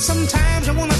Sometimes 0.00 0.66
I 0.66 0.72
wanna 0.72 0.99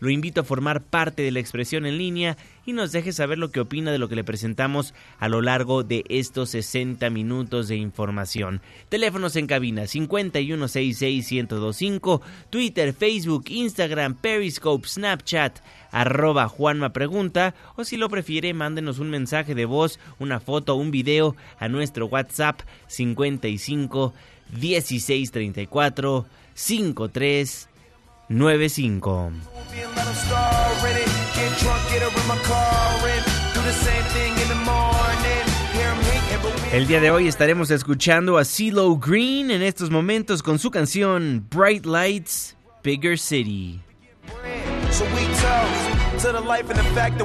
lo 0.00 0.10
invito 0.10 0.40
a 0.40 0.44
formar 0.44 0.82
parte 0.82 1.22
de 1.22 1.30
la 1.30 1.40
expresión 1.40 1.86
en 1.86 1.96
línea 1.98 2.36
y 2.66 2.72
nos 2.72 2.92
deje 2.92 3.12
saber 3.12 3.38
lo 3.38 3.50
que 3.50 3.60
opina 3.60 3.90
de 3.90 3.98
lo 3.98 4.08
que 4.08 4.16
le 4.16 4.24
presentamos 4.24 4.94
a 5.18 5.28
lo 5.28 5.42
largo 5.42 5.82
de 5.82 6.04
estos 6.08 6.50
60 6.50 7.08
minutos 7.10 7.68
de 7.68 7.76
información. 7.76 8.60
Teléfonos 8.88 9.36
en 9.36 9.46
cabina 9.46 9.84
5166125, 9.84 12.20
Twitter, 12.50 12.92
Facebook, 12.92 13.44
Instagram, 13.48 14.14
Periscope, 14.14 14.86
Snapchat, 14.86 15.60
arroba 15.90 16.48
Juanma 16.48 16.92
Pregunta 16.92 17.54
o 17.76 17.84
si 17.84 17.96
lo 17.96 18.08
prefiere 18.08 18.52
mándenos 18.54 18.98
un 18.98 19.10
mensaje 19.10 19.54
de 19.54 19.64
voz, 19.64 19.98
una 20.18 20.40
foto, 20.40 20.74
un 20.74 20.90
video 20.90 21.36
a 21.58 21.68
nuestro 21.68 22.06
WhatsApp 22.06 22.60
55 22.88 24.12
1634 24.52 26.26
53 26.54 27.67
95. 28.28 29.32
El 36.72 36.86
día 36.86 37.00
de 37.00 37.10
hoy 37.10 37.28
estaremos 37.28 37.70
escuchando 37.70 38.36
a 38.36 38.44
CeeLo 38.44 38.96
Green 38.98 39.50
en 39.50 39.62
estos 39.62 39.90
momentos 39.90 40.42
con 40.42 40.58
su 40.58 40.70
canción 40.70 41.46
Bright 41.50 41.86
Lights, 41.86 42.56
Bigger 42.84 43.18
City. 43.18 43.80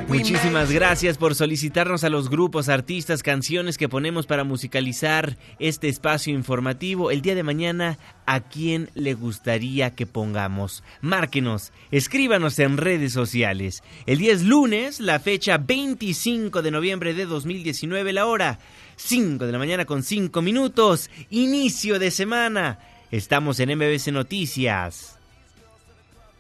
Muchísimas 0.08 0.72
gracias 0.72 1.18
por 1.18 1.34
solicitarnos 1.34 2.04
a 2.04 2.10
los 2.10 2.30
grupos, 2.30 2.70
artistas, 2.70 3.24
canciones 3.24 3.80
que 3.80 3.90
ponemos 3.90 4.28
para 4.28 4.44
musicalizar 4.44 5.36
este 5.58 5.88
espacio 5.90 6.32
informativo. 6.32 7.10
El 7.10 7.24
día 7.24 7.34
de 7.34 7.42
mañana, 7.42 7.98
¿a 8.28 8.42
quién 8.42 8.92
le 8.94 9.16
gustaría 9.16 9.96
que 9.96 10.06
pongamos? 10.06 10.84
Márquenos, 11.02 11.74
escríbanos 11.90 12.60
en 12.60 12.78
redes 12.78 13.14
sociales. 13.14 13.82
El 14.06 14.20
día 14.20 14.32
es 14.32 14.44
lunes, 14.44 15.00
la 15.00 15.20
fecha 15.20 15.58
25 15.58 16.62
de 16.62 16.70
noviembre 16.70 17.16
de 17.16 17.26
2019, 17.26 18.14
la 18.14 18.28
hora 18.28 18.60
5 18.98 19.44
de 19.44 19.52
la 19.52 19.58
mañana 19.58 19.86
con 19.86 20.04
5 20.04 20.40
minutos, 20.44 21.10
inicio 21.32 21.98
de 21.98 22.12
semana. 22.12 22.78
Estamos 23.10 23.60
en 23.60 23.76
MBC 23.76 24.12
Noticias. 24.12 25.18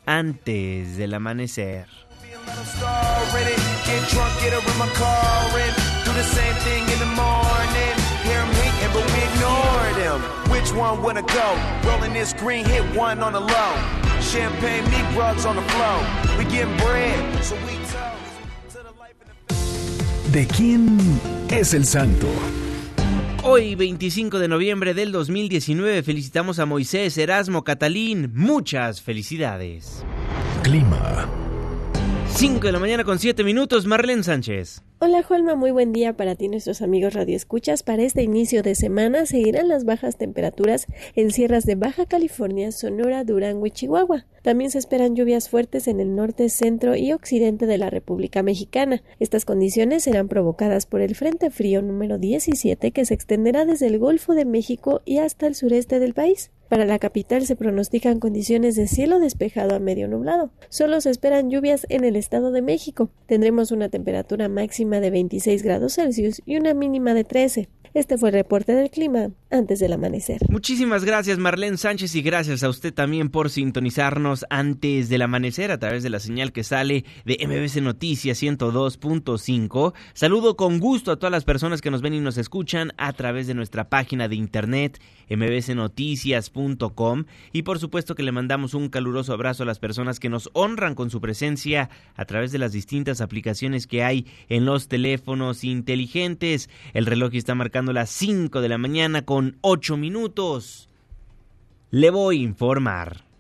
Antes 0.06 0.97
del 0.97 1.16
amanecer. 1.16 2.03
¿De 20.31 20.48
quién 20.48 20.98
es 21.50 21.74
el 21.74 21.86
santo? 21.86 22.28
Hoy, 23.44 23.75
25 23.75 24.40
de 24.40 24.48
noviembre 24.48 24.94
del 24.94 25.12
2019, 25.12 26.02
felicitamos 26.02 26.60
a 26.60 26.66
Moisés 26.66 27.18
Erasmo 27.18 27.64
Catalín. 27.64 28.31
Muchas 28.34 29.02
felicidades. 29.02 30.04
Clima. 30.64 31.28
5 32.35 32.66
de 32.66 32.71
la 32.71 32.79
mañana 32.79 33.03
con 33.03 33.19
7 33.19 33.44
minutos, 33.44 33.85
Marlene 33.85 34.23
Sánchez. 34.23 34.81
Hola 34.99 35.21
Juanma, 35.21 35.55
muy 35.55 35.69
buen 35.69 35.94
día 35.94 36.17
para 36.17 36.35
ti 36.35 36.47
nuestros 36.47 36.81
amigos 36.81 37.13
radioescuchas. 37.13 37.83
Para 37.83 38.01
este 38.01 38.23
inicio 38.23 38.63
de 38.63 38.73
semana 38.73 39.27
seguirán 39.27 39.67
las 39.67 39.85
bajas 39.85 40.17
temperaturas 40.17 40.88
en 41.16 41.31
sierras 41.31 41.66
de 41.66 41.75
Baja 41.75 42.05
California, 42.07 42.71
Sonora, 42.71 43.23
Durango 43.23 43.67
y 43.67 43.71
Chihuahua. 43.71 44.25
También 44.41 44.71
se 44.71 44.79
esperan 44.79 45.16
lluvias 45.16 45.47
fuertes 45.47 45.88
en 45.88 45.99
el 45.99 46.16
norte, 46.16 46.49
centro 46.49 46.95
y 46.95 47.13
occidente 47.13 47.67
de 47.67 47.77
la 47.77 47.91
República 47.91 48.41
Mexicana. 48.41 49.03
Estas 49.19 49.45
condiciones 49.45 50.03
serán 50.03 50.27
provocadas 50.27 50.85
por 50.88 51.01
el 51.01 51.15
Frente 51.15 51.51
Frío 51.51 51.81
número 51.81 52.17
17 52.17 52.91
que 52.91 53.05
se 53.05 53.13
extenderá 53.13 53.65
desde 53.65 53.88
el 53.88 54.00
Golfo 54.00 54.33
de 54.33 54.45
México 54.45 55.01
y 55.05 55.19
hasta 55.19 55.45
el 55.45 55.53
sureste 55.53 56.00
del 56.00 56.13
país. 56.13 56.50
Para 56.73 56.85
la 56.85 56.97
capital 56.97 57.45
se 57.45 57.56
pronostican 57.56 58.19
condiciones 58.19 58.75
de 58.75 58.88
cielo 58.88 59.19
despejado 59.19 59.75
a 59.75 59.79
medio 59.79 60.07
nublado. 60.07 60.50
Solo 60.69 61.01
se 61.01 61.11
esperan 61.11 61.51
lluvias 61.51 61.85
en 61.89 62.03
el 62.03 62.16
Estado 62.16 62.51
de 62.51 62.63
México. 62.63 63.11
Tendremos 63.28 63.69
una 63.69 63.89
temperatura 63.89 64.50
máxima 64.50 65.00
de 65.00 65.12
26 65.12 65.62
grados 65.62 65.94
Celsius 65.94 66.41
y 66.47 66.57
una 66.57 66.73
mínima 66.73 67.13
de 67.13 67.25
13. 67.25 67.69
Este 67.94 68.17
fue 68.17 68.29
el 68.29 68.33
reporte 68.33 68.73
del 68.73 68.89
clima 68.89 69.29
antes 69.51 69.78
del 69.78 69.94
amanecer. 69.94 70.39
Muchísimas 70.50 71.06
gracias 71.06 71.38
Marlene 71.38 71.78
Sánchez 71.78 72.16
y 72.16 72.23
gracias 72.23 72.63
a 72.63 72.69
usted 72.69 72.91
también 72.91 73.29
por 73.29 73.51
sintonizarnos 73.51 74.47
antes 74.50 75.09
del 75.09 75.22
amanecer 75.22 75.69
a 75.69 75.78
través 75.78 76.01
de 76.01 76.09
la 76.09 76.19
señal 76.19 76.51
que 76.53 76.63
sale 76.63 77.06
de 77.23 77.38
MBC 77.45 77.83
Noticias 77.83 78.41
102.5. 78.41 79.94
Saludo 80.16 80.57
con 80.57 80.79
gusto 80.79 81.12
a 81.12 81.17
todas 81.17 81.31
las 81.31 81.44
personas 81.44 81.81
que 81.81 81.91
nos 81.91 82.01
ven 82.01 82.16
y 82.16 82.19
nos 82.19 82.39
escuchan 82.39 82.94
a 82.97 83.13
través 83.13 83.45
de 83.45 83.53
nuestra 83.53 83.89
página 83.89 84.27
de 84.27 84.38
internet 84.38 85.00
mbcnoticias.com 85.30 86.62
y 87.51 87.63
por 87.63 87.80
supuesto 87.80 88.15
que 88.15 88.24
le 88.24 88.31
mandamos 88.31 88.74
un 88.74 88.89
caluroso 88.89 89.33
abrazo 89.33 89.63
a 89.63 89.65
las 89.65 89.80
personas 89.80 90.19
que 90.19 90.30
nos 90.30 90.50
honran 90.54 90.95
con 90.95 91.10
su 91.10 91.19
presencia 91.19 91.89
a 92.15 92.25
través 92.25 92.51
de 92.51 92.57
las 92.57 92.71
distintas 92.71 93.21
aplicaciones 93.21 93.88
que 93.88 94.04
hay 94.04 94.25
en 94.50 94.65
los 94.65 94.88
teléfonos 94.88 95.63
inteligentes. 95.63 96.69
El 96.94 97.06
reloj 97.06 97.33
está 97.33 97.56
marcando 97.56 97.94
las 97.94 98.10
5 98.10 98.62
de 98.62 98.69
la 98.69 98.77
mañana 98.77 99.24
con 99.24 99.57
8 99.62 99.98
minutos. 99.98 100.89
Le 101.92 102.10
voy 102.10 102.39
a 102.39 102.44
informar. 102.44 103.32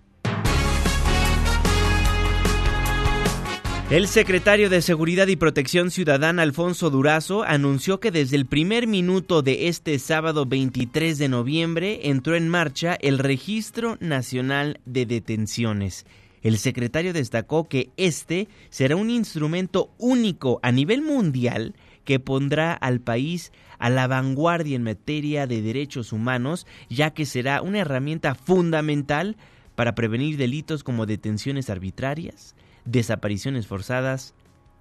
El 3.93 4.07
secretario 4.07 4.71
de 4.71 4.81
Seguridad 4.81 5.27
y 5.27 5.35
Protección 5.35 5.91
Ciudadana 5.91 6.41
Alfonso 6.41 6.89
Durazo 6.89 7.43
anunció 7.43 7.99
que 7.99 8.09
desde 8.09 8.35
el 8.37 8.47
primer 8.47 8.87
minuto 8.87 9.43
de 9.43 9.67
este 9.67 9.99
sábado 9.99 10.47
23 10.47 11.19
de 11.19 11.29
noviembre 11.29 12.09
entró 12.09 12.35
en 12.35 12.49
marcha 12.49 12.95
el 12.99 13.19
Registro 13.19 13.97
Nacional 13.99 14.79
de 14.87 15.05
Detenciones. 15.05 16.07
El 16.41 16.57
secretario 16.57 17.13
destacó 17.13 17.69
que 17.69 17.91
este 17.95 18.47
será 18.71 18.95
un 18.95 19.11
instrumento 19.11 19.91
único 19.99 20.59
a 20.63 20.71
nivel 20.71 21.03
mundial 21.03 21.75
que 22.03 22.19
pondrá 22.19 22.73
al 22.73 22.99
país 22.99 23.51
a 23.77 23.91
la 23.91 24.07
vanguardia 24.07 24.75
en 24.75 24.81
materia 24.81 25.45
de 25.45 25.61
derechos 25.61 26.13
humanos, 26.13 26.65
ya 26.89 27.11
que 27.11 27.27
será 27.27 27.61
una 27.61 27.81
herramienta 27.81 28.33
fundamental 28.33 29.37
para 29.75 29.93
prevenir 29.93 30.37
delitos 30.37 30.83
como 30.83 31.05
detenciones 31.05 31.69
arbitrarias, 31.69 32.55
desapariciones 32.85 33.67
forzadas 33.67 34.33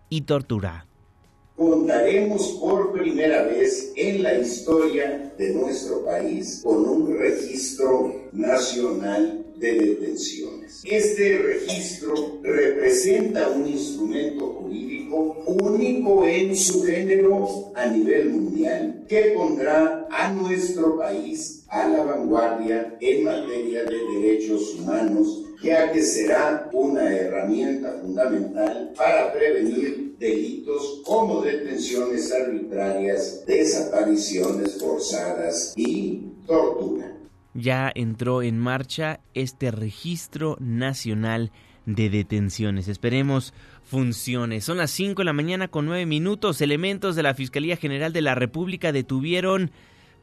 y 0.09 0.23
tortura 0.23 0.87
contaremos 1.57 2.59
por 2.61 2.93
primera 2.93 3.45
vez 3.45 3.93
en 3.97 4.23
la 4.23 4.35
historia 4.35 5.33
de 5.39 5.51
nuestro 5.51 6.05
país 6.05 6.61
con 6.65 6.89
un 6.89 7.17
registro 7.17 8.29
nacional 8.33 9.47
de 9.57 9.73
detenciones. 9.75 10.83
Este 10.85 11.39
registro 11.39 12.41
representa 12.43 13.49
un 13.51 13.69
instrumento 13.69 14.47
jurídico 14.55 15.45
único 15.47 16.27
en 16.27 16.57
su 16.57 16.83
género 16.83 17.71
a 17.77 17.87
nivel 17.87 18.31
mundial 18.31 19.05
que 19.09 19.33
pondrá 19.37 20.09
a 20.11 20.33
nuestro 20.33 20.99
país 20.99 21.65
a 21.69 21.87
la 21.87 22.03
vanguardia 22.03 22.97
en 23.01 23.25
materia 23.25 23.85
de 23.85 23.99
derechos 24.17 24.75
humanos, 24.75 25.42
ya 25.63 25.93
que 25.93 26.03
será 26.03 26.69
una 26.73 27.15
herramienta 27.15 27.99
fundamental 28.01 28.93
para 28.97 29.33
prevenir 29.33 30.17
delitos 30.19 31.03
como 31.05 31.43
detenciones 31.43 32.33
arbitrarias, 32.33 33.45
desapariciones 33.47 34.79
forzadas 34.81 35.75
y 35.77 36.23
tortura 36.47 37.13
ya 37.55 37.93
entró 37.95 38.43
en 38.43 38.59
marcha 38.59 39.21
este 39.35 39.71
registro 39.71 40.57
nacional 40.61 41.51
de 41.87 42.11
detenciones. 42.11 42.89
Esperemos 42.89 43.53
funcione. 43.85 44.61
Son 44.61 44.79
las 44.79 44.91
5 44.93 45.21
de 45.21 45.27
la 45.27 45.33
mañana 45.33 45.69
con 45.69 45.87
9 45.87 46.07
minutos. 46.07 46.61
Elementos 46.61 47.17
de 47.17 47.23
la 47.23 47.35
Fiscalía 47.35 47.77
General 47.77 48.13
de 48.13 48.23
la 48.23 48.35
República 48.35 48.93
detuvieron 48.93 49.71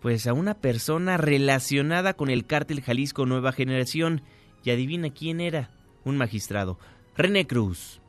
pues 0.01 0.27
a 0.27 0.33
una 0.33 0.53
persona 0.55 1.17
relacionada 1.17 2.13
con 2.13 2.29
el 2.29 2.45
cártel 2.45 2.81
Jalisco 2.81 3.25
Nueva 3.25 3.51
Generación. 3.51 4.21
Y 4.63 4.71
adivina 4.71 5.11
quién 5.11 5.41
era, 5.41 5.69
un 6.03 6.17
magistrado. 6.17 6.77
René 7.15 7.47
Cruz. 7.47 7.99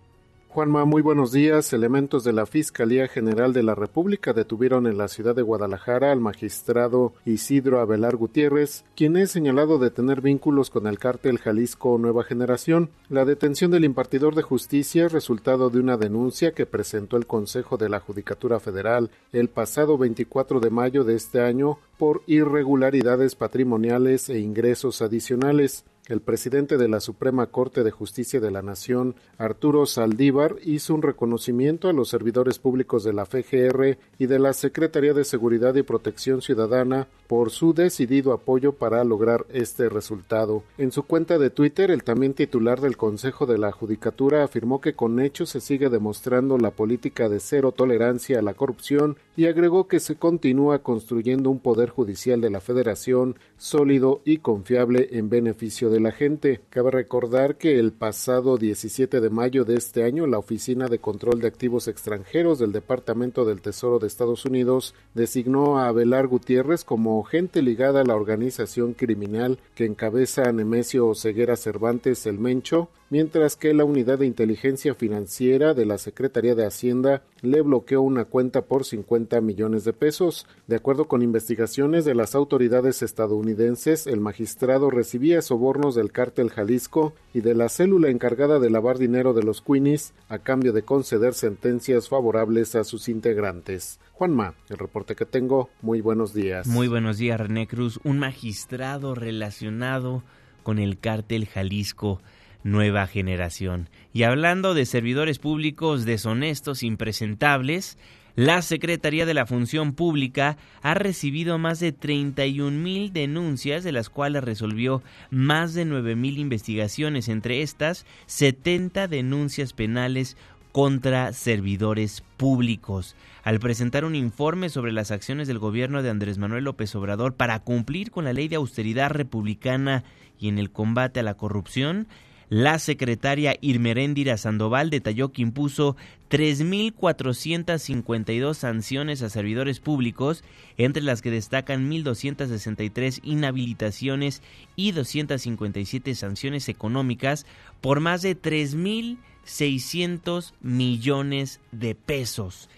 Juanma, 0.52 0.85
muy 0.85 1.00
buenos 1.00 1.31
días. 1.31 1.73
Elementos 1.73 2.25
de 2.25 2.32
la 2.32 2.44
Fiscalía 2.44 3.06
General 3.06 3.52
de 3.52 3.62
la 3.62 3.76
República 3.76 4.32
detuvieron 4.32 4.88
en 4.88 4.99
la 4.99 5.06
ciudad 5.06 5.37
de 5.37 5.43
Guadalajara 5.43 6.11
al 6.11 6.19
magistrado 6.19 7.12
Isidro 7.25 7.79
Abelar 7.79 8.17
Gutiérrez, 8.17 8.85
quien 8.97 9.17
es 9.17 9.31
señalado 9.31 9.79
de 9.79 9.91
tener 9.91 10.20
vínculos 10.20 10.69
con 10.69 10.88
el 10.88 10.99
cártel 10.99 11.38
Jalisco 11.38 11.97
Nueva 11.99 12.25
Generación. 12.25 12.91
La 13.08 13.25
detención 13.25 13.70
del 13.70 13.85
impartidor 13.85 14.35
de 14.35 14.43
justicia 14.43 15.06
es 15.06 15.12
resultado 15.12 15.70
de 15.70 15.79
una 15.79 15.97
denuncia 15.97 16.50
que 16.50 16.67
presentó 16.67 17.17
el 17.17 17.26
Consejo 17.26 17.76
de 17.76 17.88
la 17.88 18.00
Judicatura 18.00 18.58
Federal 18.58 19.12
el 19.32 19.50
pasado 19.50 19.99
24 19.99 20.58
de 20.58 20.70
mayo 20.70 21.05
de 21.05 21.14
este 21.14 21.43
año 21.43 21.79
por 21.97 22.23
irregularidades 22.26 23.37
patrimoniales 23.37 24.29
e 24.29 24.41
ingresos 24.41 25.00
adicionales. 25.00 25.85
El 26.11 26.21
presidente 26.21 26.77
de 26.77 26.89
la 26.89 26.99
Suprema 26.99 27.47
Corte 27.47 27.85
de 27.85 27.93
Justicia 27.93 28.41
de 28.41 28.51
la 28.51 28.62
Nación, 28.62 29.15
Arturo 29.39 29.87
Saldívar, 29.87 30.57
hizo 30.65 30.93
un 30.93 31.03
reconocimiento 31.03 31.89
a 31.89 31.93
los 31.93 32.09
servidores 32.09 32.59
públicos 32.59 33.05
de 33.05 33.12
la 33.12 33.27
FGR 33.27 33.97
y 34.19 34.27
de 34.27 34.39
la 34.41 34.53
Secretaría 34.53 35.15
de 35.15 35.23
Seguridad 35.23 35.77
y 35.77 35.85
Protección 35.85 36.43
Ciudadana 36.43 37.07
por 37.29 37.51
su 37.51 37.75
decidido 37.75 38.33
apoyo 38.33 38.73
para 38.73 39.05
lograr 39.05 39.47
este 39.53 39.89
resultado. 39.89 40.65
En 40.79 40.91
su 40.91 41.05
cuenta 41.05 41.39
de 41.39 41.51
Twitter, 41.51 41.93
el 41.93 42.03
también 42.03 42.35
titular 42.35 42.81
del 42.81 42.97
Consejo 42.97 43.47
de 43.47 43.59
la 43.59 43.71
Judicatura 43.71 44.43
afirmó 44.43 44.81
que 44.81 44.95
con 44.95 45.21
hechos 45.21 45.51
se 45.51 45.61
sigue 45.61 45.91
demostrando 45.91 46.59
la 46.59 46.73
política 46.73 47.29
de 47.29 47.39
cero 47.39 47.71
tolerancia 47.71 48.41
a 48.41 48.43
la 48.43 48.55
corrupción 48.55 49.17
y 49.37 49.47
agregó 49.47 49.87
que 49.87 50.01
se 50.01 50.17
continúa 50.17 50.81
construyendo 50.81 51.51
un 51.51 51.61
poder 51.61 51.89
judicial 51.89 52.41
de 52.41 52.51
la 52.51 52.61
Federación 52.61 53.37
sólido 53.59 54.23
y 54.25 54.39
confiable 54.39 55.11
en 55.12 55.31
beneficio 55.31 55.89
de 55.89 56.00
la 56.02 56.12
gente. 56.12 56.61
Cabe 56.70 56.91
recordar 56.91 57.56
que 57.56 57.79
el 57.79 57.93
pasado 57.93 58.56
17 58.56 59.20
de 59.20 59.31
mayo 59.31 59.64
de 59.64 59.76
este 59.76 60.05
año 60.05 60.26
la 60.26 60.38
Oficina 60.38 60.88
de 60.88 60.99
Control 60.99 61.41
de 61.41 61.49
Activos 61.49 61.88
Extranjeros 61.88 62.58
del 62.58 62.73
Departamento 62.73 63.44
del 63.44 63.61
Tesoro 63.61 63.99
de 63.99 64.06
Estados 64.06 64.44
Unidos 64.44 64.94
designó 65.14 65.79
a 65.79 65.88
Abelar 65.88 66.26
Gutiérrez 66.26 66.85
como 66.85 67.23
gente 67.25 67.62
ligada 67.62 68.00
a 68.00 68.05
la 68.05 68.17
organización 68.17 68.94
criminal 68.94 69.58
que 69.75 69.85
encabeza 69.85 70.52
Nemesio 70.52 71.14
Ceguera 71.14 71.56
Cervantes 71.56 72.26
el 72.26 72.38
Mencho 72.38 72.88
mientras 73.11 73.57
que 73.57 73.75
la 73.75 73.85
Unidad 73.85 74.21
de 74.21 74.27
Inteligencia 74.27 74.95
Financiera 74.95 75.75
de 75.75 75.85
la 75.85 75.99
Secretaría 75.99 76.55
de 76.55 76.65
Hacienda 76.65 77.23
le 77.43 77.61
bloqueó 77.61 78.01
una 78.01 78.25
cuenta 78.25 78.62
por 78.62 78.85
50 78.85 79.41
millones 79.41 79.85
de 79.85 79.93
pesos. 79.93 80.47
De 80.69 80.77
acuerdo 80.77 81.09
con 81.09 81.23
investigaciones 81.23 82.05
de 82.05 82.15
las 82.15 82.35
autoridades 82.35 83.03
estadounidenses, 83.03 84.07
el 84.07 84.21
magistrado 84.21 84.91
recibía 84.91 85.43
sobornos 85.43 85.95
del 85.95 86.12
cártel 86.12 86.51
Jalisco 86.51 87.12
y 87.35 87.41
de 87.41 87.55
la 87.55 87.69
célula 87.69 88.09
encargada 88.09 88.61
de 88.61 88.71
lavar 88.71 88.99
dinero 88.99 89.35
de 89.35 89.43
los 89.43 89.61
Queenies 89.61 90.15
a 90.29 90.39
cambio 90.39 90.73
de 90.73 90.83
conceder 90.83 91.35
sentencias 91.35 92.09
favorables 92.09 92.75
a 92.77 92.85
sus 92.85 93.09
integrantes. 93.09 93.99
Juanma, 94.12 94.55
el 94.69 94.79
reporte 94.79 95.17
que 95.17 95.27
tengo, 95.27 95.69
muy 95.83 96.01
buenos 96.01 96.33
días. 96.33 96.67
Muy 96.69 96.87
buenos 96.87 97.19
días, 97.19 97.41
René 97.41 97.67
Cruz, 97.67 97.99
un 98.05 98.19
magistrado 98.19 99.15
relacionado 99.15 100.23
con 100.62 100.79
el 100.79 100.99
cártel 100.99 101.47
Jalisco 101.47 102.21
nueva 102.62 103.07
generación. 103.07 103.89
Y 104.12 104.25
hablando 104.25 104.75
de 104.75 104.87
servidores 104.87 105.39
públicos 105.39 106.05
deshonestos, 106.05 106.83
impresentables, 106.83 107.99
la 108.37 108.62
Secretaría 108.62 109.27
de 109.27 109.35
la 109.35 109.45
Función 109.45 109.93
Pública 109.93 110.57
ha 110.83 110.95
recibido 110.95 111.59
más 111.59 111.81
de 111.81 111.93
31 111.93 112.71
mil 112.71 113.12
denuncias, 113.12 113.85
de 113.85 113.93
las 113.93 114.09
cuales 114.09 114.45
resolvió 114.45 115.03
más 115.31 115.75
de 115.75 115.85
9 115.85 116.17
mil 116.17 116.39
investigaciones, 116.39 117.29
entre 117.29 117.62
estas 117.62 118.07
70 118.27 119.09
denuncias 119.09 119.73
penales 119.73 120.37
contra 120.73 121.33
servidores 121.33 122.23
públicos. 122.37 123.17
Al 123.43 123.59
presentar 123.59 124.05
un 124.05 124.15
informe 124.15 124.69
sobre 124.69 124.93
las 124.93 125.11
acciones 125.11 125.49
del 125.49 125.59
gobierno 125.59 126.03
de 126.03 126.11
Andrés 126.11 126.39
Manuel 126.39 126.65
López 126.65 126.95
Obrador 126.95 127.35
para 127.35 127.59
cumplir 127.61 128.11
con 128.11 128.25
la 128.25 128.33
ley 128.33 128.49
de 128.49 128.57
austeridad 128.57 129.11
republicana 129.11 130.05
y 130.39 130.49
en 130.49 130.59
el 130.59 130.71
combate 130.71 131.21
a 131.21 131.25
la 131.25 131.35
corrupción, 131.35 132.07
la 132.50 132.79
secretaria 132.81 133.56
Irmeréndira 133.61 134.37
Sandoval 134.37 134.91
detalló 134.91 135.31
que 135.32 135.43
impuso 135.43 135.97
3.452 136.31 138.55
sanciones 138.55 139.23
a 139.23 139.31
servidores 139.31 139.79
públicos, 139.79 140.43
entre 140.76 141.02
las 141.02 141.23
que 141.23 141.31
destacan 141.31 141.88
1.263 141.88 143.21
inhabilitaciones 143.23 144.42
y 144.75 144.90
257 144.90 146.16
sanciones 146.16 146.69
económicas 146.69 147.47
por 147.80 148.00
más 148.00 148.23
de 148.23 148.37
3.600 148.37 150.52
millones 150.61 151.61
de 151.71 151.95
pesos. 151.95 152.69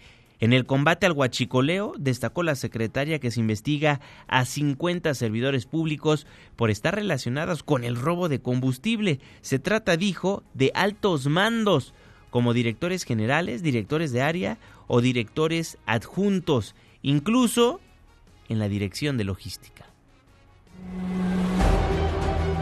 En 0.43 0.53
el 0.53 0.67
combate 0.67 1.07
al 1.07 1.13
huachicoleo, 1.13 1.93
destacó 1.97 2.43
la 2.43 2.57
secretaria 2.57 3.21
que 3.21 3.31
se 3.31 3.39
investiga 3.39 4.01
a 4.27 4.45
50 4.45 5.15
servidores 5.15 5.67
públicos 5.67 6.27
por 6.57 6.69
estar 6.73 6.97
relacionados 6.97 7.63
con 7.63 7.85
el 7.85 7.95
robo 7.95 8.29
de 8.29 8.41
combustible. 8.41 9.21
Se 9.41 9.61
trata, 9.61 9.97
dijo, 9.97 10.43
de 10.53 10.73
altos 10.75 11.29
mandos, 11.29 11.95
como 12.31 12.55
directores 12.55 13.05
generales, 13.05 13.63
directores 13.63 14.11
de 14.11 14.23
área 14.23 14.59
o 14.89 15.01
directores 15.01 15.79
adjuntos, 15.87 16.75
incluso 17.03 17.79
en 18.49 18.59
la 18.59 18.69
dirección 18.69 19.17
de 19.19 19.23
logística 19.23 19.87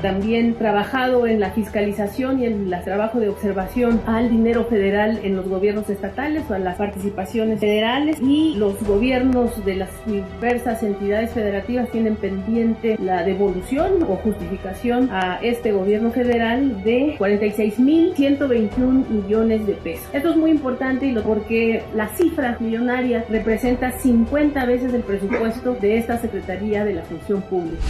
también 0.01 0.55
trabajado 0.55 1.27
en 1.27 1.41
la 1.41 1.51
fiscalización 1.51 2.41
y 2.41 2.47
en 2.47 2.73
el 2.73 2.85
trabajo 2.85 3.21
de 3.21 3.29
observación 3.29 4.01
al 4.07 4.31
dinero 4.31 4.65
federal 4.65 5.21
en 5.23 5.37
los 5.37 5.49
gobiernos 5.49 5.89
estatales 5.91 6.45
o 6.51 6.55
a 6.55 6.59
las 6.59 6.77
participaciones 6.77 7.61
federales 7.61 8.19
y 8.21 8.55
los 8.57 8.83
gobiernos 8.85 9.65
de 9.65 9.77
las 9.77 9.91
diversas 10.07 10.83
entidades 10.83 11.31
federativas 11.33 11.91
tienen 11.91 12.17
pendiente 12.17 12.97
la 13.01 13.23
devolución 13.25 14.03
o 14.03 14.17
justificación 14.17 15.09
a 15.11 15.39
este 15.43 15.73
gobierno 15.73 16.11
federal 16.11 16.83
de 16.83 17.17
46.121 17.19 19.09
millones 19.09 19.67
de 19.67 19.75
pesos. 19.75 20.09
Esto 20.13 20.31
es 20.31 20.37
muy 20.37 20.51
importante 20.51 21.15
porque 21.25 21.83
la 21.95 22.09
cifra 22.09 22.57
millonaria 22.61 23.25
representa 23.29 23.93
50 23.93 24.65
veces 24.67 24.95
el 24.95 25.03
presupuesto 25.03 25.75
de 25.75 25.99
esta 25.99 26.19
Secretaría 26.19 26.85
de 26.85 26.95
la 26.95 27.03
Función 27.03 27.43
Pública. 27.43 27.83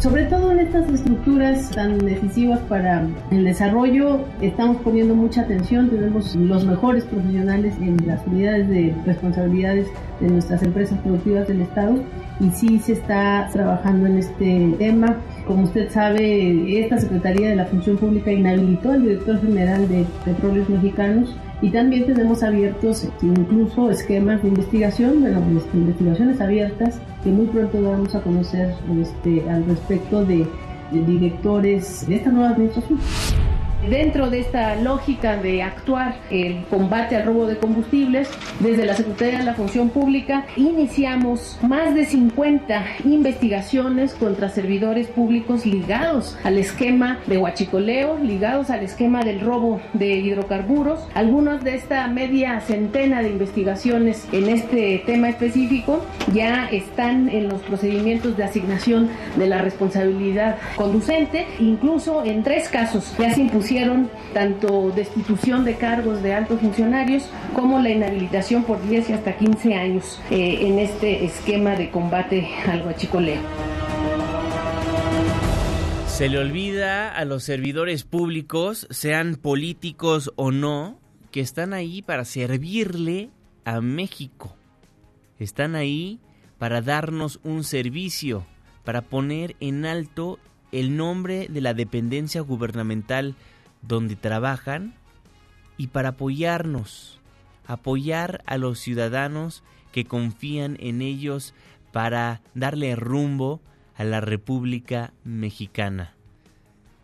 Sobre 0.00 0.24
todo 0.24 0.50
en 0.52 0.60
estas 0.60 0.88
estructuras 0.88 1.70
tan 1.72 1.98
decisivas 1.98 2.58
para 2.60 3.06
el 3.30 3.44
desarrollo, 3.44 4.20
estamos 4.40 4.78
poniendo 4.78 5.14
mucha 5.14 5.42
atención, 5.42 5.90
tenemos 5.90 6.34
los 6.36 6.64
mejores 6.64 7.04
profesionales 7.04 7.74
en 7.82 7.98
las 8.06 8.26
unidades 8.26 8.66
de 8.70 8.94
responsabilidades 9.04 9.88
de 10.20 10.28
nuestras 10.28 10.62
empresas 10.62 10.98
productivas 11.00 11.48
del 11.48 11.60
Estado 11.60 12.02
y 12.40 12.48
sí 12.52 12.78
se 12.78 12.94
está 12.94 13.50
trabajando 13.52 14.06
en 14.06 14.16
este 14.16 14.74
tema. 14.78 15.18
Como 15.46 15.64
usted 15.64 15.90
sabe, 15.90 16.82
esta 16.82 16.96
Secretaría 16.96 17.50
de 17.50 17.56
la 17.56 17.66
Función 17.66 17.98
Pública 17.98 18.32
inhabilitó 18.32 18.92
al 18.92 19.02
director 19.02 19.38
general 19.42 19.86
de 19.86 20.06
Petróleos 20.24 20.70
Mexicanos 20.70 21.36
Y 21.62 21.70
también 21.70 22.06
tenemos 22.06 22.42
abiertos 22.42 23.06
incluso 23.20 23.90
esquemas 23.90 24.42
de 24.42 24.48
investigación, 24.48 25.22
de 25.22 25.32
las 25.32 25.42
investigaciones 25.74 26.40
abiertas, 26.40 27.00
que 27.22 27.30
muy 27.30 27.46
pronto 27.46 27.82
vamos 27.82 28.14
a 28.14 28.22
conocer 28.22 28.74
este, 29.00 29.48
al 29.50 29.66
respecto 29.66 30.24
de, 30.24 30.46
de 30.90 31.04
directores 31.04 32.06
de 32.06 32.16
esta 32.16 32.30
nueva 32.30 32.50
administración. 32.50 32.98
Dentro 33.88 34.28
de 34.28 34.40
esta 34.40 34.76
lógica 34.76 35.38
de 35.38 35.62
actuar 35.62 36.16
el 36.30 36.64
combate 36.66 37.16
al 37.16 37.24
robo 37.24 37.46
de 37.46 37.56
combustibles, 37.56 38.28
desde 38.60 38.84
la 38.84 38.94
Secretaría 38.94 39.38
de 39.38 39.44
la 39.44 39.54
Función 39.54 39.88
Pública 39.88 40.44
iniciamos 40.54 41.58
más 41.62 41.94
de 41.94 42.04
50 42.04 42.84
investigaciones 43.04 44.12
contra 44.12 44.50
servidores 44.50 45.08
públicos 45.08 45.64
ligados 45.64 46.36
al 46.44 46.58
esquema 46.58 47.20
de 47.26 47.38
huachicoleo, 47.38 48.18
ligados 48.18 48.68
al 48.68 48.84
esquema 48.84 49.24
del 49.24 49.40
robo 49.40 49.80
de 49.94 50.14
hidrocarburos. 50.16 51.00
Algunas 51.14 51.64
de 51.64 51.74
esta 51.74 52.06
media 52.06 52.60
centena 52.60 53.22
de 53.22 53.30
investigaciones 53.30 54.28
en 54.30 54.50
este 54.50 55.02
tema 55.06 55.30
específico 55.30 56.04
ya 56.34 56.68
están 56.70 57.30
en 57.30 57.48
los 57.48 57.62
procedimientos 57.62 58.36
de 58.36 58.44
asignación 58.44 59.08
de 59.36 59.46
la 59.46 59.62
responsabilidad 59.62 60.58
conducente. 60.76 61.46
Incluso 61.58 62.24
en 62.24 62.42
tres 62.42 62.68
casos 62.68 63.14
ya 63.18 63.32
se 63.32 63.40
impusieron 63.40 63.69
tanto 64.34 64.90
destitución 64.90 65.64
de 65.64 65.76
cargos 65.76 66.22
de 66.22 66.34
altos 66.34 66.60
funcionarios 66.60 67.24
como 67.54 67.78
la 67.78 67.90
inhabilitación 67.90 68.64
por 68.64 68.82
10 68.88 69.10
y 69.10 69.12
hasta 69.12 69.36
15 69.36 69.74
años 69.74 70.20
eh, 70.30 70.58
en 70.62 70.78
este 70.78 71.24
esquema 71.24 71.76
de 71.76 71.90
combate 71.90 72.48
al 72.66 72.82
guachicoleo. 72.82 73.40
Se 76.06 76.28
le 76.28 76.38
olvida 76.38 77.14
a 77.14 77.24
los 77.24 77.44
servidores 77.44 78.02
públicos, 78.02 78.88
sean 78.90 79.36
políticos 79.36 80.32
o 80.34 80.50
no, 80.50 80.98
que 81.30 81.40
están 81.40 81.72
ahí 81.72 82.02
para 82.02 82.24
servirle 82.24 83.30
a 83.64 83.80
México. 83.80 84.56
Están 85.38 85.76
ahí 85.76 86.18
para 86.58 86.82
darnos 86.82 87.38
un 87.44 87.62
servicio, 87.62 88.44
para 88.84 89.00
poner 89.02 89.54
en 89.60 89.86
alto 89.86 90.38
el 90.72 90.96
nombre 90.96 91.46
de 91.48 91.60
la 91.60 91.74
dependencia 91.74 92.40
gubernamental 92.40 93.34
donde 93.82 94.16
trabajan 94.16 94.94
y 95.76 95.88
para 95.88 96.10
apoyarnos, 96.10 97.20
apoyar 97.66 98.42
a 98.46 98.58
los 98.58 98.78
ciudadanos 98.78 99.62
que 99.92 100.04
confían 100.04 100.76
en 100.80 101.02
ellos 101.02 101.54
para 101.92 102.42
darle 102.54 102.96
rumbo 102.96 103.60
a 103.96 104.04
la 104.04 104.20
República 104.20 105.12
Mexicana. 105.24 106.14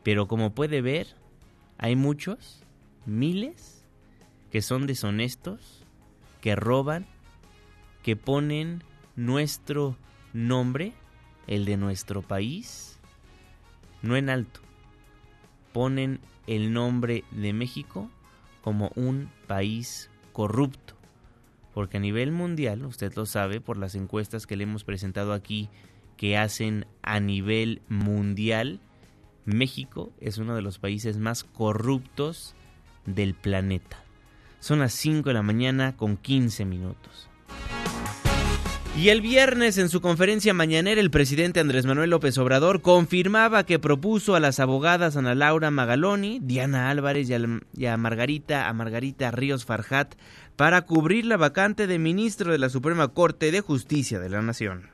Pero 0.02 0.28
como 0.28 0.54
puede 0.54 0.82
ver, 0.82 1.08
hay 1.78 1.96
muchos, 1.96 2.62
miles, 3.06 3.84
que 4.50 4.62
son 4.62 4.86
deshonestos, 4.86 5.84
que 6.40 6.54
roban, 6.54 7.06
que 8.02 8.16
ponen 8.16 8.84
nuestro 9.16 9.96
nombre, 10.32 10.92
el 11.46 11.64
de 11.64 11.76
nuestro 11.76 12.22
país, 12.22 12.98
no 14.02 14.16
en 14.16 14.30
alto, 14.30 14.60
ponen 15.72 16.20
el 16.46 16.72
nombre 16.72 17.24
de 17.30 17.52
México 17.52 18.10
como 18.62 18.90
un 18.96 19.30
país 19.46 20.10
corrupto. 20.32 20.94
Porque 21.72 21.98
a 21.98 22.00
nivel 22.00 22.32
mundial, 22.32 22.84
usted 22.84 23.14
lo 23.14 23.26
sabe 23.26 23.60
por 23.60 23.76
las 23.76 23.94
encuestas 23.94 24.46
que 24.46 24.56
le 24.56 24.64
hemos 24.64 24.84
presentado 24.84 25.32
aquí, 25.32 25.68
que 26.16 26.36
hacen 26.36 26.86
a 27.02 27.20
nivel 27.20 27.82
mundial, 27.88 28.80
México 29.44 30.10
es 30.20 30.38
uno 30.38 30.56
de 30.56 30.62
los 30.62 30.78
países 30.78 31.18
más 31.18 31.44
corruptos 31.44 32.54
del 33.04 33.34
planeta. 33.34 33.98
Son 34.58 34.80
las 34.80 34.92
5 34.94 35.28
de 35.28 35.34
la 35.34 35.42
mañana 35.42 35.96
con 35.96 36.16
15 36.16 36.64
minutos. 36.64 37.28
Y 38.98 39.10
el 39.10 39.20
viernes 39.20 39.76
en 39.76 39.90
su 39.90 40.00
conferencia 40.00 40.54
mañanera 40.54 41.02
el 41.02 41.10
presidente 41.10 41.60
Andrés 41.60 41.84
Manuel 41.84 42.08
López 42.08 42.38
Obrador 42.38 42.80
confirmaba 42.80 43.66
que 43.66 43.78
propuso 43.78 44.34
a 44.34 44.40
las 44.40 44.58
abogadas 44.58 45.18
Ana 45.18 45.34
Laura 45.34 45.70
Magaloni, 45.70 46.40
Diana 46.42 46.88
Álvarez 46.88 47.28
y 47.28 47.86
a, 47.86 47.96
Margarita, 47.98 48.70
a 48.70 48.72
Margarita 48.72 49.30
Ríos 49.32 49.66
Farjat 49.66 50.14
para 50.56 50.86
cubrir 50.86 51.26
la 51.26 51.36
vacante 51.36 51.86
de 51.86 51.98
ministro 51.98 52.52
de 52.52 52.58
la 52.58 52.70
Suprema 52.70 53.08
Corte 53.08 53.50
de 53.50 53.60
Justicia 53.60 54.18
de 54.18 54.30
la 54.30 54.40
Nación. 54.40 54.84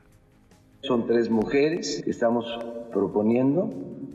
Son 0.81 1.07
tres 1.07 1.31
mujeres 1.31 2.03
que 2.05 2.11
estamos 2.11 2.45
proponiendo, 2.93 3.71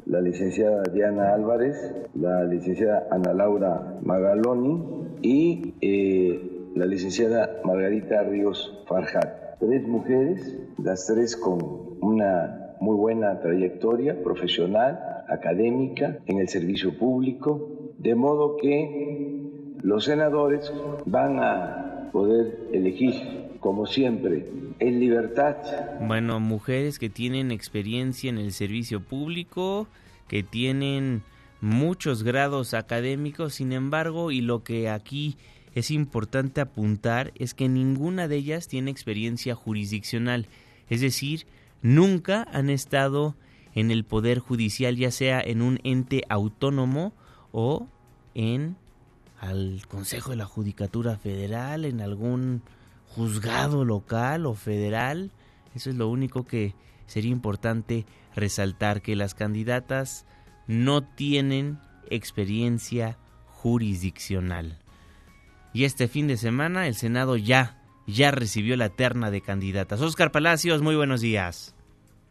la 0.06 0.20
licenciada 0.20 0.84
Diana 0.94 1.34
Álvarez, 1.34 1.78
la 2.14 2.44
licenciada 2.44 3.08
Ana 3.10 3.32
Laura 3.34 4.00
Magaloni 4.04 4.84
y 5.22 5.76
eh, 5.80 6.70
la 6.76 6.86
licenciada 6.86 7.62
Margarita 7.64 8.22
Ríos 8.24 8.84
Farjat 8.86 9.47
tres 9.60 9.88
mujeres, 9.88 10.58
las 10.78 11.08
tres 11.08 11.36
con 11.36 11.58
una 12.02 12.76
muy 12.80 12.96
buena 12.96 13.40
trayectoria 13.40 14.22
profesional, 14.22 15.00
académica, 15.28 16.20
en 16.26 16.40
el 16.40 16.48
servicio 16.48 16.98
público, 16.98 17.70
de 17.98 18.16
modo 18.16 18.58
que 18.58 19.42
los 19.82 20.06
senadores 20.06 20.72
van 21.06 21.40
a 21.40 22.10
poder 22.12 22.68
elegir, 22.72 23.16
como 23.60 23.86
siempre, 23.86 24.46
en 24.80 25.00
libertad. 25.00 25.58
Bueno, 26.00 26.40
mujeres 26.40 27.00
que 27.00 27.10
tienen 27.10 27.52
experiencia 27.52 28.30
en 28.30 28.38
el 28.38 28.52
servicio 28.52 29.02
público, 29.02 29.88
que 30.28 30.44
tienen 30.44 31.24
muchos 31.62 32.24
grados 32.24 32.74
académicos, 32.74 33.56
sin 33.56 33.74
embargo, 33.74 34.32
y 34.32 34.42
lo 34.42 34.64
que 34.64 34.90
aquí 34.90 35.38
es 35.80 35.92
importante 35.92 36.60
apuntar 36.60 37.34
es 37.36 37.54
que 37.54 37.70
ninguna 37.70 38.28
de 38.28 38.38
ellas 38.38 38.68
tiene 38.68 38.90
experiencia 38.90 39.54
jurisdiccional, 39.54 40.48
es 40.90 41.02
decir, 41.02 41.46
nunca 41.84 42.48
han 42.52 42.72
estado 42.72 43.36
en 43.76 43.92
el 43.92 44.04
poder 44.04 44.40
judicial, 44.40 44.96
ya 44.96 45.12
sea 45.12 45.40
en 45.40 45.62
un 45.62 45.80
ente 45.84 46.24
autónomo 46.30 47.14
o 47.52 47.88
en 48.34 48.76
al 49.40 49.84
Consejo 49.88 50.32
de 50.32 50.38
la 50.38 50.46
Judicatura 50.46 51.16
Federal, 51.18 51.86
en 51.86 52.02
algún 52.02 52.64
juzgado 53.06 53.86
local 53.86 54.48
o 54.48 54.56
federal. 54.56 55.30
Eso 55.76 55.92
es 55.92 55.96
lo 55.96 56.10
único 56.10 56.44
que 56.44 56.74
sería 57.06 57.30
importante 57.30 58.08
resaltar, 58.36 59.04
que 59.04 59.16
las 59.16 59.36
candidatas 59.36 60.26
no 60.66 61.04
tienen 61.04 61.78
experiencia 62.10 63.20
jurisdiccional. 63.46 64.80
Y 65.78 65.86
este 65.86 66.08
fin 66.08 66.26
de 66.26 66.38
semana 66.38 66.88
el 66.88 66.96
Senado 66.96 67.38
ya, 67.38 67.84
ya 68.08 68.32
recibió 68.32 68.76
la 68.78 68.90
terna 68.90 69.30
de 69.30 69.42
candidatas. 69.42 70.02
Oscar 70.02 70.32
Palacios, 70.32 70.82
muy 70.82 70.96
buenos 70.96 71.22
días. 71.22 71.76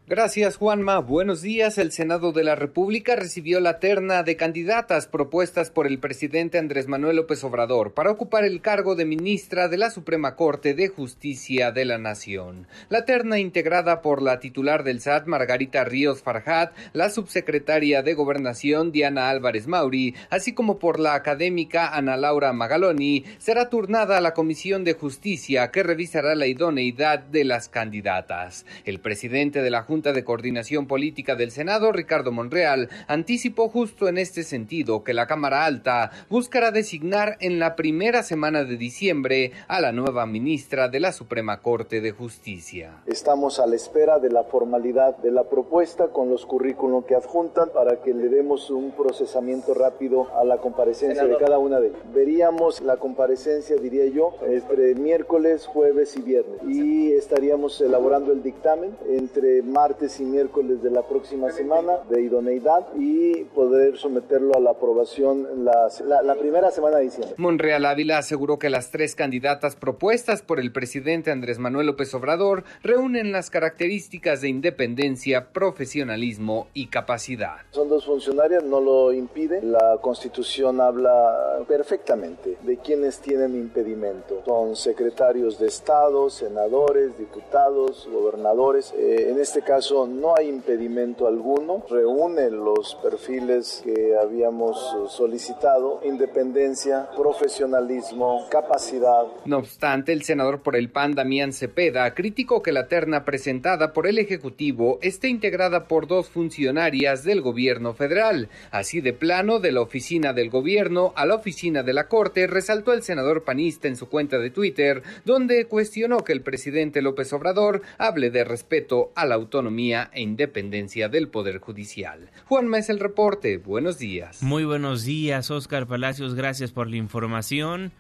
Gracias, 0.08 0.56
Juanma. 0.56 1.00
Buenos 1.00 1.42
días. 1.42 1.78
El 1.78 1.90
Senado 1.90 2.30
de 2.30 2.44
la 2.44 2.54
República 2.54 3.16
recibió 3.16 3.58
la 3.58 3.80
terna 3.80 4.22
de 4.22 4.36
candidatas 4.36 5.08
propuestas 5.08 5.70
por 5.70 5.88
el 5.88 5.98
presidente 5.98 6.58
Andrés 6.58 6.86
Manuel 6.86 7.16
López 7.16 7.42
Obrador 7.42 7.92
para 7.92 8.12
ocupar 8.12 8.44
el 8.44 8.60
cargo 8.60 8.94
de 8.94 9.04
ministra 9.04 9.66
de 9.66 9.78
la 9.78 9.90
Suprema 9.90 10.36
Corte 10.36 10.74
de 10.74 10.86
Justicia 10.86 11.72
de 11.72 11.86
la 11.86 11.98
Nación. 11.98 12.68
La 12.88 13.04
terna 13.04 13.40
integrada 13.40 14.00
por 14.00 14.22
la 14.22 14.38
titular 14.38 14.84
del 14.84 15.00
SAT, 15.00 15.26
Margarita 15.26 15.82
Ríos 15.82 16.22
Farjat, 16.22 16.72
la 16.92 17.10
subsecretaria 17.10 18.04
de 18.04 18.14
Gobernación, 18.14 18.92
Diana 18.92 19.28
Álvarez 19.28 19.66
Mauri, 19.66 20.14
así 20.30 20.52
como 20.52 20.78
por 20.78 21.00
la 21.00 21.14
académica 21.14 21.88
Ana 21.88 22.16
Laura 22.16 22.52
Magaloni, 22.52 23.24
será 23.38 23.70
turnada 23.70 24.18
a 24.18 24.20
la 24.20 24.34
Comisión 24.34 24.84
de 24.84 24.92
Justicia 24.92 25.72
que 25.72 25.82
revisará 25.82 26.36
la 26.36 26.46
idoneidad 26.46 27.18
de 27.18 27.42
las 27.42 27.68
candidatas. 27.68 28.66
El 28.84 29.00
presidente 29.00 29.62
de 29.62 29.70
la 29.70 29.82
Junta 29.82 29.95
Junta 29.96 30.12
de 30.12 30.24
Coordinación 30.24 30.86
Política 30.86 31.36
del 31.36 31.50
Senado, 31.50 31.90
Ricardo 31.90 32.30
Monreal, 32.30 32.90
anticipó 33.08 33.70
justo 33.70 34.08
en 34.08 34.18
este 34.18 34.42
sentido 34.42 35.02
que 35.04 35.14
la 35.14 35.26
Cámara 35.26 35.64
Alta 35.64 36.10
buscará 36.28 36.70
designar 36.70 37.38
en 37.40 37.58
la 37.58 37.76
primera 37.76 38.22
semana 38.22 38.64
de 38.64 38.76
diciembre 38.76 39.52
a 39.68 39.80
la 39.80 39.92
nueva 39.92 40.26
ministra 40.26 40.90
de 40.90 41.00
la 41.00 41.12
Suprema 41.12 41.62
Corte 41.62 42.02
de 42.02 42.10
Justicia. 42.10 42.98
Estamos 43.06 43.58
a 43.58 43.66
la 43.66 43.74
espera 43.74 44.18
de 44.18 44.28
la 44.28 44.44
formalidad 44.44 45.16
de 45.16 45.30
la 45.30 45.44
propuesta 45.44 46.08
con 46.08 46.28
los 46.28 46.44
currículum 46.44 47.02
que 47.02 47.14
adjuntan 47.14 47.70
para 47.70 48.02
que 48.02 48.12
le 48.12 48.28
demos 48.28 48.68
un 48.68 48.90
procesamiento 48.90 49.72
rápido 49.72 50.28
a 50.38 50.44
la 50.44 50.58
comparecencia 50.58 51.24
de 51.24 51.38
cada 51.38 51.58
una 51.58 51.80
de 51.80 51.88
ellas. 51.88 52.00
Veríamos 52.12 52.82
la 52.82 52.98
comparecencia, 52.98 53.76
diría 53.76 54.04
yo, 54.08 54.34
entre 54.46 54.94
miércoles, 54.94 55.64
jueves 55.64 56.18
y 56.18 56.20
viernes 56.20 56.60
y 56.68 57.12
estaríamos 57.12 57.80
elaborando 57.80 58.30
el 58.32 58.42
dictamen 58.42 58.94
entre 59.08 59.62
martes 59.62 59.85
martes 59.86 60.18
y 60.18 60.24
miércoles 60.24 60.82
de 60.82 60.90
la 60.90 61.02
próxima 61.02 61.52
semana 61.52 61.98
de 62.10 62.20
idoneidad 62.20 62.88
y 62.98 63.44
poder 63.54 63.96
someterlo 63.96 64.56
a 64.56 64.58
la 64.58 64.70
aprobación 64.70 65.64
la, 65.64 65.88
la 66.24 66.34
primera 66.34 66.72
semana 66.72 66.96
de 66.96 67.04
diciembre. 67.04 67.36
Monreal 67.36 67.84
Ávila 67.84 68.18
aseguró 68.18 68.58
que 68.58 68.68
las 68.68 68.90
tres 68.90 69.14
candidatas 69.14 69.76
propuestas 69.76 70.42
por 70.42 70.58
el 70.58 70.72
presidente 70.72 71.30
Andrés 71.30 71.60
Manuel 71.60 71.86
López 71.86 72.12
Obrador 72.14 72.64
reúnen 72.82 73.30
las 73.30 73.48
características 73.48 74.40
de 74.40 74.48
independencia, 74.48 75.52
profesionalismo 75.52 76.66
y 76.74 76.88
capacidad. 76.88 77.58
Son 77.70 77.88
dos 77.88 78.06
funcionarias, 78.06 78.64
no 78.64 78.80
lo 78.80 79.12
impide. 79.12 79.62
La 79.62 79.98
Constitución 80.00 80.80
habla 80.80 81.62
perfectamente 81.68 82.56
de 82.62 82.76
quienes 82.78 83.20
tienen 83.20 83.54
impedimento. 83.54 84.42
Son 84.44 84.74
secretarios 84.74 85.60
de 85.60 85.68
Estado, 85.68 86.28
senadores, 86.28 87.16
diputados, 87.16 88.08
gobernadores. 88.12 88.92
Eh, 88.96 89.28
en 89.30 89.38
este 89.38 89.62
caso 89.62 89.75
no 89.76 90.34
hay 90.34 90.48
impedimento 90.48 91.26
alguno. 91.26 91.84
Reúne 91.90 92.50
los 92.50 92.94
perfiles 93.02 93.82
que 93.84 94.16
habíamos 94.16 94.78
solicitado. 95.10 96.00
Independencia, 96.02 97.10
profesionalismo, 97.14 98.46
capacidad. 98.50 99.24
No 99.44 99.58
obstante, 99.58 100.14
el 100.14 100.22
senador 100.22 100.62
por 100.62 100.76
el 100.76 100.88
PAN, 100.88 101.14
Damián 101.14 101.52
Cepeda, 101.52 102.14
criticó 102.14 102.62
que 102.62 102.72
la 102.72 102.88
terna 102.88 103.26
presentada 103.26 103.92
por 103.92 104.06
el 104.06 104.18
Ejecutivo 104.18 104.98
esté 105.02 105.28
integrada 105.28 105.84
por 105.84 106.06
dos 106.06 106.30
funcionarias 106.30 107.22
del 107.22 107.42
gobierno 107.42 107.92
federal. 107.92 108.48
Así 108.70 109.02
de 109.02 109.12
plano, 109.12 109.60
de 109.60 109.72
la 109.72 109.82
oficina 109.82 110.32
del 110.32 110.48
gobierno 110.48 111.12
a 111.16 111.26
la 111.26 111.34
oficina 111.34 111.82
de 111.82 111.92
la 111.92 112.08
Corte, 112.08 112.46
resaltó 112.46 112.94
el 112.94 113.02
senador 113.02 113.44
panista 113.44 113.88
en 113.88 113.96
su 113.96 114.08
cuenta 114.08 114.38
de 114.38 114.48
Twitter, 114.48 115.02
donde 115.26 115.66
cuestionó 115.66 116.24
que 116.24 116.32
el 116.32 116.40
presidente 116.40 117.02
López 117.02 117.30
Obrador 117.34 117.82
hable 117.98 118.30
de 118.30 118.44
respeto 118.44 119.10
a 119.14 119.26
la 119.26 119.34
autonomía 119.34 119.65
e 119.68 120.20
independencia 120.20 121.08
del 121.08 121.28
Poder 121.28 121.58
Judicial. 121.58 122.30
Juan 122.46 122.72
es 122.74 122.88
el 122.88 123.00
reporte. 123.00 123.58
Buenos 123.58 123.98
días. 123.98 124.42
Muy 124.42 124.64
buenos 124.64 125.04
días, 125.04 125.50
Oscar 125.50 125.86
Palacios. 125.86 126.34
Gracias 126.34 126.72
por 126.72 126.88
la 126.88 126.96
información. 126.96 127.92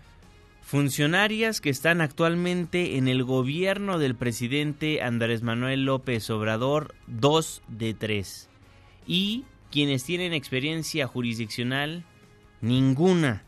Funcionarias 0.62 1.60
que 1.60 1.70
están 1.70 2.00
actualmente 2.00 2.96
en 2.96 3.06
el 3.06 3.22
gobierno 3.22 3.98
del 3.98 4.16
presidente 4.16 5.00
Andrés 5.00 5.42
Manuel 5.42 5.84
López 5.84 6.28
Obrador, 6.30 6.94
dos 7.06 7.62
de 7.68 7.94
tres. 7.94 8.48
Y 9.06 9.44
quienes 9.70 10.04
tienen 10.04 10.32
experiencia 10.32 11.06
jurisdiccional, 11.06 12.04
ninguna. 12.60 13.44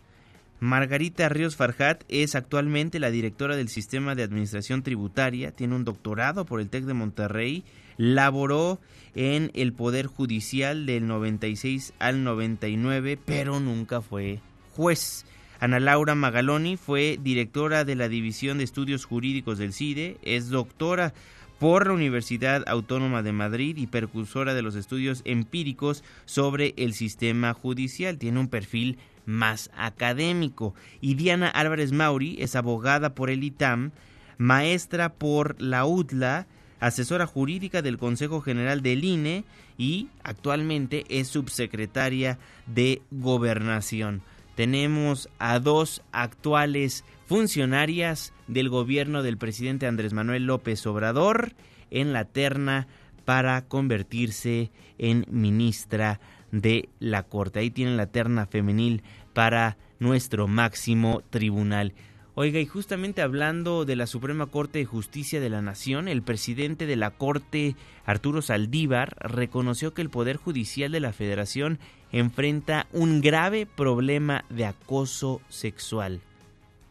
Margarita 0.60 1.28
Ríos 1.28 1.56
Farjat 1.56 2.02
es 2.08 2.34
actualmente 2.34 2.98
la 2.98 3.10
directora 3.10 3.56
del 3.56 3.68
Sistema 3.68 4.14
de 4.14 4.24
Administración 4.24 4.82
Tributaria, 4.82 5.52
tiene 5.52 5.76
un 5.76 5.84
doctorado 5.84 6.44
por 6.44 6.60
el 6.60 6.68
TEC 6.68 6.84
de 6.84 6.94
Monterrey, 6.94 7.64
laboró 7.98 8.80
en 9.14 9.50
el 9.54 9.74
Poder 9.74 10.06
Judicial 10.06 10.86
del 10.86 11.06
96 11.06 11.92
al 11.98 12.24
99, 12.24 13.18
pero 13.22 13.60
nunca 13.60 14.00
fue 14.00 14.40
juez. 14.74 15.26
Ana 15.60 15.80
Laura 15.80 16.14
Magaloni 16.14 16.76
fue 16.76 17.18
directora 17.20 17.84
de 17.84 17.96
la 17.96 18.08
División 18.08 18.58
de 18.58 18.64
Estudios 18.64 19.04
Jurídicos 19.04 19.58
del 19.58 19.72
CIDE, 19.72 20.16
es 20.22 20.48
doctora 20.48 21.12
por 21.58 21.88
la 21.88 21.94
Universidad 21.94 22.62
Autónoma 22.68 23.22
de 23.22 23.32
Madrid 23.32 23.76
y 23.76 23.88
percursora 23.88 24.54
de 24.54 24.62
los 24.62 24.76
estudios 24.76 25.22
empíricos 25.24 26.04
sobre 26.24 26.74
el 26.76 26.94
sistema 26.94 27.52
judicial. 27.52 28.18
Tiene 28.18 28.38
un 28.38 28.48
perfil 28.48 28.98
más 29.26 29.70
académico. 29.76 30.74
Y 31.00 31.14
Diana 31.14 31.48
Álvarez 31.48 31.90
Mauri 31.90 32.36
es 32.38 32.54
abogada 32.54 33.16
por 33.16 33.28
el 33.28 33.42
ITAM, 33.42 33.90
maestra 34.38 35.12
por 35.12 35.60
la 35.60 35.84
UTLA, 35.84 36.46
asesora 36.80 37.26
jurídica 37.26 37.82
del 37.82 37.98
Consejo 37.98 38.40
General 38.40 38.82
del 38.82 39.04
INE 39.04 39.44
y 39.76 40.08
actualmente 40.22 41.04
es 41.08 41.28
subsecretaria 41.28 42.38
de 42.66 43.02
Gobernación 43.10 44.22
tenemos 44.58 45.28
a 45.38 45.60
dos 45.60 46.02
actuales 46.10 47.04
funcionarias 47.26 48.32
del 48.48 48.68
gobierno 48.68 49.22
del 49.22 49.38
presidente 49.38 49.86
Andrés 49.86 50.12
Manuel 50.12 50.46
López 50.46 50.84
Obrador 50.84 51.52
en 51.92 52.12
la 52.12 52.24
terna 52.24 52.88
para 53.24 53.62
convertirse 53.68 54.72
en 54.98 55.26
ministra 55.30 56.18
de 56.50 56.88
la 56.98 57.22
Corte. 57.22 57.60
Ahí 57.60 57.70
tienen 57.70 57.96
la 57.96 58.08
terna 58.08 58.46
femenil 58.46 59.04
para 59.32 59.76
nuestro 60.00 60.48
máximo 60.48 61.22
tribunal. 61.30 61.94
Oiga, 62.40 62.60
y 62.60 62.66
justamente 62.66 63.20
hablando 63.20 63.84
de 63.84 63.96
la 63.96 64.06
Suprema 64.06 64.46
Corte 64.46 64.78
de 64.78 64.84
Justicia 64.84 65.40
de 65.40 65.50
la 65.50 65.60
Nación, 65.60 66.06
el 66.06 66.22
presidente 66.22 66.86
de 66.86 66.94
la 66.94 67.10
Corte, 67.10 67.74
Arturo 68.04 68.42
Saldívar, 68.42 69.16
reconoció 69.18 69.92
que 69.92 70.02
el 70.02 70.08
Poder 70.08 70.36
Judicial 70.36 70.92
de 70.92 71.00
la 71.00 71.12
Federación 71.12 71.80
enfrenta 72.12 72.86
un 72.92 73.20
grave 73.22 73.66
problema 73.66 74.44
de 74.50 74.66
acoso 74.66 75.40
sexual. 75.48 76.20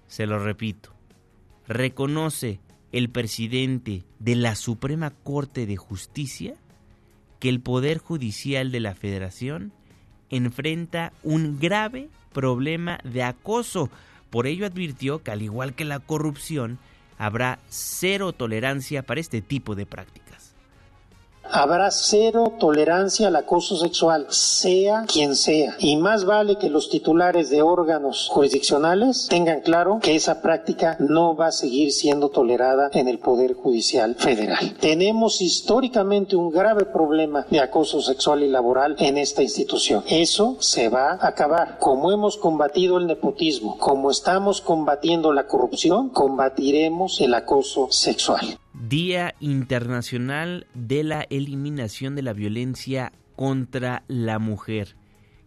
Se 0.10 0.26
lo 0.26 0.38
repito, 0.38 0.91
reconoce 1.65 2.60
el 2.91 3.10
presidente 3.10 4.04
de 4.19 4.36
la 4.36 4.54
Suprema 4.54 5.12
Corte 5.12 5.65
de 5.65 5.78
Justicia 5.78 6.56
que 7.39 7.48
el 7.48 7.62
Poder 7.62 8.00
Judicial 8.00 8.69
de 8.69 8.82
la 8.82 8.95
Federación 8.95 9.71
enfrenta 10.30 11.13
un 11.24 11.58
grave 11.58 12.10
problema 12.34 13.00
de 13.06 13.24
acoso 13.24 13.89
por 14.38 14.45
ello 14.45 14.67
advirtió 14.67 15.23
que 15.23 15.32
al 15.32 15.41
igual 15.41 15.73
que 15.73 15.84
la 15.84 15.97
corrupción, 15.97 16.78
habrá 17.17 17.58
cero 17.69 18.34
tolerancia 18.34 19.02
para 19.02 19.19
este 19.19 19.41
tipo 19.41 19.73
de 19.73 19.88
prácticas. 19.88 20.27
Habrá 21.58 21.89
cero 21.89 22.54
tolerancia 22.60 23.30
al 23.30 23.36
acoso 23.36 23.78
sexual, 23.78 24.28
sea 24.30 25.06
quien 25.12 25.36
sea. 25.36 25.76
Y 25.80 25.98
más 25.98 26.24
vale 26.24 26.58
que 26.58 26.70
los 26.70 26.88
titulares 26.88 27.50
de 27.50 27.63
órganos 27.63 28.30
jurisdiccionales 28.32 29.26
tengan 29.28 29.62
claro 29.62 29.98
que 30.00 30.13
esa 30.13 30.43
práctica 30.43 30.98
no 31.00 31.36
va 31.36 31.48
a 31.48 31.52
seguir 31.52 31.91
siendo 31.91 32.30
tolerada 32.30 32.91
en 32.93 33.08
el 33.08 33.17
Poder 33.17 33.56
Judicial 33.56 34.13
Federal. 34.13 34.76
Tenemos 34.80 35.41
históricamente 35.41 36.36
un 36.36 36.52
grave 36.52 36.86
problema 36.86 37.48
de 37.50 37.60
acoso 37.60 38.04
sexual 38.04 38.43
y 38.43 38.50
laboral 38.50 38.96
en 39.00 39.17
esta 39.17 39.41
institución. 39.41 40.04
Eso 40.08 40.58
se 40.60 40.89
va 40.89 41.13
a 41.13 41.28
acabar. 41.28 41.80
Como 41.80 42.12
hemos 42.12 42.38
combatido 42.38 43.00
el 43.00 43.08
nepotismo, 43.08 43.80
como 43.80 44.12
estamos 44.12 44.62
combatiendo 44.62 45.34
la 45.34 45.48
corrupción, 45.48 46.10
combatiremos 46.10 47.20
el 47.20 47.34
acoso 47.34 47.88
sexual. 47.89 48.60
Día 48.88 49.36
Internacional 49.39 50.65
de 50.73 51.04
la 51.04 51.21
Eliminación 51.30 52.15
de 52.15 52.21
la 52.21 52.34
Violencia 52.34 53.12
contra 53.36 54.04
la 54.08 54.39
Mujer. 54.39 54.95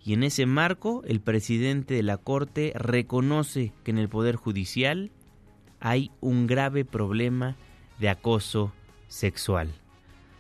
Y 0.04 0.12
en 0.14 0.24
ese 0.24 0.46
marco, 0.46 1.02
el 1.06 1.20
presidente 1.20 1.94
de 1.94 2.02
la 2.02 2.18
Corte 2.18 2.72
reconoce 2.74 3.72
que 3.84 3.92
en 3.92 3.98
el 3.98 4.08
Poder 4.08 4.36
Judicial 4.36 5.10
hay 5.78 6.10
un 6.20 6.46
grave 6.46 6.84
problema 6.84 7.56
de 7.98 8.08
acoso 8.10 8.72
sexual. 9.08 9.70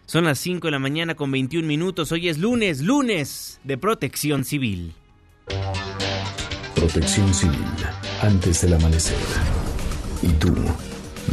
Son 0.06 0.24
las 0.24 0.38
5 0.38 0.66
de 0.66 0.72
la 0.72 0.78
mañana 0.78 1.14
con 1.14 1.30
21 1.30 1.66
minutos. 1.66 2.12
Hoy 2.12 2.28
es 2.28 2.38
lunes, 2.38 2.80
lunes 2.80 3.60
de 3.64 3.78
protección 3.78 4.44
civil. 4.44 4.92
Protección 6.74 7.32
civil, 7.32 7.64
antes 8.20 8.62
del 8.62 8.74
amanecer. 8.74 9.16
¿Y 10.22 10.28
tú? 10.32 10.54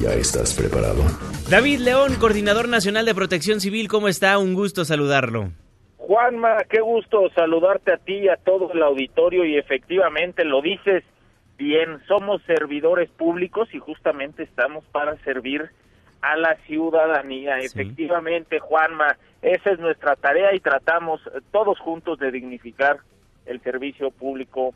¿Ya 0.01 0.13
estás 0.13 0.53
preparado? 0.53 1.03
David 1.49 1.79
León, 1.79 2.15
coordinador 2.19 2.67
nacional 2.67 3.05
de 3.05 3.15
protección 3.15 3.61
civil, 3.61 3.87
¿cómo 3.87 4.09
está? 4.09 4.37
Un 4.37 4.53
gusto 4.53 4.83
saludarlo. 4.83 5.51
Juanma, 5.95 6.57
qué 6.69 6.81
gusto 6.81 7.29
saludarte 7.33 7.93
a 7.93 7.97
ti 7.97 8.15
y 8.15 8.27
a 8.27 8.35
todo 8.35 8.73
el 8.73 8.83
auditorio 8.83 9.45
y 9.45 9.57
efectivamente 9.57 10.43
lo 10.43 10.61
dices 10.61 11.05
bien, 11.57 12.01
somos 12.05 12.41
servidores 12.43 13.09
públicos 13.11 13.69
y 13.73 13.79
justamente 13.79 14.43
estamos 14.43 14.83
para 14.91 15.15
servir 15.23 15.69
a 16.21 16.35
la 16.35 16.57
ciudadanía. 16.67 17.59
Efectivamente, 17.59 18.59
Juanma, 18.59 19.15
esa 19.41 19.71
es 19.71 19.79
nuestra 19.79 20.17
tarea 20.17 20.53
y 20.53 20.59
tratamos 20.59 21.21
todos 21.51 21.79
juntos 21.79 22.19
de 22.19 22.29
dignificar 22.29 22.97
el 23.45 23.61
servicio 23.61 24.11
público 24.11 24.73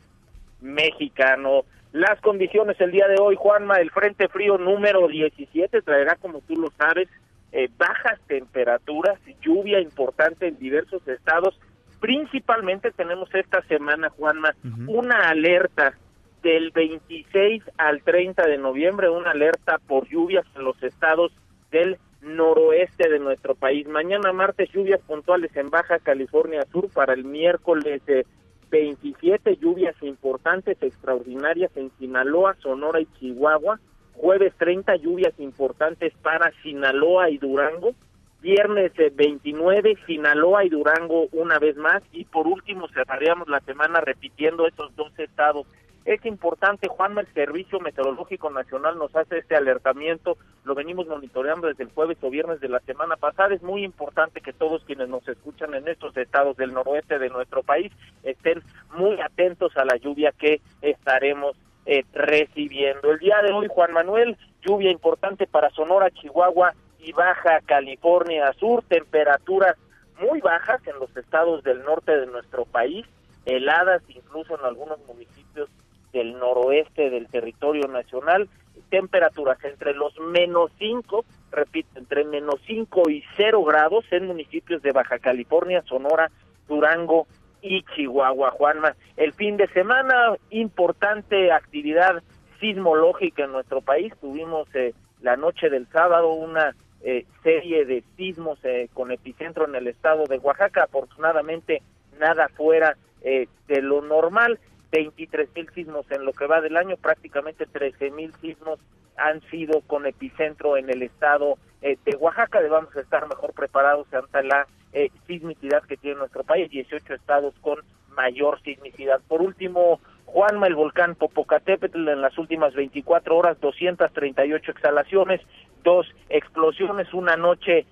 mexicano. 0.62 1.64
Las 1.92 2.20
condiciones 2.20 2.80
el 2.80 2.90
día 2.90 3.06
de 3.06 3.20
hoy, 3.20 3.36
Juanma, 3.36 3.76
el 3.76 3.90
Frente 3.90 4.28
Frío 4.28 4.56
número 4.56 5.06
17 5.08 5.82
traerá, 5.82 6.16
como 6.16 6.40
tú 6.40 6.56
lo 6.56 6.70
sabes, 6.70 7.08
eh, 7.52 7.68
bajas 7.76 8.18
temperaturas, 8.26 9.18
lluvia 9.42 9.78
importante 9.78 10.46
en 10.46 10.58
diversos 10.58 11.06
estados. 11.06 11.58
Principalmente 12.00 12.92
tenemos 12.92 13.32
esta 13.34 13.62
semana, 13.64 14.08
Juanma, 14.08 14.54
una 14.88 15.28
alerta 15.28 15.94
del 16.42 16.70
26 16.70 17.62
al 17.76 18.02
30 18.02 18.46
de 18.46 18.56
noviembre, 18.56 19.10
una 19.10 19.32
alerta 19.32 19.78
por 19.86 20.08
lluvias 20.08 20.46
en 20.56 20.64
los 20.64 20.82
estados 20.82 21.30
del 21.70 21.98
noroeste 22.22 23.08
de 23.08 23.18
nuestro 23.18 23.54
país. 23.54 23.86
Mañana 23.86 24.32
martes 24.32 24.70
lluvias 24.72 25.00
puntuales 25.02 25.54
en 25.56 25.70
Baja 25.70 25.98
California 25.98 26.64
Sur 26.72 26.88
para 26.90 27.12
el 27.12 27.24
miércoles 27.24 28.00
eh, 28.06 28.24
27 28.72 29.58
lluvias 29.58 29.94
importantes 30.02 30.78
extraordinarias 30.80 31.70
en 31.76 31.92
Sinaloa, 31.98 32.56
Sonora 32.62 33.00
y 33.00 33.06
Chihuahua. 33.20 33.78
Jueves 34.14 34.54
30 34.56 34.96
lluvias 34.96 35.38
importantes 35.38 36.14
para 36.22 36.50
Sinaloa 36.62 37.28
y 37.28 37.36
Durango. 37.36 37.94
viernes 38.40 38.90
29, 38.96 39.98
Sinaloa 40.06 40.64
y 40.64 40.70
Durango 40.70 41.28
una 41.32 41.60
vez 41.60 41.76
más, 41.76 42.02
y 42.12 42.24
por 42.24 42.48
último 42.48 42.88
cerraríamos 42.88 43.46
la 43.46 43.60
semana 43.60 44.00
repitiendo 44.00 44.66
estos 44.66 44.96
dos 44.96 45.16
estados. 45.18 45.66
Es 46.04 46.24
importante, 46.26 46.88
Juanma, 46.88 47.20
el 47.20 47.32
Servicio 47.32 47.78
Meteorológico 47.78 48.50
Nacional 48.50 48.98
nos 48.98 49.14
hace 49.14 49.38
este 49.38 49.54
alertamiento, 49.54 50.36
lo 50.64 50.74
venimos 50.74 51.06
monitoreando 51.06 51.68
desde 51.68 51.84
el 51.84 51.90
jueves 51.90 52.18
o 52.22 52.30
viernes 52.30 52.60
de 52.60 52.68
la 52.68 52.80
semana 52.80 53.16
pasada, 53.16 53.54
es 53.54 53.62
muy 53.62 53.84
importante 53.84 54.40
que 54.40 54.52
todos 54.52 54.82
quienes 54.84 55.08
nos 55.08 55.26
escuchan 55.28 55.74
en 55.74 55.86
estos 55.86 56.16
estados 56.16 56.56
del 56.56 56.72
noroeste 56.72 57.20
de 57.20 57.28
nuestro 57.28 57.62
país 57.62 57.92
estén 58.24 58.62
muy 58.96 59.20
atentos 59.20 59.76
a 59.76 59.84
la 59.84 59.96
lluvia 59.96 60.32
que 60.32 60.60
estaremos 60.80 61.56
eh, 61.86 62.04
recibiendo. 62.12 63.12
El 63.12 63.20
día 63.20 63.40
de 63.42 63.52
hoy, 63.52 63.68
Juan 63.70 63.92
Manuel, 63.92 64.36
lluvia 64.60 64.90
importante 64.90 65.46
para 65.46 65.70
Sonora, 65.70 66.10
Chihuahua 66.10 66.74
y 66.98 67.12
Baja 67.12 67.60
California 67.64 68.52
Sur, 68.54 68.82
temperaturas 68.88 69.76
muy 70.20 70.40
bajas 70.40 70.84
en 70.86 70.98
los 70.98 71.16
estados 71.16 71.62
del 71.62 71.84
norte 71.84 72.16
de 72.16 72.26
nuestro 72.26 72.64
país, 72.64 73.06
heladas 73.46 74.02
incluso 74.08 74.58
en 74.58 74.64
algunos 74.64 74.98
municipios 75.06 75.68
del 76.12 76.38
noroeste 76.38 77.10
del 77.10 77.28
territorio 77.28 77.88
nacional, 77.88 78.48
temperaturas 78.90 79.62
entre 79.64 79.94
los 79.94 80.18
menos 80.20 80.70
5, 80.78 81.24
repito, 81.50 81.98
entre 81.98 82.24
menos 82.24 82.56
5 82.66 83.10
y 83.10 83.24
0 83.36 83.64
grados 83.64 84.04
en 84.10 84.26
municipios 84.26 84.82
de 84.82 84.92
Baja 84.92 85.18
California, 85.18 85.82
Sonora, 85.86 86.30
Durango 86.68 87.26
y 87.62 87.84
Chihuahua, 87.94 88.50
Juanma. 88.50 88.94
El 89.16 89.32
fin 89.32 89.56
de 89.56 89.68
semana, 89.68 90.36
importante 90.50 91.52
actividad 91.52 92.22
sismológica 92.60 93.44
en 93.44 93.52
nuestro 93.52 93.80
país. 93.80 94.12
Tuvimos 94.20 94.68
eh, 94.74 94.94
la 95.20 95.36
noche 95.36 95.70
del 95.70 95.86
sábado 95.88 96.32
una 96.32 96.74
eh, 97.02 97.24
serie 97.42 97.84
de 97.84 98.04
sismos 98.16 98.58
eh, 98.64 98.88
con 98.92 99.10
epicentro 99.10 99.66
en 99.66 99.74
el 99.74 99.86
estado 99.86 100.26
de 100.26 100.38
Oaxaca. 100.38 100.84
Afortunadamente, 100.84 101.82
nada 102.18 102.48
fuera 102.48 102.96
de 103.22 103.82
lo 103.82 104.02
normal. 104.02 104.58
23 104.92 105.48
mil 105.56 105.68
sismos 105.74 106.06
en 106.10 106.24
lo 106.24 106.32
que 106.32 106.46
va 106.46 106.60
del 106.60 106.76
año, 106.76 106.96
prácticamente 106.96 107.66
13 107.66 108.10
mil 108.10 108.32
sismos 108.40 108.78
han 109.16 109.40
sido 109.50 109.80
con 109.82 110.06
epicentro 110.06 110.76
en 110.76 110.90
el 110.90 111.02
estado 111.02 111.56
eh, 111.80 111.96
de 112.04 112.16
Oaxaca. 112.16 112.60
Debamos 112.60 112.94
estar 112.96 113.26
mejor 113.28 113.52
preparados 113.54 114.06
ante 114.12 114.42
la 114.44 114.66
eh, 114.92 115.10
sismicidad 115.26 115.82
que 115.84 115.96
tiene 115.96 116.18
nuestro 116.18 116.44
país, 116.44 116.70
18 116.70 117.14
estados 117.14 117.54
con 117.60 117.78
mayor 118.10 118.60
sismicidad. 118.62 119.20
Por 119.26 119.40
último, 119.40 120.00
Juanma, 120.26 120.66
el 120.66 120.74
volcán 120.74 121.14
Popocatépetl 121.14 122.08
en 122.08 122.20
las 122.20 122.36
últimas 122.38 122.74
24 122.74 123.36
horas, 123.36 123.60
238 123.60 124.70
exhalaciones, 124.70 125.40
dos 125.82 126.06
explosiones, 126.28 127.12
una 127.14 127.36
noche 127.36 127.86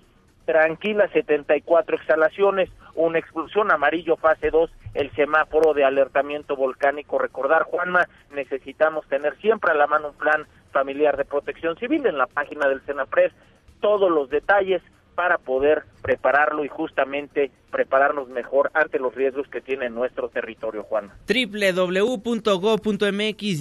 tranquila, 0.51 1.07
74 1.13 1.95
exhalaciones, 1.95 2.69
una 2.95 3.19
explosión 3.19 3.71
amarillo 3.71 4.17
fase 4.17 4.49
2, 4.49 4.69
el 4.95 5.09
semáforo 5.11 5.73
de 5.73 5.85
alertamiento 5.85 6.57
volcánico. 6.57 7.17
Recordar, 7.17 7.63
Juanma, 7.63 8.09
necesitamos 8.35 9.07
tener 9.07 9.37
siempre 9.37 9.71
a 9.71 9.75
la 9.75 9.87
mano 9.87 10.09
un 10.09 10.15
plan 10.15 10.45
familiar 10.73 11.15
de 11.15 11.23
protección 11.23 11.77
civil 11.77 12.05
en 12.05 12.17
la 12.17 12.27
página 12.27 12.67
del 12.67 12.85
Senapres, 12.85 13.31
todos 13.79 14.11
los 14.11 14.29
detalles 14.29 14.81
para 15.15 15.37
poder 15.37 15.83
prepararlo 16.01 16.65
y 16.65 16.67
justamente 16.67 17.49
prepararnos 17.71 18.27
mejor 18.27 18.71
ante 18.73 18.99
los 18.99 19.15
riesgos 19.15 19.47
que 19.47 19.61
tiene 19.61 19.89
nuestro 19.89 20.27
territorio, 20.27 20.83
Juan. 20.83 21.11
www.go.mx 21.27 22.59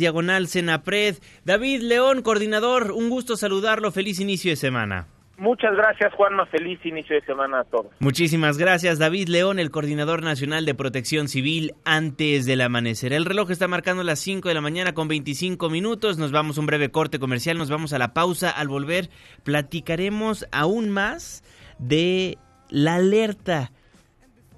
diagonal 0.01 0.49
Senapred. 0.49 1.19
David 1.45 1.83
León, 1.83 2.23
coordinador, 2.23 2.91
un 2.91 3.11
gusto 3.11 3.37
saludarlo. 3.37 3.93
Feliz 3.93 4.19
inicio 4.19 4.51
de 4.51 4.57
semana. 4.57 5.07
Muchas 5.41 5.75
gracias, 5.75 6.13
Juanma. 6.13 6.45
Feliz 6.45 6.85
inicio 6.85 7.17
de 7.17 7.23
semana 7.23 7.61
a 7.61 7.65
todos. 7.65 7.87
Muchísimas 7.99 8.59
gracias, 8.59 8.99
David 8.99 9.29
León, 9.29 9.59
el 9.59 9.71
coordinador 9.71 10.23
nacional 10.23 10.67
de 10.67 10.75
protección 10.75 11.29
civil 11.29 11.73
antes 11.87 12.45
del 12.45 12.61
amanecer. 12.61 13.15
El 13.15 13.25
reloj 13.25 13.51
está 13.51 13.67
marcando 13.67 14.03
las 14.03 14.19
5 14.19 14.49
de 14.49 14.55
la 14.55 14.61
mañana 14.61 14.93
con 14.93 15.09
25 15.09 15.71
minutos. 15.71 16.19
Nos 16.19 16.31
vamos 16.31 16.59
a 16.59 16.61
un 16.61 16.67
breve 16.67 16.91
corte 16.91 17.19
comercial, 17.19 17.57
nos 17.57 17.71
vamos 17.71 17.95
a 17.95 17.99
la 17.99 18.13
pausa. 18.13 18.51
Al 18.51 18.69
volver, 18.69 19.09
platicaremos 19.43 20.47
aún 20.53 20.91
más 20.91 21.43
de 21.79 22.37
la 22.69 22.97
alerta 22.97 23.73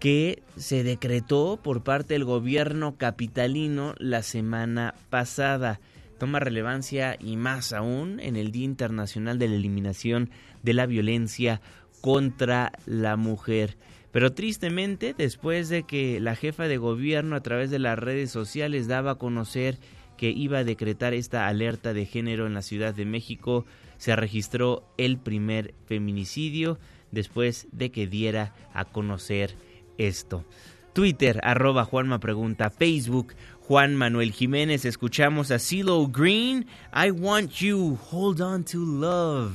que 0.00 0.42
se 0.56 0.82
decretó 0.82 1.60
por 1.62 1.84
parte 1.84 2.14
del 2.14 2.24
gobierno 2.24 2.96
capitalino 2.96 3.94
la 3.98 4.24
semana 4.24 4.94
pasada. 5.10 5.78
Toma 6.22 6.38
relevancia 6.38 7.16
y 7.18 7.36
más 7.36 7.72
aún 7.72 8.20
en 8.20 8.36
el 8.36 8.52
Día 8.52 8.62
Internacional 8.62 9.40
de 9.40 9.48
la 9.48 9.56
Eliminación 9.56 10.30
de 10.62 10.72
la 10.72 10.86
violencia 10.86 11.60
contra 12.00 12.70
la 12.86 13.16
mujer. 13.16 13.76
Pero 14.12 14.32
tristemente, 14.32 15.16
después 15.18 15.68
de 15.68 15.82
que 15.82 16.20
la 16.20 16.36
jefa 16.36 16.68
de 16.68 16.76
gobierno 16.76 17.34
a 17.34 17.40
través 17.40 17.72
de 17.72 17.80
las 17.80 17.98
redes 17.98 18.30
sociales 18.30 18.86
daba 18.86 19.10
a 19.10 19.14
conocer 19.16 19.80
que 20.16 20.30
iba 20.30 20.58
a 20.58 20.64
decretar 20.64 21.12
esta 21.12 21.48
alerta 21.48 21.92
de 21.92 22.06
género 22.06 22.46
en 22.46 22.54
la 22.54 22.62
Ciudad 22.62 22.94
de 22.94 23.04
México, 23.04 23.66
se 23.96 24.14
registró 24.14 24.84
el 24.98 25.18
primer 25.18 25.74
feminicidio 25.86 26.78
después 27.10 27.66
de 27.72 27.90
que 27.90 28.06
diera 28.06 28.54
a 28.72 28.84
conocer 28.84 29.56
esto. 29.98 30.44
Twitter, 30.92 31.40
arroba 31.42 31.84
Juanma 31.84 32.20
Pregunta, 32.20 32.70
Facebook, 32.70 33.34
Juan 33.72 33.96
Manuel 33.96 34.32
Jiménez, 34.32 34.84
escuchamos 34.84 35.50
a 35.50 35.58
CeeLo 35.58 36.06
Green, 36.06 36.66
I 36.94 37.10
Want 37.10 37.52
You, 37.52 37.98
Hold 38.10 38.42
On 38.42 38.64
To 38.64 38.80
Love. 38.80 39.54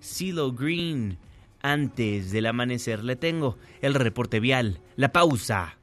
CeeLo 0.00 0.52
Green. 0.52 1.18
Antes 1.60 2.32
del 2.32 2.46
amanecer 2.46 3.04
le 3.04 3.14
tengo 3.14 3.58
el 3.82 3.92
reporte 3.92 4.40
vial, 4.40 4.80
la 4.96 5.12
pausa. 5.12 5.76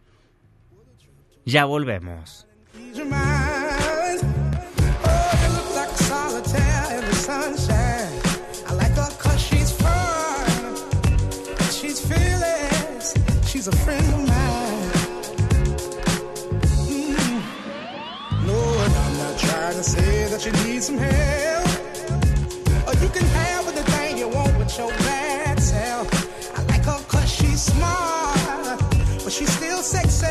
Ya 1.45 1.65
volvemos. 1.65 2.47
Say 19.85 20.27
that 20.31 20.45
you 20.45 20.51
need 20.65 20.81
some 20.83 20.97
help. 20.97 21.67
Or 22.87 22.93
you 23.01 23.09
can 23.09 23.25
have 23.25 23.65
your 24.77 24.89
bad 24.89 25.59
self. 25.59 26.07
I 26.57 26.61
like 26.63 26.83
her 26.83 26.99
cause 27.07 27.31
she's 27.31 27.61
smart, 27.61 28.79
but 29.23 29.31
she's 29.31 29.49
still 29.49 29.81
sexy. 29.81 30.27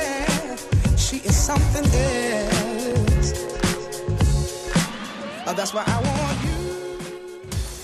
She 0.97 1.17
is 1.29 1.35
something 1.35 1.85
else. 1.85 3.33
Oh, 5.47 5.55
that's 5.55 5.73
why 5.73 5.85
I 5.87 5.97
want 6.09 6.39
you. 6.45 6.51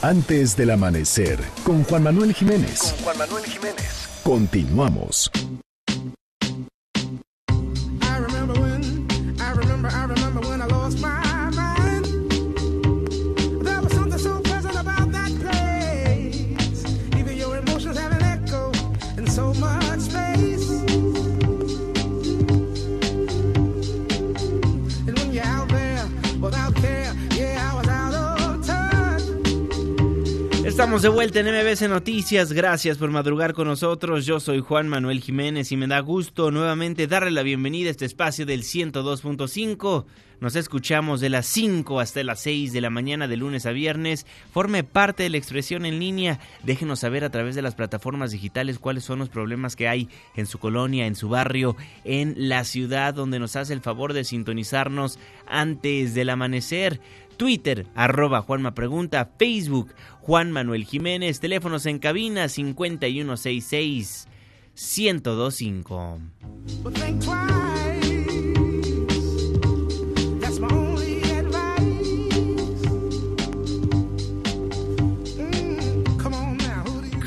Antes 0.02 0.56
del 0.56 0.70
amanecer, 0.70 1.38
con 1.64 1.84
Juan 1.84 2.02
Manuel 2.02 2.34
Jiménez. 2.34 2.80
Con 2.80 3.04
Juan 3.04 3.18
Manuel 3.18 3.44
Jiménez. 3.44 4.08
Continuamos. 4.22 5.30
Estamos 30.80 31.02
de 31.02 31.10
vuelta 31.10 31.40
en 31.40 31.46
MBC 31.46 31.90
Noticias. 31.90 32.54
Gracias 32.54 32.96
por 32.96 33.10
madrugar 33.10 33.52
con 33.52 33.68
nosotros. 33.68 34.24
Yo 34.24 34.40
soy 34.40 34.60
Juan 34.60 34.88
Manuel 34.88 35.20
Jiménez 35.20 35.70
y 35.72 35.76
me 35.76 35.86
da 35.86 36.00
gusto 36.00 36.50
nuevamente 36.50 37.06
darle 37.06 37.32
la 37.32 37.42
bienvenida 37.42 37.88
a 37.88 37.90
este 37.90 38.06
espacio 38.06 38.46
del 38.46 38.62
102.5. 38.62 40.06
Nos 40.40 40.56
escuchamos 40.56 41.20
de 41.20 41.28
las 41.28 41.44
5 41.44 42.00
hasta 42.00 42.24
las 42.24 42.40
6 42.40 42.72
de 42.72 42.80
la 42.80 42.88
mañana 42.88 43.28
de 43.28 43.36
lunes 43.36 43.66
a 43.66 43.72
viernes. 43.72 44.24
Forme 44.52 44.82
parte 44.82 45.22
de 45.22 45.28
la 45.28 45.36
expresión 45.36 45.84
en 45.84 45.98
línea. 45.98 46.40
Déjenos 46.62 47.00
saber 47.00 47.24
a 47.24 47.30
través 47.30 47.54
de 47.54 47.60
las 47.60 47.74
plataformas 47.74 48.30
digitales 48.30 48.78
cuáles 48.78 49.04
son 49.04 49.18
los 49.18 49.28
problemas 49.28 49.76
que 49.76 49.86
hay 49.86 50.08
en 50.34 50.46
su 50.46 50.58
colonia, 50.58 51.04
en 51.04 51.14
su 51.14 51.28
barrio, 51.28 51.76
en 52.04 52.48
la 52.48 52.64
ciudad 52.64 53.12
donde 53.12 53.38
nos 53.38 53.54
hace 53.54 53.74
el 53.74 53.82
favor 53.82 54.14
de 54.14 54.24
sintonizarnos 54.24 55.18
antes 55.46 56.14
del 56.14 56.30
amanecer. 56.30 57.02
Twitter, 57.40 57.86
arroba 57.94 58.42
Juanma 58.42 58.74
Pregunta, 58.74 59.30
Facebook, 59.38 59.94
Juan 60.30 60.52
Manuel 60.52 60.86
Jiménez, 60.86 61.40
teléfonos 61.40 61.86
en 61.86 61.98
cabina 61.98 62.48
5166 62.48 64.28
1025. 64.76 67.49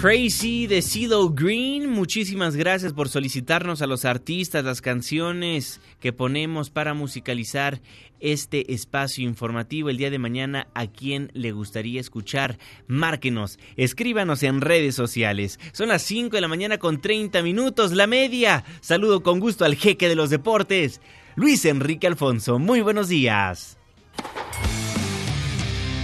Crazy 0.04 0.68
de 0.68 0.82
CeeLo 0.82 1.30
Green. 1.30 1.90
Muchísimas 1.90 2.58
gracias 2.58 2.92
por 2.92 3.08
solicitarnos 3.08 3.82
a 3.82 3.88
los 3.88 4.04
artistas 4.04 4.66
las 4.66 4.82
canciones 4.82 5.80
que 6.02 6.12
ponemos 6.12 6.70
para 6.70 6.94
musicalizar 6.94 7.82
este 8.20 8.74
espacio 8.74 9.24
informativo 9.26 9.90
el 9.90 9.96
día 9.96 10.10
de 10.10 10.20
mañana. 10.20 10.68
¿A 10.74 10.88
quién 10.88 11.32
le 11.34 11.54
gustaría 11.54 12.02
escuchar? 12.02 12.60
Márquenos, 12.86 13.60
escríbanos 13.78 14.44
en 14.44 14.60
redes 14.60 14.94
sociales. 14.94 15.58
Son 15.72 15.88
las 15.88 16.02
5 16.02 16.36
de 16.36 16.42
la 16.42 16.50
mañana 16.50 16.80
con 16.80 17.00
30 17.00 17.42
minutos, 17.42 17.94
la 17.94 18.06
media. 18.06 18.66
Saludo 18.82 19.24
con 19.24 19.40
gusto 19.40 19.64
al 19.64 19.76
jeque 19.76 20.10
de 20.10 20.16
los 20.16 20.30
deportes, 20.30 21.00
Luis 21.38 21.64
Enrique 21.64 22.08
Alfonso. 22.08 22.60
Muy 22.60 22.82
buenos 22.82 23.08
días. 23.08 23.78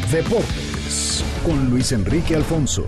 Deportes 0.09 1.21
con 1.45 1.69
Luis 1.69 1.91
Enrique 1.91 2.37
Alfonso. 2.37 2.87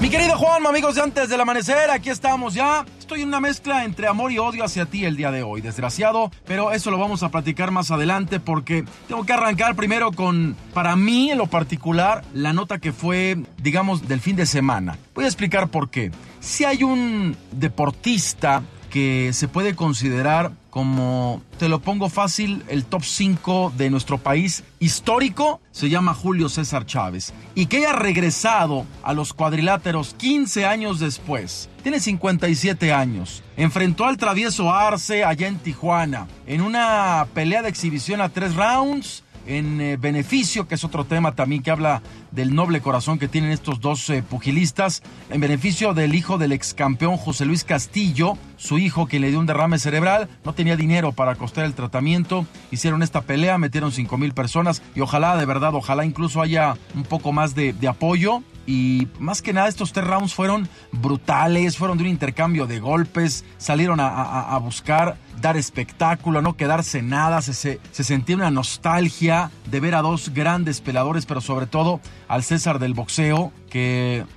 Mi 0.00 0.10
querido 0.10 0.36
Juan, 0.36 0.66
amigos 0.66 0.94
de 0.94 1.00
antes 1.00 1.30
del 1.30 1.40
amanecer, 1.40 1.90
aquí 1.90 2.10
estamos 2.10 2.52
ya. 2.52 2.84
Estoy 2.98 3.22
en 3.22 3.28
una 3.28 3.40
mezcla 3.40 3.84
entre 3.84 4.06
amor 4.06 4.30
y 4.30 4.38
odio 4.38 4.62
hacia 4.62 4.84
ti 4.84 5.06
el 5.06 5.16
día 5.16 5.30
de 5.30 5.42
hoy, 5.42 5.62
desgraciado, 5.62 6.30
pero 6.44 6.70
eso 6.70 6.90
lo 6.90 6.98
vamos 6.98 7.22
a 7.22 7.30
platicar 7.30 7.70
más 7.70 7.90
adelante 7.90 8.38
porque 8.38 8.84
tengo 9.08 9.24
que 9.24 9.32
arrancar 9.32 9.74
primero 9.74 10.12
con, 10.12 10.54
para 10.74 10.96
mí 10.96 11.30
en 11.30 11.38
lo 11.38 11.46
particular, 11.46 12.24
la 12.34 12.52
nota 12.52 12.78
que 12.78 12.92
fue, 12.92 13.38
digamos, 13.56 14.06
del 14.06 14.20
fin 14.20 14.36
de 14.36 14.44
semana. 14.44 14.98
Voy 15.14 15.24
a 15.24 15.28
explicar 15.28 15.68
por 15.68 15.88
qué. 15.88 16.12
Si 16.40 16.64
hay 16.64 16.82
un 16.82 17.34
deportista 17.52 18.62
que 18.90 19.32
se 19.32 19.48
puede 19.48 19.74
considerar 19.74 20.52
como, 20.76 21.40
te 21.58 21.70
lo 21.70 21.80
pongo 21.80 22.10
fácil, 22.10 22.62
el 22.68 22.84
top 22.84 23.02
5 23.02 23.72
de 23.78 23.88
nuestro 23.88 24.18
país 24.18 24.62
histórico, 24.78 25.62
se 25.70 25.88
llama 25.88 26.12
Julio 26.12 26.50
César 26.50 26.84
Chávez. 26.84 27.32
Y 27.54 27.64
que 27.64 27.78
haya 27.78 27.94
regresado 27.94 28.84
a 29.02 29.14
los 29.14 29.32
cuadriláteros 29.32 30.12
15 30.18 30.66
años 30.66 31.00
después. 31.00 31.70
Tiene 31.82 31.98
57 31.98 32.92
años. 32.92 33.42
Enfrentó 33.56 34.04
al 34.04 34.18
travieso 34.18 34.70
Arce 34.70 35.24
allá 35.24 35.48
en 35.48 35.56
Tijuana. 35.56 36.26
En 36.46 36.60
una 36.60 37.26
pelea 37.32 37.62
de 37.62 37.70
exhibición 37.70 38.20
a 38.20 38.28
tres 38.28 38.54
rounds 38.54 39.24
en 39.46 39.80
eh, 39.80 39.96
beneficio, 39.96 40.68
que 40.68 40.74
es 40.74 40.84
otro 40.84 41.04
tema 41.04 41.34
también 41.34 41.62
que 41.62 41.70
habla 41.70 42.02
del 42.30 42.54
noble 42.54 42.80
corazón 42.80 43.18
que 43.18 43.28
tienen 43.28 43.50
estos 43.50 43.80
dos 43.80 44.08
eh, 44.10 44.22
pugilistas, 44.22 45.02
en 45.30 45.40
beneficio 45.40 45.94
del 45.94 46.14
hijo 46.14 46.38
del 46.38 46.52
ex 46.52 46.74
campeón 46.74 47.16
José 47.16 47.44
Luis 47.44 47.64
Castillo, 47.64 48.36
su 48.56 48.78
hijo 48.78 49.06
que 49.06 49.20
le 49.20 49.30
dio 49.30 49.40
un 49.40 49.46
derrame 49.46 49.78
cerebral, 49.78 50.28
no 50.44 50.52
tenía 50.52 50.76
dinero 50.76 51.12
para 51.12 51.34
costar 51.34 51.64
el 51.64 51.74
tratamiento, 51.74 52.46
hicieron 52.70 53.02
esta 53.02 53.22
pelea, 53.22 53.58
metieron 53.58 53.92
5 53.92 54.18
mil 54.18 54.32
personas 54.32 54.82
y 54.94 55.00
ojalá 55.00 55.36
de 55.36 55.46
verdad, 55.46 55.74
ojalá 55.74 56.04
incluso 56.04 56.42
haya 56.42 56.76
un 56.94 57.04
poco 57.04 57.32
más 57.32 57.54
de, 57.54 57.72
de 57.72 57.88
apoyo 57.88 58.42
y 58.66 59.06
más 59.18 59.42
que 59.42 59.52
nada 59.52 59.68
estos 59.68 59.92
tres 59.92 60.06
rounds 60.06 60.34
fueron 60.34 60.68
brutales, 60.92 61.76
fueron 61.76 61.96
de 61.96 62.04
un 62.04 62.10
intercambio 62.10 62.66
de 62.66 62.80
golpes, 62.80 63.44
salieron 63.58 64.00
a, 64.00 64.58
buscar 64.58 65.16
dar 65.40 65.56
espectáculo, 65.56 66.42
no 66.42 66.56
quedarse 66.56 67.02
nada, 67.02 67.42
se, 67.42 67.52
se, 67.54 68.04
sentía 68.04 68.36
una 68.36 68.50
nostalgia 68.50 69.50
de 69.70 69.80
ver 69.80 69.94
a 69.94 70.02
dos 70.02 70.30
grandes 70.32 70.80
peladores, 70.80 71.26
pero 71.26 71.40
sobre 71.40 71.66
todo 71.66 72.00
al 72.28 72.42
César 72.42 72.78
del 72.78 72.94
boxeo, 72.94 73.52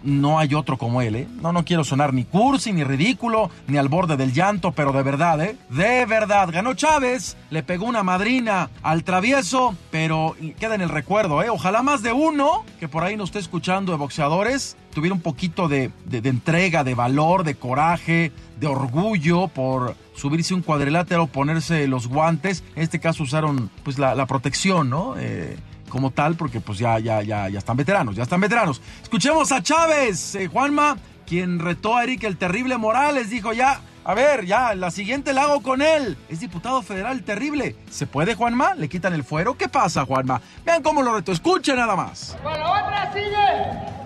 no 0.03 0.39
hay 0.39 0.53
otro 0.53 0.77
como 0.77 1.01
él, 1.01 1.15
¿eh? 1.15 1.27
No, 1.41 1.51
no 1.51 1.65
quiero 1.65 1.83
sonar 1.83 2.13
ni 2.13 2.23
cursi, 2.23 2.73
ni 2.73 2.83
ridículo, 2.83 3.49
ni 3.67 3.77
al 3.77 3.89
borde 3.89 4.17
del 4.17 4.33
llanto, 4.33 4.71
pero 4.71 4.91
de 4.91 5.03
verdad, 5.03 5.41
¿eh? 5.41 5.57
De 5.69 6.05
verdad, 6.05 6.49
ganó 6.51 6.73
Chávez, 6.73 7.37
le 7.49 7.63
pegó 7.63 7.85
una 7.85 8.03
madrina 8.03 8.69
al 8.81 9.03
travieso, 9.03 9.75
pero 9.91 10.35
queda 10.59 10.75
en 10.75 10.81
el 10.81 10.89
recuerdo, 10.89 11.41
¿eh? 11.43 11.49
Ojalá 11.49 11.83
más 11.83 12.03
de 12.03 12.13
uno 12.13 12.63
que 12.79 12.87
por 12.87 13.03
ahí 13.03 13.15
nos 13.15 13.29
esté 13.29 13.39
escuchando 13.39 13.91
de 13.91 13.97
boxeadores 13.97 14.77
tuviera 14.93 15.13
un 15.13 15.21
poquito 15.21 15.67
de, 15.67 15.91
entrega, 16.11 16.83
de 16.83 16.95
valor, 16.95 17.43
de 17.43 17.55
coraje, 17.55 18.31
de 18.59 18.67
orgullo 18.67 19.47
por 19.47 19.95
subirse 20.15 20.53
un 20.53 20.61
cuadrilátero, 20.61 21.27
ponerse 21.27 21.87
los 21.87 22.07
guantes. 22.07 22.63
En 22.75 22.83
este 22.83 22.99
caso 22.99 23.23
usaron 23.23 23.69
pues 23.83 23.97
la, 23.97 24.25
protección, 24.25 24.89
¿no? 24.89 25.15
Eh, 25.17 25.57
como 25.89 26.11
tal, 26.11 26.35
porque 26.35 26.61
pues 26.61 26.79
ya, 26.79 26.99
ya, 26.99 27.21
ya, 27.21 27.49
ya 27.49 27.59
están 27.59 27.75
veteranos, 27.75 28.15
ya 28.15 28.23
están 28.23 28.39
veteranos. 28.39 28.81
Escuchemos 29.01 29.51
a 29.51 29.61
Chávez, 29.61 30.35
eh, 30.35 30.47
Juanma, 30.47 30.97
quien 31.27 31.59
retó 31.59 31.97
a 31.97 32.03
Eric 32.03 32.23
el 32.23 32.37
Terrible 32.37 32.77
Morales, 32.77 33.29
dijo 33.29 33.51
ya, 33.53 33.81
a 34.05 34.13
ver, 34.13 34.45
ya, 34.45 34.73
la 34.73 34.89
siguiente 34.89 35.33
la 35.33 35.43
hago 35.43 35.61
con 35.61 35.81
él. 35.81 36.17
Es 36.29 36.39
diputado 36.39 36.81
federal 36.81 37.21
terrible. 37.23 37.75
¿Se 37.91 38.07
puede, 38.07 38.33
Juanma? 38.33 38.73
¿Le 38.73 38.89
quitan 38.89 39.13
el 39.13 39.23
fuero? 39.23 39.55
¿Qué 39.57 39.67
pasa, 39.67 40.05
Juanma? 40.05 40.41
Vean 40.65 40.81
cómo 40.81 41.01
lo 41.01 41.13
reto. 41.13 41.31
Escuchen 41.31 41.75
nada 41.75 41.95
más. 41.95 42.37
Para 42.43 42.71
otra 42.71 43.11
sigue. 43.13 43.27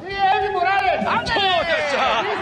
Sigue 0.01 0.17
Eddie 0.17 0.51
Morales. 0.51 0.99
Dice, 1.23 1.39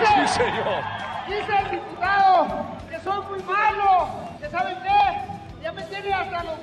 sí, 0.06 0.34
señor. 0.34 0.84
Dice 1.28 1.58
el 1.66 1.72
diputado 1.72 2.66
que 2.90 3.00
soy 3.04 3.26
muy 3.30 3.44
malo. 3.44 4.10
¿Que 4.40 4.50
saben 4.50 4.78
qué? 4.82 5.62
Ya 5.62 5.72
me 5.72 5.84
tiene 5.84 6.14
hasta 6.14 6.44
los 6.44 6.60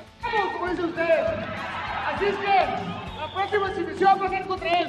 como 0.53 0.67
dice 0.67 0.83
usted. 0.83 1.78
Así 2.07 2.25
que 2.25 3.19
la 3.19 3.33
próxima 3.33 3.69
exhibición 3.69 4.19
va 4.21 4.37
a 4.37 4.47
contra 4.47 4.79
él. 4.79 4.87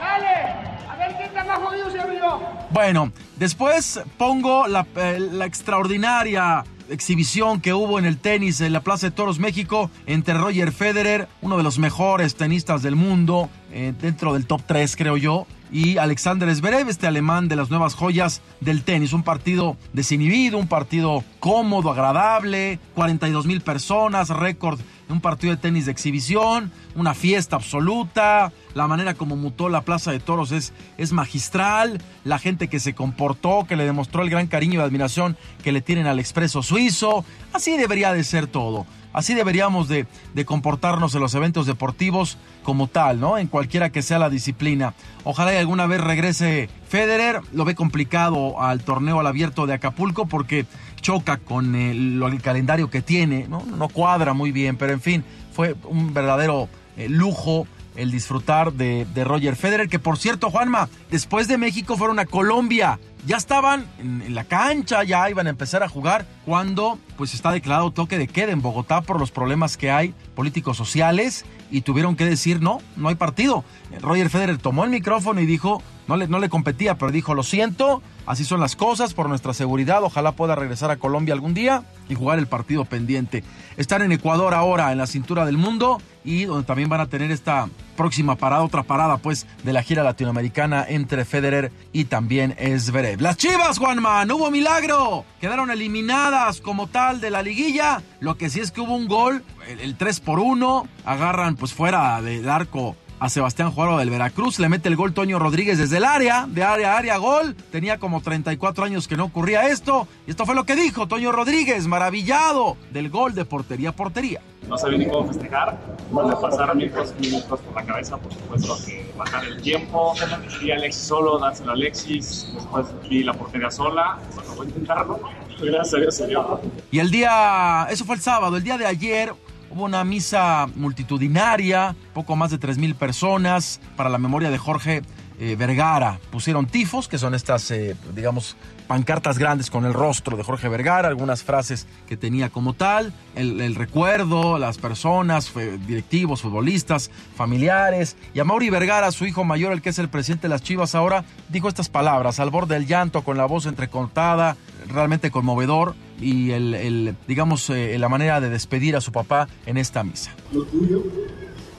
¡Dale! 0.00 0.72
A 0.88 0.96
ver 0.96 1.16
quién 1.16 1.28
está 1.28 1.44
más 1.44 1.58
jodido 1.58 1.90
se 1.90 2.00
abrió. 2.00 2.40
Bueno, 2.70 3.12
después 3.36 4.00
pongo 4.18 4.66
la, 4.66 4.86
eh, 4.96 5.18
la 5.18 5.46
extraordinaria 5.46 6.64
exhibición 6.88 7.60
que 7.60 7.72
hubo 7.72 7.98
en 7.98 8.04
el 8.04 8.18
tenis 8.18 8.60
en 8.60 8.72
la 8.72 8.80
Plaza 8.80 9.08
de 9.08 9.12
Toros 9.12 9.38
México 9.38 9.90
entre 10.06 10.34
Roger 10.34 10.72
Federer, 10.72 11.28
uno 11.40 11.56
de 11.56 11.62
los 11.62 11.78
mejores 11.78 12.34
tenistas 12.34 12.82
del 12.82 12.96
mundo, 12.96 13.48
eh, 13.72 13.94
dentro 14.00 14.34
del 14.34 14.46
top 14.46 14.62
3 14.66 14.96
creo 14.96 15.16
yo, 15.16 15.46
y 15.72 15.96
Alexander 15.96 16.54
Zverev, 16.54 16.88
este 16.88 17.06
alemán 17.06 17.48
de 17.48 17.56
las 17.56 17.70
nuevas 17.70 17.94
joyas 17.94 18.42
del 18.60 18.82
tenis. 18.82 19.14
Un 19.14 19.22
partido 19.22 19.78
desinhibido, 19.94 20.58
un 20.58 20.68
partido 20.68 21.24
cómodo, 21.40 21.90
agradable, 21.90 22.78
42 22.94 23.46
mil 23.46 23.62
personas, 23.62 24.28
récord 24.28 24.78
un 25.08 25.20
partido 25.20 25.54
de 25.54 25.60
tenis 25.60 25.86
de 25.86 25.92
exhibición, 25.92 26.72
una 26.94 27.14
fiesta 27.14 27.56
absoluta, 27.56 28.52
la 28.74 28.86
manera 28.86 29.14
como 29.14 29.36
mutó 29.36 29.68
la 29.68 29.82
Plaza 29.82 30.12
de 30.12 30.20
Toros 30.20 30.52
es, 30.52 30.72
es 30.98 31.12
magistral, 31.12 32.00
la 32.24 32.38
gente 32.38 32.68
que 32.68 32.80
se 32.80 32.94
comportó, 32.94 33.66
que 33.68 33.76
le 33.76 33.84
demostró 33.84 34.22
el 34.22 34.30
gran 34.30 34.46
cariño 34.46 34.80
y 34.80 34.82
admiración 34.82 35.36
que 35.62 35.72
le 35.72 35.80
tienen 35.80 36.06
al 36.06 36.18
expreso 36.18 36.62
suizo, 36.62 37.24
así 37.52 37.76
debería 37.76 38.12
de 38.12 38.24
ser 38.24 38.46
todo. 38.46 38.86
Así 39.12 39.34
deberíamos 39.34 39.88
de, 39.88 40.06
de, 40.32 40.44
comportarnos 40.46 41.14
en 41.14 41.20
los 41.20 41.34
eventos 41.34 41.66
deportivos 41.66 42.38
como 42.62 42.86
tal, 42.86 43.20
¿no? 43.20 43.36
En 43.36 43.46
cualquiera 43.46 43.90
que 43.90 44.00
sea 44.00 44.18
la 44.18 44.30
disciplina. 44.30 44.94
Ojalá 45.24 45.52
y 45.52 45.58
alguna 45.58 45.86
vez 45.86 46.00
regrese 46.00 46.70
Federer. 46.88 47.42
Lo 47.52 47.66
ve 47.66 47.74
complicado 47.74 48.62
al 48.62 48.82
torneo 48.82 49.20
al 49.20 49.26
abierto 49.26 49.66
de 49.66 49.74
Acapulco 49.74 50.24
porque 50.24 50.64
choca 51.02 51.36
con 51.36 51.74
el, 51.74 52.22
el 52.22 52.40
calendario 52.40 52.88
que 52.88 53.02
tiene, 53.02 53.46
¿no? 53.48 53.62
No 53.76 53.88
cuadra 53.88 54.32
muy 54.32 54.50
bien, 54.50 54.78
pero 54.78 54.94
en 54.94 55.00
fin, 55.02 55.24
fue 55.52 55.76
un 55.84 56.14
verdadero 56.14 56.70
eh, 56.96 57.08
lujo 57.08 57.66
el 57.96 58.10
disfrutar 58.10 58.72
de, 58.72 59.06
de, 59.14 59.24
Roger 59.24 59.56
Federer, 59.56 59.88
que 59.88 59.98
por 59.98 60.18
cierto, 60.18 60.50
Juanma, 60.50 60.88
después 61.10 61.48
de 61.48 61.58
México 61.58 61.96
fueron 61.96 62.18
a 62.18 62.26
Colombia. 62.26 62.98
Ya 63.24 63.36
estaban 63.36 63.86
en, 63.98 64.22
en, 64.22 64.34
la 64.34 64.44
cancha, 64.44 65.04
ya 65.04 65.30
iban 65.30 65.46
a 65.46 65.50
empezar 65.50 65.82
a 65.82 65.88
jugar 65.88 66.26
cuando 66.44 66.98
pues 67.16 67.34
está 67.34 67.52
declarado 67.52 67.92
toque 67.92 68.18
de 68.18 68.26
queda 68.26 68.50
en 68.50 68.62
Bogotá 68.62 69.02
por 69.02 69.20
los 69.20 69.30
problemas 69.30 69.76
que 69.76 69.90
hay 69.90 70.14
políticos 70.34 70.76
sociales 70.76 71.44
y 71.70 71.82
tuvieron 71.82 72.16
que 72.16 72.24
decir 72.24 72.60
no, 72.60 72.80
no 72.96 73.08
hay 73.08 73.14
partido. 73.14 73.64
Roger 74.00 74.28
Federer 74.28 74.58
tomó 74.58 74.84
el 74.84 74.90
micrófono 74.90 75.40
y 75.40 75.46
dijo, 75.46 75.82
no 76.12 76.18
le, 76.18 76.28
no 76.28 76.40
le 76.40 76.50
competía, 76.50 76.98
pero 76.98 77.10
dijo, 77.10 77.32
lo 77.32 77.42
siento, 77.42 78.02
así 78.26 78.44
son 78.44 78.60
las 78.60 78.76
cosas 78.76 79.14
por 79.14 79.30
nuestra 79.30 79.54
seguridad, 79.54 80.02
ojalá 80.02 80.32
pueda 80.32 80.54
regresar 80.54 80.90
a 80.90 80.96
Colombia 80.96 81.32
algún 81.32 81.54
día 81.54 81.84
y 82.10 82.14
jugar 82.14 82.38
el 82.38 82.46
partido 82.46 82.84
pendiente. 82.84 83.42
Están 83.78 84.02
en 84.02 84.12
Ecuador 84.12 84.52
ahora, 84.52 84.92
en 84.92 84.98
la 84.98 85.06
cintura 85.06 85.46
del 85.46 85.56
mundo, 85.56 86.02
y 86.22 86.44
donde 86.44 86.66
también 86.66 86.90
van 86.90 87.00
a 87.00 87.06
tener 87.06 87.30
esta 87.30 87.70
próxima 87.96 88.36
parada, 88.36 88.62
otra 88.62 88.82
parada 88.82 89.16
pues 89.16 89.46
de 89.64 89.72
la 89.72 89.82
gira 89.82 90.02
latinoamericana 90.02 90.84
entre 90.86 91.24
Federer 91.24 91.72
y 91.94 92.04
también 92.04 92.54
Zverev. 92.78 93.22
Las 93.22 93.38
Chivas, 93.38 93.78
Juanma, 93.78 94.26
no 94.26 94.36
hubo 94.36 94.50
milagro, 94.50 95.24
quedaron 95.40 95.70
eliminadas 95.70 96.60
como 96.60 96.88
tal 96.88 97.22
de 97.22 97.30
la 97.30 97.42
liguilla, 97.42 98.02
lo 98.20 98.36
que 98.36 98.50
sí 98.50 98.60
es 98.60 98.70
que 98.70 98.82
hubo 98.82 98.94
un 98.94 99.08
gol, 99.08 99.42
el, 99.66 99.96
3 99.96 100.20
por 100.20 100.40
1, 100.40 100.86
agarran 101.06 101.56
pues 101.56 101.72
fuera 101.72 102.20
del 102.20 102.48
arco 102.50 102.96
a 103.22 103.28
Sebastián 103.28 103.70
Juaro 103.70 103.98
del 103.98 104.10
Veracruz. 104.10 104.58
Le 104.58 104.68
mete 104.68 104.88
el 104.88 104.96
gol 104.96 105.14
Toño 105.14 105.38
Rodríguez 105.38 105.78
desde 105.78 105.98
el 105.98 106.04
área, 106.04 106.46
de 106.48 106.64
área 106.64 106.94
a 106.94 106.98
área, 106.98 107.16
gol. 107.18 107.54
Tenía 107.70 107.98
como 107.98 108.20
34 108.20 108.84
años 108.84 109.06
que 109.06 109.16
no 109.16 109.26
ocurría 109.26 109.68
esto. 109.68 110.08
Y 110.26 110.30
esto 110.32 110.44
fue 110.44 110.56
lo 110.56 110.64
que 110.64 110.74
dijo 110.74 111.06
Toño 111.06 111.30
Rodríguez, 111.30 111.86
maravillado 111.86 112.76
del 112.90 113.10
gol 113.10 113.34
de 113.34 113.44
portería 113.44 113.90
a 113.90 113.92
portería. 113.92 114.40
No 114.68 114.76
sabía 114.76 114.98
ni 114.98 115.06
cómo 115.06 115.28
festejar. 115.28 115.78
Cuando 116.12 116.40
pasaron 116.40 116.78
mil 116.78 116.90
minutos 117.20 117.60
por 117.60 117.74
la 117.76 117.84
cabeza, 117.84 118.16
por 118.16 118.34
supuesto, 118.34 118.76
que 118.84 119.08
bajar 119.16 119.44
el 119.44 119.62
tiempo. 119.62 120.14
Y 120.60 120.72
Alexis 120.72 121.04
solo, 121.04 121.38
dárselo 121.38 121.70
a 121.70 121.74
Alexis. 121.74 122.48
Después 122.52 122.86
vi 123.08 123.22
la 123.22 123.34
portería 123.34 123.70
sola. 123.70 124.18
Bueno, 124.34 124.54
voy 124.56 124.66
a 124.66 124.70
intentarlo. 124.70 125.20
Gracias 125.60 125.94
a 125.94 125.98
Dios, 125.98 126.16
señor. 126.16 126.60
Y 126.90 126.98
el 126.98 127.12
día, 127.12 127.86
eso 127.88 128.04
fue 128.04 128.16
el 128.16 128.20
sábado, 128.20 128.56
el 128.56 128.64
día 128.64 128.76
de 128.76 128.86
ayer 128.86 129.32
hubo 129.72 129.84
una 129.84 130.04
misa 130.04 130.68
multitudinaria, 130.74 131.96
poco 132.12 132.36
más 132.36 132.50
de 132.50 132.60
3.000 132.60 132.94
personas, 132.94 133.80
para 133.96 134.10
la 134.10 134.18
memoria 134.18 134.50
de 134.50 134.58
Jorge 134.58 135.02
eh, 135.38 135.56
Vergara. 135.56 136.20
Pusieron 136.30 136.66
tifos, 136.66 137.08
que 137.08 137.16
son 137.16 137.34
estas, 137.34 137.70
eh, 137.70 137.96
digamos, 138.14 138.56
pancartas 138.86 139.38
grandes 139.38 139.70
con 139.70 139.86
el 139.86 139.94
rostro 139.94 140.36
de 140.36 140.42
Jorge 140.42 140.68
Vergara, 140.68 141.08
algunas 141.08 141.42
frases 141.42 141.86
que 142.06 142.18
tenía 142.18 142.50
como 142.50 142.74
tal, 142.74 143.14
el, 143.34 143.74
recuerdo, 143.74 144.58
las 144.58 144.76
personas, 144.76 145.50
directivos, 145.86 146.42
futbolistas, 146.42 147.10
familiares. 147.34 148.16
Y 148.34 148.40
a 148.40 148.44
Mauri 148.44 148.68
Vergara, 148.68 149.10
su 149.10 149.24
hijo 149.24 149.44
mayor, 149.44 149.72
el 149.72 149.80
que 149.80 149.88
es 149.88 149.98
el 149.98 150.10
presidente 150.10 150.42
de 150.42 150.50
las 150.50 150.62
Chivas 150.62 150.94
ahora, 150.94 151.24
dijo 151.48 151.68
estas 151.68 151.88
palabras, 151.88 152.38
al 152.38 152.50
borde 152.50 152.74
del 152.74 152.86
llanto, 152.86 153.22
con 153.22 153.38
la 153.38 153.46
voz 153.46 153.64
entrecortada, 153.64 154.58
realmente 154.88 155.30
conmovedor, 155.30 155.94
y 156.20 156.50
el, 156.50 157.16
digamos, 157.26 157.68
eh, 157.70 157.96
la 157.98 158.08
manera 158.08 158.40
de 158.40 158.50
despedir 158.50 158.96
a 158.96 159.00
su 159.00 159.12
papá 159.12 159.48
en 159.66 159.76
esta 159.76 160.04
misa. 160.04 160.30
Lo 160.52 160.64
tuyo 160.64 161.02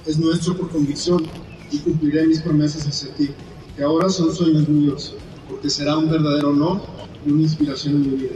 es 0.05 0.17
nuestro 0.17 0.57
por 0.57 0.69
convicción 0.69 1.25
y 1.71 1.79
cumpliré 1.79 2.27
mis 2.27 2.41
promesas 2.41 2.85
hacia 2.87 3.13
ti 3.15 3.29
que 3.75 3.83
ahora 3.83 4.09
son 4.09 4.33
sueños 4.33 4.67
míos, 4.67 5.15
porque 5.49 5.69
será 5.69 5.97
un 5.97 6.09
verdadero 6.09 6.49
honor 6.49 6.81
y 7.25 7.31
una 7.31 7.41
inspiración 7.41 7.95
en 7.95 8.01
mi 8.01 8.17
vida. 8.17 8.35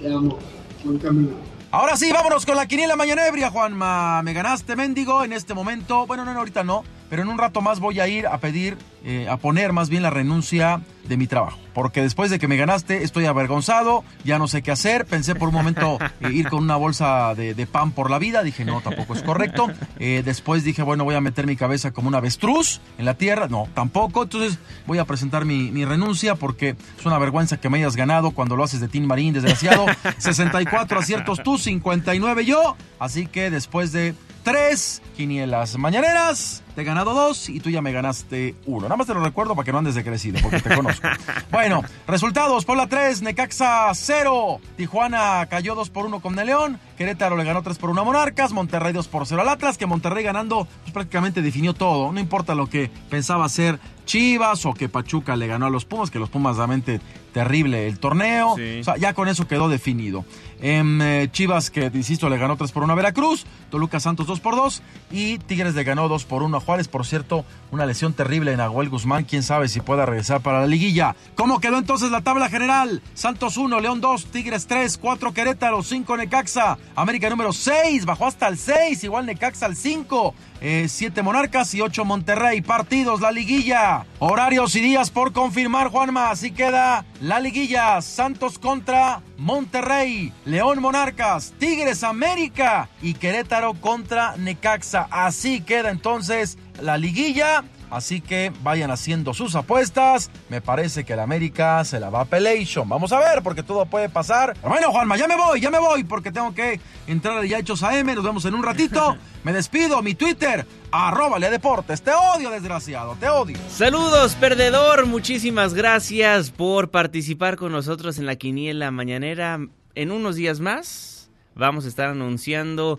Te 0.00 0.12
amo. 0.12 0.38
Buen 0.84 0.98
camino. 0.98 1.30
Ahora 1.70 1.96
sí, 1.96 2.12
vámonos 2.12 2.46
con 2.46 2.56
la 2.56 2.66
quiniela 2.66 2.94
mañanebria, 2.94 3.50
Juanma. 3.50 4.22
Me 4.22 4.32
ganaste, 4.32 4.76
mendigo, 4.76 5.24
en 5.24 5.32
este 5.32 5.54
momento. 5.54 6.06
Bueno, 6.06 6.24
no, 6.24 6.32
no, 6.32 6.40
ahorita 6.40 6.62
no. 6.62 6.84
Pero 7.10 7.22
en 7.22 7.28
un 7.28 7.38
rato 7.38 7.60
más 7.60 7.80
voy 7.80 8.00
a 8.00 8.06
ir 8.06 8.26
a 8.26 8.38
pedir, 8.38 8.76
eh, 9.04 9.26
a 9.28 9.38
poner 9.38 9.72
más 9.72 9.88
bien 9.88 10.02
la 10.02 10.10
renuncia 10.10 10.82
de 11.08 11.16
mi 11.16 11.26
trabajo. 11.26 11.58
Porque 11.72 12.02
después 12.02 12.30
de 12.30 12.38
que 12.38 12.48
me 12.48 12.56
ganaste 12.56 13.02
estoy 13.02 13.26
avergonzado, 13.26 14.04
ya 14.24 14.38
no 14.38 14.48
sé 14.48 14.62
qué 14.62 14.70
hacer. 14.70 15.06
Pensé 15.06 15.34
por 15.34 15.48
un 15.48 15.54
momento 15.54 15.98
eh, 16.20 16.30
ir 16.32 16.48
con 16.48 16.62
una 16.62 16.76
bolsa 16.76 17.34
de, 17.34 17.66
pan 17.66 17.90
por 17.90 18.10
la 18.10 18.18
vida. 18.18 18.42
Dije, 18.42 18.64
no, 18.64 18.80
tampoco 18.80 19.14
es 19.14 19.22
correcto. 19.22 19.68
Eh, 19.98 20.22
después 20.24 20.64
dije, 20.64 20.82
bueno, 20.82 21.04
voy 21.04 21.14
a 21.14 21.20
meter 21.20 21.46
mi 21.46 21.56
cabeza 21.56 21.90
como 21.90 22.08
un 22.08 22.14
avestruz 22.14 22.80
en 22.98 23.04
la 23.04 23.14
tierra. 23.14 23.48
No, 23.48 23.68
tampoco. 23.74 24.22
Entonces 24.22 24.58
voy 24.86 24.98
a 24.98 25.04
presentar 25.04 25.44
mi, 25.44 25.70
mi 25.70 25.84
renuncia 25.84 26.36
porque 26.36 26.76
es 26.98 27.06
una 27.06 27.18
vergüenza 27.18 27.56
que 27.56 27.68
me 27.68 27.78
hayas 27.78 27.96
ganado 27.96 28.30
cuando 28.30 28.56
lo 28.56 28.64
haces 28.64 28.80
de 28.80 28.88
Tim 28.88 29.04
Marín, 29.04 29.34
desgraciado. 29.34 29.86
64 30.18 31.00
aciertos 31.00 31.42
tú, 31.42 31.58
59 31.58 32.44
yo. 32.44 32.76
Así 32.98 33.26
que 33.26 33.50
después 33.50 33.92
de 33.92 34.14
tres 34.44 35.02
quinielas 35.16 35.76
mañaneras. 35.78 36.62
Te 36.74 36.82
he 36.82 36.84
ganado 36.84 37.14
dos 37.14 37.48
y 37.48 37.60
tú 37.60 37.70
ya 37.70 37.80
me 37.82 37.92
ganaste 37.92 38.54
uno. 38.66 38.82
Nada 38.82 38.96
más 38.96 39.06
te 39.06 39.14
lo 39.14 39.22
recuerdo 39.22 39.54
para 39.54 39.64
que 39.64 39.72
no 39.72 39.78
andes 39.78 39.94
de 39.94 40.04
crecido, 40.04 40.40
porque 40.42 40.60
te 40.60 40.74
conozco. 40.74 41.08
bueno, 41.50 41.82
resultados: 42.06 42.64
Puebla 42.64 42.86
3, 42.86 43.22
Necaxa 43.22 43.90
0. 43.92 44.60
Tijuana 44.76 45.46
cayó 45.46 45.74
2 45.74 45.90
por 45.90 46.06
1 46.06 46.20
con 46.20 46.38
el 46.38 46.46
León. 46.46 46.78
Querétaro 46.98 47.36
le 47.36 47.44
ganó 47.44 47.62
3 47.62 47.78
por 47.78 47.90
1 47.90 48.00
a 48.00 48.04
Monarcas. 48.04 48.52
Monterrey 48.52 48.92
2 48.92 49.08
por 49.08 49.26
0 49.26 49.40
al 49.42 49.48
Atlas. 49.48 49.78
Que 49.78 49.86
Monterrey 49.86 50.22
ganando 50.22 50.68
pues, 50.82 50.92
prácticamente 50.92 51.42
definió 51.42 51.74
todo. 51.74 52.12
No 52.12 52.20
importa 52.20 52.54
lo 52.54 52.68
que 52.68 52.90
pensaba 53.08 53.46
hacer 53.46 53.78
Chivas 54.04 54.66
o 54.66 54.74
que 54.74 54.88
Pachuca 54.88 55.36
le 55.36 55.46
ganó 55.46 55.66
a 55.66 55.70
los 55.70 55.84
Pumas, 55.84 56.10
que 56.10 56.18
los 56.18 56.28
Pumas 56.28 56.56
realmente 56.56 57.00
terrible 57.34 57.86
el 57.88 57.98
torneo. 57.98 58.52
O 58.52 58.84
sea, 58.84 58.96
ya 58.96 59.12
con 59.12 59.28
eso 59.28 59.46
quedó 59.46 59.68
definido. 59.68 60.24
En 60.60 61.02
eh, 61.02 61.28
Chivas, 61.30 61.70
que 61.70 61.90
insisto, 61.92 62.30
le 62.30 62.38
ganó 62.38 62.56
3 62.56 62.72
por 62.72 62.84
1 62.84 62.92
a 62.92 62.96
Veracruz. 62.96 63.44
Toluca 63.70 64.00
Santos 64.00 64.26
2 64.26 64.40
por 64.40 64.56
2. 64.56 64.82
Y 65.10 65.38
Tigres 65.38 65.74
le 65.74 65.84
ganó 65.84 66.08
2 66.08 66.24
por 66.24 66.42
1 66.42 66.56
a 66.56 66.60
Juárez. 66.60 66.88
Por 66.88 67.04
cierto, 67.04 67.44
una 67.70 67.84
lesión 67.84 68.14
terrible 68.14 68.52
en 68.52 68.60
Aguel 68.60 68.88
Guzmán. 68.88 69.24
Quién 69.24 69.42
sabe 69.42 69.68
si 69.68 69.80
pueda 69.80 70.06
regresar 70.06 70.40
para 70.40 70.60
la 70.60 70.66
liguilla. 70.66 71.16
¿Cómo 71.34 71.60
quedó 71.60 71.76
entonces 71.76 72.10
la 72.10 72.22
tabla 72.22 72.48
general? 72.48 73.02
Santos 73.14 73.56
1, 73.56 73.78
León 73.80 74.00
2, 74.00 74.26
Tigres 74.26 74.66
3, 74.66 74.96
4 74.96 75.34
Querétaro, 75.34 75.82
5 75.82 76.16
Necaxa. 76.16 76.78
América 76.94 77.28
número 77.28 77.52
6, 77.52 78.06
bajó 78.06 78.26
hasta 78.28 78.46
el 78.46 78.56
6. 78.56 79.04
Igual 79.04 79.26
Necaxa 79.26 79.66
al 79.66 79.76
5. 79.76 80.34
7 80.60 81.20
eh, 81.20 81.22
Monarcas 81.22 81.74
y 81.74 81.82
8 81.82 82.04
Monterrey. 82.04 82.62
Partidos, 82.62 83.20
la 83.20 83.32
liguilla. 83.32 84.06
Horarios 84.18 84.74
y 84.76 84.80
días 84.80 85.10
por 85.10 85.32
confirmar, 85.32 85.88
Juanma. 85.88 86.30
Así 86.30 86.52
queda 86.52 87.04
la 87.24 87.40
liguilla. 87.40 88.02
Santos 88.02 88.58
contra 88.58 89.22
Monterrey. 89.38 90.32
León 90.44 90.80
Monarcas. 90.80 91.54
Tigres 91.58 92.04
América. 92.04 92.90
Y 93.00 93.14
Querétaro 93.14 93.72
contra 93.74 94.36
Necaxa. 94.36 95.08
Así 95.10 95.62
queda 95.62 95.90
entonces 95.90 96.58
la 96.80 96.98
liguilla. 96.98 97.64
Así 97.94 98.20
que 98.20 98.52
vayan 98.64 98.90
haciendo 98.90 99.34
sus 99.34 99.54
apuestas. 99.54 100.28
Me 100.48 100.60
parece 100.60 101.04
que 101.04 101.12
el 101.12 101.20
América 101.20 101.84
se 101.84 102.00
la 102.00 102.10
va 102.10 102.22
a 102.22 102.24
Pelation. 102.24 102.88
Vamos 102.88 103.12
a 103.12 103.20
ver, 103.20 103.40
porque 103.44 103.62
todo 103.62 103.86
puede 103.86 104.08
pasar. 104.08 104.56
bueno, 104.62 104.90
Juanma, 104.90 105.16
ya 105.16 105.28
me 105.28 105.36
voy, 105.36 105.60
ya 105.60 105.70
me 105.70 105.78
voy, 105.78 106.02
porque 106.02 106.32
tengo 106.32 106.52
que 106.52 106.80
entrar 107.06 107.38
a 107.38 107.44
Ya 107.46 107.60
Hechos 107.60 107.84
AM. 107.84 108.12
Nos 108.16 108.24
vemos 108.24 108.44
en 108.46 108.54
un 108.54 108.64
ratito. 108.64 109.16
Me 109.44 109.52
despido. 109.52 110.02
Mi 110.02 110.14
Twitter, 110.14 110.66
arroba 110.90 111.38
deportes. 111.38 112.02
Te 112.02 112.10
odio, 112.10 112.50
desgraciado, 112.50 113.14
te 113.20 113.28
odio. 113.28 113.58
Saludos, 113.68 114.34
perdedor. 114.34 115.06
Muchísimas 115.06 115.74
gracias 115.74 116.50
por 116.50 116.90
participar 116.90 117.56
con 117.56 117.70
nosotros 117.70 118.18
en 118.18 118.26
la 118.26 118.34
quiniela 118.34 118.90
mañanera. 118.90 119.60
En 119.94 120.10
unos 120.10 120.34
días 120.34 120.58
más 120.58 121.30
vamos 121.54 121.84
a 121.84 121.88
estar 121.88 122.08
anunciando 122.08 122.98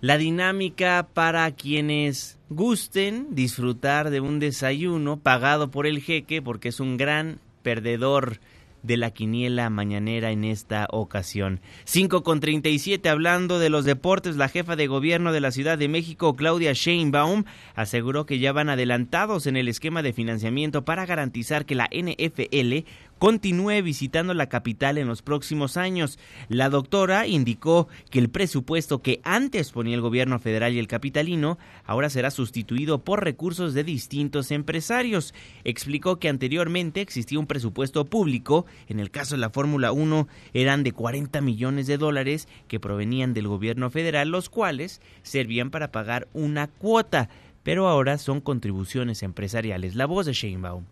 la 0.00 0.18
dinámica 0.18 1.08
para 1.14 1.50
quienes 1.52 2.38
gusten 2.48 3.34
disfrutar 3.34 4.10
de 4.10 4.20
un 4.20 4.38
desayuno 4.38 5.18
pagado 5.18 5.70
por 5.70 5.86
el 5.86 6.00
jeque 6.00 6.42
porque 6.42 6.68
es 6.68 6.80
un 6.80 6.96
gran 6.96 7.40
perdedor 7.62 8.38
de 8.86 8.96
la 8.96 9.10
quiniela 9.10 9.68
mañanera 9.68 10.30
en 10.30 10.44
esta 10.44 10.86
ocasión. 10.90 11.60
5 11.84 12.22
con 12.22 12.40
37 12.40 13.08
hablando 13.08 13.58
de 13.58 13.68
los 13.68 13.84
deportes, 13.84 14.36
la 14.36 14.48
jefa 14.48 14.76
de 14.76 14.86
gobierno 14.86 15.32
de 15.32 15.40
la 15.40 15.50
Ciudad 15.50 15.76
de 15.76 15.88
México, 15.88 16.36
Claudia 16.36 16.72
Sheinbaum, 16.72 17.44
aseguró 17.74 18.26
que 18.26 18.38
ya 18.38 18.52
van 18.52 18.68
adelantados 18.68 19.46
en 19.46 19.56
el 19.56 19.68
esquema 19.68 20.02
de 20.02 20.12
financiamiento 20.12 20.84
para 20.84 21.04
garantizar 21.04 21.66
que 21.66 21.74
la 21.74 21.88
NFL 21.90 22.86
continúe 23.18 23.82
visitando 23.82 24.34
la 24.34 24.48
capital 24.48 24.98
en 24.98 25.06
los 25.06 25.22
próximos 25.22 25.76
años. 25.76 26.18
La 26.48 26.68
doctora 26.68 27.26
indicó 27.26 27.88
que 28.10 28.18
el 28.18 28.28
presupuesto 28.28 29.00
que 29.00 29.20
antes 29.24 29.72
ponía 29.72 29.94
el 29.94 30.00
gobierno 30.00 30.38
federal 30.38 30.74
y 30.74 30.78
el 30.78 30.88
capitalino 30.88 31.58
ahora 31.84 32.10
será 32.10 32.30
sustituido 32.30 32.98
por 32.98 33.24
recursos 33.24 33.74
de 33.74 33.84
distintos 33.84 34.50
empresarios. 34.50 35.34
Explicó 35.64 36.18
que 36.18 36.28
anteriormente 36.28 37.00
existía 37.00 37.38
un 37.38 37.46
presupuesto 37.46 38.04
público, 38.04 38.66
en 38.88 39.00
el 39.00 39.10
caso 39.10 39.34
de 39.34 39.40
la 39.40 39.50
Fórmula 39.50 39.92
1 39.92 40.28
eran 40.54 40.82
de 40.82 40.92
40 40.92 41.40
millones 41.40 41.86
de 41.86 41.98
dólares 41.98 42.48
que 42.68 42.80
provenían 42.80 43.34
del 43.34 43.48
gobierno 43.48 43.90
federal, 43.90 44.28
los 44.28 44.48
cuales 44.48 45.00
servían 45.22 45.70
para 45.70 45.92
pagar 45.92 46.28
una 46.32 46.66
cuota, 46.66 47.28
pero 47.62 47.88
ahora 47.88 48.18
son 48.18 48.40
contribuciones 48.40 49.22
empresariales. 49.22 49.94
La 49.94 50.06
voz 50.06 50.26
de 50.26 50.32
Sheinbaum. 50.32 50.84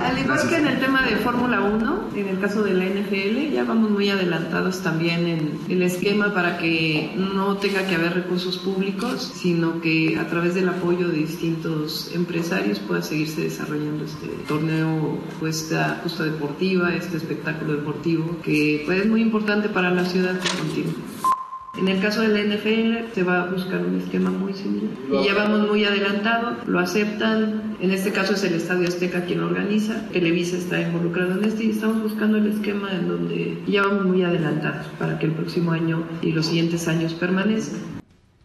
Al 0.00 0.18
igual 0.18 0.48
que 0.48 0.56
en 0.56 0.66
el 0.66 0.80
tema 0.80 1.02
de 1.02 1.16
Fórmula 1.16 1.60
1, 1.60 2.10
en 2.16 2.28
el 2.28 2.40
caso 2.40 2.62
de 2.62 2.72
la 2.72 2.86
NFL, 2.86 3.52
ya 3.52 3.64
vamos 3.64 3.90
muy 3.90 4.08
adelantados 4.08 4.82
también 4.82 5.26
en 5.26 5.60
el 5.68 5.82
esquema 5.82 6.32
para 6.32 6.56
que 6.56 7.12
no 7.16 7.58
tenga 7.58 7.86
que 7.86 7.96
haber 7.96 8.14
recursos 8.14 8.56
públicos, 8.56 9.30
sino 9.34 9.80
que 9.82 10.18
a 10.18 10.26
través 10.26 10.54
del 10.54 10.70
apoyo 10.70 11.08
de 11.08 11.18
distintos 11.18 12.10
empresarios 12.14 12.78
pueda 12.78 13.02
seguirse 13.02 13.42
desarrollando 13.42 14.04
este 14.04 14.28
torneo, 14.48 15.18
esta 15.46 16.00
justa 16.02 16.24
deportiva, 16.24 16.94
este 16.94 17.18
espectáculo 17.18 17.74
deportivo, 17.74 18.38
que 18.42 18.82
pues, 18.86 19.02
es 19.02 19.06
muy 19.06 19.20
importante 19.20 19.68
para 19.68 19.90
la 19.90 20.06
ciudad 20.06 20.38
que 20.40 20.48
continúe. 20.56 21.29
En 21.78 21.88
el 21.88 22.00
caso 22.00 22.22
de 22.22 22.28
la 22.28 22.42
NFL 22.42 23.14
se 23.14 23.22
va 23.22 23.42
a 23.42 23.46
buscar 23.46 23.80
un 23.84 24.00
esquema 24.00 24.30
muy 24.30 24.52
similar. 24.54 24.90
Y 25.12 25.24
ya 25.24 25.34
vamos 25.34 25.68
muy 25.68 25.84
adelantado, 25.84 26.56
lo 26.66 26.80
aceptan. 26.80 27.76
En 27.80 27.92
este 27.92 28.12
caso 28.12 28.34
es 28.34 28.42
el 28.42 28.54
Estadio 28.54 28.88
Azteca 28.88 29.24
quien 29.24 29.40
lo 29.40 29.46
organiza. 29.46 30.08
Televisa 30.08 30.56
está 30.56 30.80
involucrado 30.80 31.38
en 31.38 31.44
este 31.44 31.64
y 31.64 31.70
estamos 31.70 32.02
buscando 32.02 32.38
el 32.38 32.48
esquema 32.48 32.92
en 32.92 33.08
donde 33.08 33.62
ya 33.68 33.82
vamos 33.82 34.04
muy 34.04 34.22
adelantados 34.22 34.86
para 34.98 35.18
que 35.18 35.26
el 35.26 35.32
próximo 35.32 35.70
año 35.70 36.04
y 36.22 36.32
los 36.32 36.46
siguientes 36.46 36.88
años 36.88 37.14
permanezcan. 37.14 37.80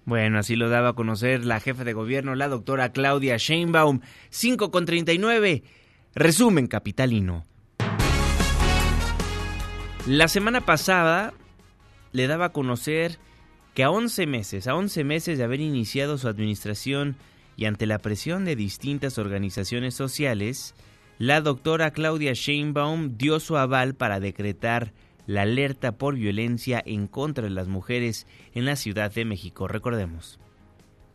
Bueno, 0.06 0.38
así 0.38 0.56
lo 0.56 0.70
daba 0.70 0.90
a 0.90 0.94
conocer 0.94 1.46
la 1.46 1.60
jefa 1.60 1.84
de 1.84 1.94
gobierno, 1.94 2.36
la 2.36 2.48
doctora 2.48 2.92
Claudia 2.92 3.38
Sheinbaum. 3.38 4.02
5 4.30 4.70
con 4.70 4.86
39. 4.86 5.64
Resumen 6.14 6.68
capitalino. 6.68 7.44
La 10.06 10.28
semana 10.28 10.62
pasada 10.62 11.34
le 12.15 12.28
daba 12.28 12.45
a 12.45 12.54
conocer 12.54 13.19
que 13.73 13.84
a 13.84 13.91
11 13.91 14.25
meses, 14.25 14.67
a 14.67 14.75
11 14.75 15.04
meses 15.04 15.38
de 15.38 15.43
haber 15.43 15.60
iniciado 15.60 16.17
su 16.17 16.30
administración 16.30 17.17
y 17.58 17.65
ante 17.65 17.86
la 17.86 17.99
presión 17.99 18.45
de 18.45 18.56
distintas 18.56 19.17
organizaciones 19.17 19.95
sociales, 19.95 20.75
la 21.17 21.41
doctora 21.41 21.91
Claudia 21.91 22.32
Sheinbaum 22.32 23.17
dio 23.17 23.41
su 23.41 23.58
aval 23.58 23.95
para 23.95 24.21
decretar 24.21 24.93
la 25.28 25.41
alerta 25.41 25.91
por 25.91 26.15
violencia 26.15 26.82
en 26.86 27.08
contra 27.08 27.43
de 27.43 27.49
las 27.49 27.67
mujeres 27.67 28.28
en 28.54 28.63
la 28.63 28.78
Ciudad 28.78 29.11
de 29.11 29.26
México. 29.26 29.68
Recordemos. 29.68 30.39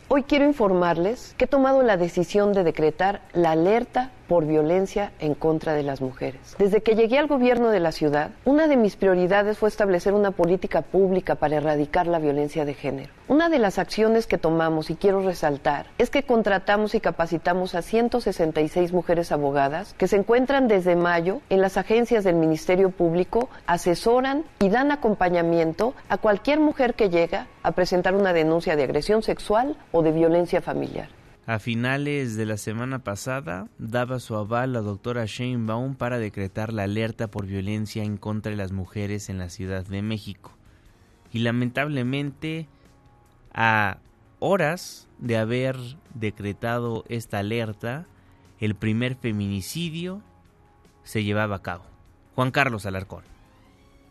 Hoy 0.09 0.25
quiero 0.25 0.45
informarles 0.45 1.35
que 1.39 1.47
he 1.47 1.49
tomado 1.49 1.83
la 1.83 1.97
decisión 1.97 2.53
de 2.53 2.63
decretar 2.63 3.23
la 3.33 3.53
alerta 3.53 4.13
por 4.31 4.47
violencia 4.47 5.11
en 5.19 5.35
contra 5.35 5.75
de 5.75 5.83
las 5.83 6.01
mujeres. 6.01 6.55
Desde 6.57 6.83
que 6.83 6.95
llegué 6.95 7.19
al 7.19 7.27
gobierno 7.27 7.71
de 7.71 7.81
la 7.81 7.91
ciudad, 7.91 8.31
una 8.45 8.69
de 8.69 8.77
mis 8.77 8.95
prioridades 8.95 9.59
fue 9.59 9.69
establecer 9.69 10.15
una 10.15 10.31
política 10.31 10.83
pública 10.83 11.35
para 11.35 11.57
erradicar 11.57 12.07
la 12.07 12.21
violencia 12.21 12.65
de 12.65 12.75
género. 12.75 13.13
Una 13.27 13.49
de 13.49 13.59
las 13.59 13.81
acciones 13.81 14.29
que 14.29 14.39
tomamos, 14.39 14.89
y 14.89 14.95
quiero 14.95 15.21
resaltar, 15.23 15.87
es 15.99 16.11
que 16.11 16.23
contratamos 16.23 16.95
y 16.95 17.01
capacitamos 17.01 17.75
a 17.75 17.83
166 17.83 18.93
mujeres 18.93 19.33
abogadas 19.33 19.95
que 19.99 20.07
se 20.07 20.15
encuentran 20.15 20.69
desde 20.69 20.95
mayo 20.95 21.41
en 21.51 21.61
las 21.61 21.77
agencias 21.77 22.23
del 22.23 22.37
Ministerio 22.37 22.91
Público, 22.91 23.49
asesoran 23.67 24.45
y 24.61 24.69
dan 24.69 24.93
acompañamiento 24.93 25.93
a 26.09 26.19
cualquier 26.19 26.61
mujer 26.61 26.95
que 26.95 27.11
llega 27.11 27.49
a 27.65 27.73
presentar 27.73 28.15
una 28.15 28.33
denuncia 28.33 28.77
de 28.77 28.85
agresión 28.85 29.25
sexual 29.25 29.77
o 29.91 30.03
de 30.03 30.13
violencia 30.13 30.63
familiar. 30.63 31.09
A 31.51 31.59
finales 31.59 32.37
de 32.37 32.47
la 32.47 32.57
semana 32.57 33.01
pasada 33.01 33.67
daba 33.77 34.21
su 34.21 34.37
aval 34.37 34.73
la 34.73 34.83
doctora 34.83 35.25
Shane 35.27 35.67
Baum 35.67 35.97
para 35.97 36.21
decretar 36.21 36.73
la 36.73 36.85
alerta 36.85 37.29
por 37.29 37.47
violencia 37.47 38.05
en 38.05 38.19
contra 38.19 38.51
de 38.51 38.57
las 38.57 38.71
mujeres 38.71 39.29
en 39.29 39.39
la 39.39 39.49
Ciudad 39.49 39.85
de 39.85 40.01
México. 40.01 40.53
Y 41.33 41.41
lamentablemente, 41.41 42.69
a 43.53 43.99
horas 44.39 45.09
de 45.19 45.39
haber 45.39 45.77
decretado 46.15 47.05
esta 47.09 47.41
alerta, 47.41 48.07
el 48.61 48.77
primer 48.77 49.17
feminicidio 49.17 50.23
se 51.03 51.25
llevaba 51.25 51.57
a 51.57 51.63
cabo. 51.63 51.83
Juan 52.37 52.53
Carlos 52.53 52.87
Alarcón. 52.87 53.25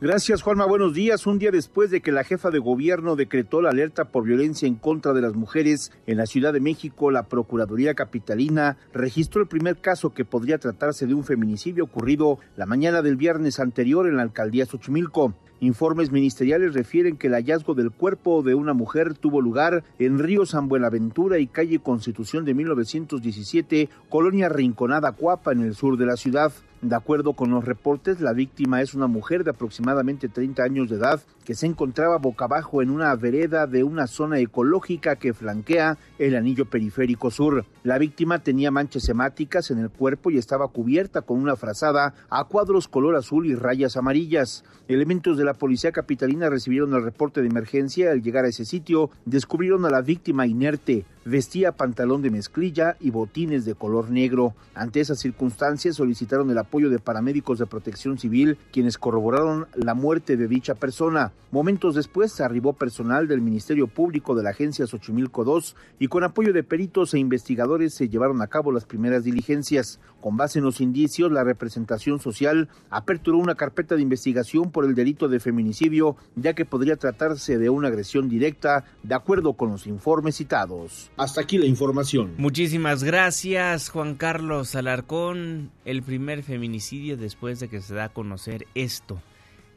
Gracias, 0.02 0.44
Juanma. 0.44 0.66
Buenos 0.66 0.94
días. 0.94 1.28
Un 1.28 1.40
día 1.40 1.52
después 1.52 1.92
de 1.92 2.00
que 2.00 2.14
la 2.14 2.24
jefa 2.24 2.52
de 2.52 2.60
gobierno 2.60 3.18
decretó 3.18 3.62
la 3.62 3.72
alerta 3.72 4.06
por 4.06 4.24
violencia 4.24 4.66
en 4.66 4.76
contra 4.76 5.12
de 5.12 5.20
las 5.20 5.34
mujeres 5.36 5.92
en 6.08 6.16
la 6.16 6.26
Ciudad 6.26 6.54
de 6.54 6.62
México, 6.62 7.12
la 7.12 7.24
Procuraduría 7.24 7.94
Capitalina 7.96 8.78
registró 8.94 9.42
el 9.42 9.50
primer 9.50 9.76
caso 9.82 10.12
que 10.12 10.24
podría 10.24 10.58
tratarse 10.58 11.06
de 11.06 11.16
un 11.16 11.26
feminicidio 11.26 11.84
ocurrido 11.84 12.40
la 12.56 12.66
mañana 12.66 13.02
del 13.02 13.18
viernes 13.18 13.60
anterior 13.60 14.08
en 14.08 14.16
la 14.16 14.24
alcaldía 14.24 14.66
Xochimilco. 14.66 15.34
Informes 15.60 16.12
ministeriales 16.12 16.74
refieren 16.74 17.18
que 17.18 17.28
el 17.28 17.34
hallazgo 17.34 17.74
del 17.74 17.92
cuerpo 17.92 18.42
de 18.42 18.56
una 18.56 18.74
mujer 18.74 19.16
tuvo 19.16 19.42
lugar 19.42 19.84
en 20.00 20.18
Río 20.18 20.46
San 20.46 20.70
Buenaventura 20.70 21.40
y 21.40 21.48
calle 21.48 21.80
Constitución 21.80 22.46
de 22.46 22.54
1917, 22.54 23.90
colonia 24.08 24.48
Rinconada 24.48 25.12
Cuapa, 25.12 25.52
en 25.52 25.60
el 25.60 25.76
sur 25.76 25.98
de 25.98 26.06
la 26.06 26.16
ciudad. 26.16 26.54
De 26.82 26.96
acuerdo 26.96 27.34
con 27.34 27.52
los 27.52 27.66
reportes, 27.66 28.22
la 28.22 28.32
víctima 28.32 28.82
es 28.82 28.94
una 28.94 29.08
mujer 29.08 29.44
de 29.44 29.52
aproximadamente 29.52 30.30
30 30.30 30.64
años 30.64 30.90
de 30.90 30.96
edad 30.96 31.22
que 31.44 31.54
se 31.54 31.66
encontraba 31.66 32.20
boca 32.20 32.46
abajo 32.46 32.82
en 32.82 32.90
una 32.90 33.14
vereda 33.16 33.68
de 33.68 33.84
una 33.84 34.08
zona 34.08 34.40
ecológica 34.40 35.18
que 35.18 35.34
flanquea 35.34 35.98
el 36.20 36.38
anillo 36.38 36.66
periférico 36.66 37.32
sur. 37.32 37.66
La 37.84 37.98
víctima 37.98 38.40
tenía 38.40 38.72
manchas 38.72 39.10
hemáticas 39.10 39.72
en 39.72 39.80
el 39.80 39.90
cuerpo 39.90 40.32
y 40.32 40.38
estaba 40.38 40.70
cubierta 40.70 41.22
con 41.22 41.42
una 41.42 41.58
frazada 41.58 42.14
a 42.30 42.46
cuadros 42.46 42.88
color 42.88 43.18
azul 43.18 43.46
y 43.48 43.56
rayas 43.56 43.98
amarillas. 43.98 44.64
Elementos 44.88 45.38
de 45.38 45.44
la 45.44 45.56
policía 45.56 45.92
capitalina 45.92 46.50
recibieron 46.50 46.94
el 46.94 47.04
reporte 47.04 47.42
de 47.42 47.48
emergencia. 47.48 48.12
Al 48.12 48.22
llegar 48.22 48.46
a 48.46 48.50
ese 48.50 48.64
sitio, 48.64 49.10
descubrieron 49.26 49.86
a 49.86 49.90
la 49.90 50.02
víctima 50.02 50.48
inerte. 50.48 51.04
Vestía 51.30 51.74
pantalón 51.74 52.24
de 52.24 52.32
mezclilla 52.32 52.98
y 53.00 53.12
botines 53.12 53.64
de 53.64 53.76
color 53.76 54.10
negro. 54.10 54.56
Ante 54.74 55.00
esas 55.00 55.20
circunstancias 55.20 55.98
solicitaron 55.98 56.50
el 56.50 56.58
apoyo 56.58 56.90
de 56.90 56.98
paramédicos 56.98 57.60
de 57.60 57.68
protección 57.68 58.18
civil, 58.18 58.58
quienes 58.72 58.98
corroboraron 58.98 59.68
la 59.76 59.94
muerte 59.94 60.38
de 60.38 60.48
dicha 60.48 60.74
persona. 60.74 61.32
Momentos 61.52 61.94
después 61.94 62.42
arribó 62.42 62.74
personal 62.74 63.28
del 63.28 63.42
Ministerio 63.42 63.86
Público 63.86 64.34
de 64.34 64.42
la 64.42 64.52
agencia 64.52 64.88
Xochimilco 64.88 65.44
II 65.46 65.76
y 66.00 66.08
con 66.08 66.24
apoyo 66.24 66.52
de 66.52 66.64
peritos 66.64 67.14
e 67.14 67.20
investigadores 67.20 67.94
se 67.94 68.10
llevaron 68.10 68.42
a 68.42 68.48
cabo 68.48 68.72
las 68.72 68.86
primeras 68.86 69.24
diligencias. 69.24 70.00
Con 70.22 70.36
base 70.36 70.60
en 70.60 70.66
los 70.66 70.82
indicios, 70.82 71.32
la 71.32 71.44
representación 71.44 72.20
social 72.20 72.70
aperturó 72.90 73.38
una 73.38 73.56
carpeta 73.56 73.96
de 73.96 74.02
investigación 74.02 74.72
por 74.72 74.84
el 74.84 74.96
delito 74.96 75.28
de 75.28 75.40
feminicidio, 75.40 76.16
ya 76.36 76.54
que 76.54 76.66
podría 76.66 76.98
tratarse 76.98 77.60
de 77.60 77.70
una 77.70 77.88
agresión 77.88 78.30
directa, 78.30 78.86
de 79.04 79.16
acuerdo 79.16 79.54
con 79.54 79.70
los 79.70 79.86
informes 79.86 80.36
citados. 80.36 81.12
Hasta 81.20 81.42
aquí 81.42 81.58
la 81.58 81.66
información. 81.66 82.36
Muchísimas 82.38 83.04
gracias, 83.04 83.90
Juan 83.90 84.16
Carlos 84.16 84.74
Alarcón. 84.74 85.70
El 85.84 86.02
primer 86.02 86.44
feminicidio 86.44 87.18
después 87.18 87.60
de 87.60 87.68
que 87.68 87.82
se 87.82 87.94
da 87.94 88.06
a 88.06 88.14
conocer 88.14 88.68
esto. 88.74 89.22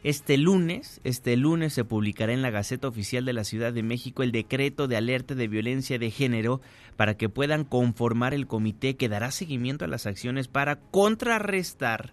Este 0.05 0.36
lunes, 0.36 1.01
este 1.03 1.36
lunes 1.36 1.72
se 1.72 1.82
publicará 1.82 2.32
en 2.32 2.43
la 2.43 2.51
Gaceta 2.51 2.86
Oficial 2.86 3.24
de 3.24 3.32
la 3.32 3.43
Ciudad 3.43 3.72
de 3.72 3.82
México 3.82 4.22
el 4.22 4.30
decreto 4.30 4.86
de 4.86 4.97
alerta 4.97 5.34
de 5.34 5.49
violencia 5.49 5.99
de 5.99 6.12
género 6.12 6.61
para 6.97 7.16
que 7.16 7.28
puedan 7.28 7.64
conformar 7.64 8.34
el 8.34 8.47
comité 8.47 8.95
que 8.95 9.09
dará 9.09 9.32
seguimiento 9.32 9.84
a 9.84 9.88
las 9.88 10.07
acciones 10.07 10.47
para 10.47 10.76
contrarrestar 10.76 12.12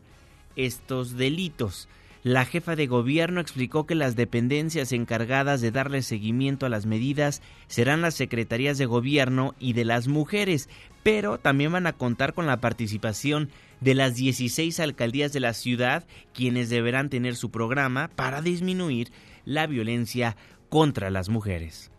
estos 0.56 1.18
delitos. 1.18 1.88
La 2.24 2.44
jefa 2.44 2.76
de 2.76 2.86
gobierno 2.86 3.40
explicó 3.40 3.86
que 3.86 3.96
las 3.96 4.18
dependencias 4.18 4.92
encargadas 4.92 5.62
de 5.62 5.72
darle 5.72 6.02
seguimiento 6.02 6.66
a 6.66 6.70
las 6.70 6.86
medidas 6.86 7.42
serán 7.68 8.02
las 8.02 8.16
secretarías 8.16 8.78
de 8.78 8.86
gobierno 8.86 9.56
y 9.58 9.72
de 9.72 9.86
las 9.86 10.10
mujeres, 10.10 10.68
pero 11.02 11.38
también 11.38 11.72
van 11.72 11.88
a 11.88 11.94
contar 11.94 12.34
con 12.34 12.46
la 12.46 12.60
participación 12.60 13.50
de 13.80 13.96
las 13.96 14.16
16 14.16 14.82
alcaldías 14.82 15.32
de 15.32 15.40
la 15.40 15.54
ciudad, 15.54 16.06
quienes 16.34 16.70
deberán 16.70 17.10
tener 17.10 17.38
su 17.38 17.52
programa 17.52 18.10
para 18.10 18.42
disminuir 18.42 19.14
la 19.46 19.66
violencia 19.66 20.36
contra 20.68 21.10
las 21.10 21.30
mujeres. 21.30 21.90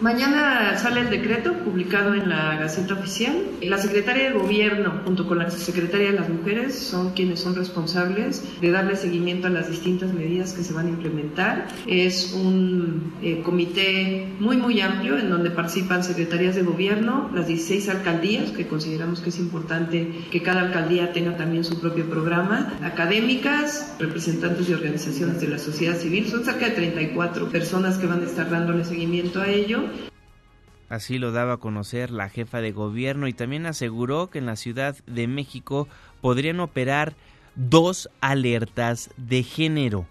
Mañana 0.00 0.76
sale 0.78 1.02
el 1.02 1.10
decreto 1.10 1.52
publicado 1.58 2.14
en 2.14 2.28
la 2.28 2.56
Gaceta 2.56 2.94
Oficial. 2.94 3.36
La 3.62 3.78
Secretaria 3.78 4.24
de 4.24 4.32
Gobierno, 4.32 5.00
junto 5.04 5.28
con 5.28 5.38
la 5.38 5.48
Secretaria 5.48 6.10
de 6.10 6.18
las 6.18 6.28
Mujeres, 6.28 6.76
son 6.76 7.10
quienes 7.10 7.38
son 7.38 7.54
responsables 7.54 8.42
de 8.60 8.70
darle 8.72 8.96
seguimiento 8.96 9.46
a 9.46 9.50
las 9.50 9.70
distintas 9.70 10.12
medidas 10.12 10.54
que 10.54 10.64
se 10.64 10.72
van 10.72 10.86
a 10.86 10.90
implementar. 10.90 11.68
Es 11.86 12.32
un 12.32 13.12
eh, 13.22 13.42
comité 13.44 14.26
muy, 14.40 14.56
muy 14.56 14.80
amplio 14.80 15.18
en 15.18 15.30
donde 15.30 15.50
participan 15.50 16.02
secretarías 16.02 16.56
de 16.56 16.62
gobierno, 16.62 17.30
las 17.32 17.46
16 17.46 17.88
alcaldías, 17.90 18.50
que 18.50 18.66
consideramos 18.66 19.20
que 19.20 19.28
es 19.28 19.38
importante 19.38 20.10
que 20.32 20.42
cada 20.42 20.62
alcaldía 20.62 21.12
tenga 21.12 21.36
también 21.36 21.62
su 21.62 21.80
propio 21.80 22.06
programa, 22.06 22.72
académicas, 22.82 23.94
representantes 24.00 24.66
de 24.66 24.74
organizaciones 24.74 25.40
de 25.40 25.48
la 25.48 25.58
sociedad 25.58 25.96
civil. 25.96 26.26
Son 26.26 26.44
cerca 26.44 26.66
de 26.66 26.72
34 26.72 27.50
personas 27.50 27.98
que 27.98 28.06
van 28.06 28.22
a 28.22 28.24
estar 28.24 28.50
dándole 28.50 28.84
seguimiento 28.84 29.40
a 29.40 29.48
ello 29.48 29.91
Así 30.92 31.16
lo 31.16 31.32
daba 31.32 31.54
a 31.54 31.56
conocer 31.56 32.10
la 32.10 32.28
jefa 32.28 32.60
de 32.60 32.70
gobierno 32.70 33.26
y 33.26 33.32
también 33.32 33.64
aseguró 33.64 34.28
que 34.28 34.40
en 34.40 34.44
la 34.44 34.56
Ciudad 34.56 34.94
de 35.06 35.26
México 35.26 35.88
podrían 36.20 36.60
operar 36.60 37.14
dos 37.54 38.10
alertas 38.20 39.08
de 39.16 39.42
género. 39.42 40.06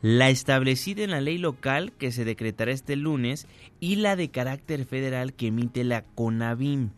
La 0.00 0.30
establecida 0.30 1.04
en 1.04 1.10
la 1.10 1.20
ley 1.20 1.36
local 1.36 1.92
que 1.92 2.10
se 2.10 2.24
decretará 2.24 2.72
este 2.72 2.96
lunes 2.96 3.46
y 3.80 3.96
la 3.96 4.16
de 4.16 4.30
carácter 4.30 4.86
federal 4.86 5.34
que 5.34 5.48
emite 5.48 5.84
la 5.84 6.04
CONAVIM. 6.14 6.88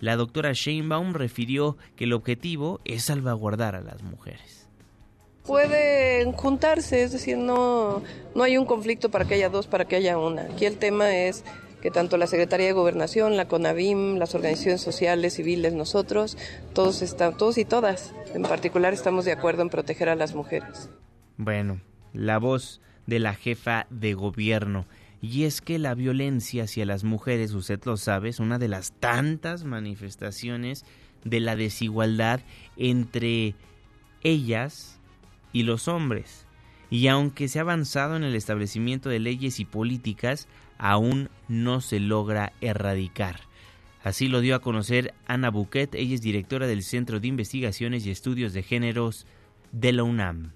La 0.00 0.16
doctora 0.16 0.52
Sheinbaum 0.54 1.12
refirió 1.12 1.76
que 1.96 2.04
el 2.04 2.14
objetivo 2.14 2.80
es 2.86 3.04
salvaguardar 3.04 3.74
a 3.74 3.82
las 3.82 4.02
mujeres. 4.02 4.70
Pueden 5.44 6.32
juntarse, 6.32 7.02
es 7.02 7.12
decir, 7.12 7.36
no, 7.36 8.02
no 8.34 8.42
hay 8.42 8.56
un 8.56 8.64
conflicto 8.64 9.10
para 9.10 9.26
que 9.26 9.34
haya 9.34 9.50
dos, 9.50 9.66
para 9.66 9.84
que 9.84 9.96
haya 9.96 10.16
una. 10.16 10.44
Aquí 10.44 10.64
el 10.64 10.78
tema 10.78 11.14
es 11.14 11.44
que 11.84 11.90
tanto 11.90 12.16
la 12.16 12.26
Secretaría 12.26 12.64
de 12.68 12.72
Gobernación, 12.72 13.36
la 13.36 13.46
CONAVIM, 13.46 14.16
las 14.16 14.34
organizaciones 14.34 14.80
sociales, 14.80 15.34
civiles, 15.34 15.74
nosotros, 15.74 16.38
todos, 16.72 17.02
están, 17.02 17.36
todos 17.36 17.58
y 17.58 17.66
todas, 17.66 18.14
en 18.32 18.40
particular, 18.40 18.94
estamos 18.94 19.26
de 19.26 19.32
acuerdo 19.32 19.60
en 19.60 19.68
proteger 19.68 20.08
a 20.08 20.14
las 20.14 20.34
mujeres. 20.34 20.88
Bueno, 21.36 21.82
la 22.14 22.38
voz 22.38 22.80
de 23.06 23.18
la 23.18 23.34
jefa 23.34 23.86
de 23.90 24.14
gobierno. 24.14 24.86
Y 25.20 25.44
es 25.44 25.60
que 25.60 25.78
la 25.78 25.94
violencia 25.94 26.64
hacia 26.64 26.86
las 26.86 27.04
mujeres, 27.04 27.52
usted 27.52 27.78
lo 27.84 27.98
sabe, 27.98 28.30
es 28.30 28.40
una 28.40 28.58
de 28.58 28.68
las 28.68 28.92
tantas 28.92 29.64
manifestaciones 29.64 30.86
de 31.22 31.40
la 31.40 31.54
desigualdad 31.54 32.40
entre 32.78 33.56
ellas 34.22 34.98
y 35.52 35.64
los 35.64 35.86
hombres. 35.88 36.46
Y 36.88 37.08
aunque 37.08 37.48
se 37.48 37.58
ha 37.58 37.62
avanzado 37.62 38.16
en 38.16 38.24
el 38.24 38.34
establecimiento 38.34 39.10
de 39.10 39.18
leyes 39.18 39.60
y 39.60 39.66
políticas, 39.66 40.48
aún 40.84 41.30
no 41.48 41.80
se 41.80 41.98
logra 41.98 42.52
erradicar. 42.60 43.40
Así 44.02 44.28
lo 44.28 44.42
dio 44.42 44.54
a 44.54 44.58
conocer 44.58 45.14
Ana 45.26 45.50
Buquet, 45.50 45.94
ella 45.94 46.14
es 46.14 46.20
directora 46.20 46.66
del 46.66 46.82
Centro 46.82 47.20
de 47.20 47.26
Investigaciones 47.26 48.04
y 48.04 48.10
Estudios 48.10 48.52
de 48.52 48.62
Géneros 48.62 49.26
de 49.72 49.92
la 49.94 50.02
UNAM. 50.02 50.52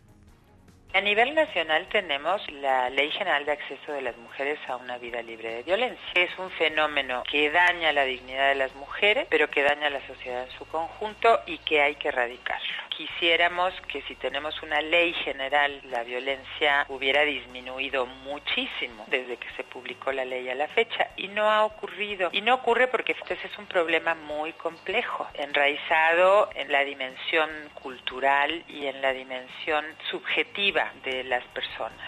A 0.95 1.03
nivel 1.03 1.35
nacional 1.35 1.87
tenemos 1.91 2.41
la 2.51 2.89
Ley 2.89 3.11
General 3.11 3.45
de 3.45 3.53
Acceso 3.53 3.93
de 3.93 4.01
las 4.01 4.17
Mujeres 4.17 4.59
a 4.69 4.77
una 4.77 4.97
Vida 4.97 5.21
Libre 5.21 5.57
de 5.57 5.63
Violencia. 5.63 6.03
Es 6.15 6.31
un 6.39 6.51
fenómeno 6.53 7.25
que 7.31 7.51
daña 7.51 7.93
la 7.93 8.05
dignidad 8.05 8.49
de 8.49 8.55
las 8.55 8.75
mujeres, 8.75 9.27
pero 9.29 9.51
que 9.51 9.63
daña 9.63 9.89
a 9.89 9.91
la 9.91 10.05
sociedad 10.07 10.45
en 10.45 10.59
su 10.59 10.67
conjunto 10.67 11.41
y 11.47 11.59
que 11.59 11.83
hay 11.83 11.97
que 11.97 12.09
erradicarlo. 12.09 12.67
Quisiéramos 12.89 13.73
que 13.83 14.01
si 14.03 14.15
tenemos 14.17 14.61
una 14.63 14.81
ley 14.81 15.13
general, 15.13 15.81
la 15.85 16.03
violencia 16.05 16.87
hubiera 16.89 17.23
disminuido 17.23 18.07
muchísimo 18.07 19.05
desde 19.09 19.37
que 19.37 19.49
se 19.57 19.65
publicó 19.65 20.11
la 20.11 20.25
ley 20.25 20.49
a 20.49 20.55
la 20.55 20.69
fecha 20.69 21.11
y 21.17 21.29
no 21.29 21.51
ha 21.51 21.65
ocurrido. 21.65 22.31
Y 22.33 22.41
no 22.41 22.55
ocurre 22.55 22.89
porque 22.89 23.13
este 23.13 23.35
es 23.35 23.59
un 23.59 23.67
problema 23.67 24.15
muy 24.15 24.53
complejo, 24.55 25.29
enraizado 25.35 26.51
en 26.55 26.73
la 26.73 26.83
dimensión 26.83 27.51
cultural 27.75 28.65
y 28.69 28.87
en 28.87 29.01
la 29.03 29.13
dimensión 29.13 29.85
subjetiva 30.11 30.78
de 31.05 31.25
las 31.25 31.45
personas. 31.49 31.99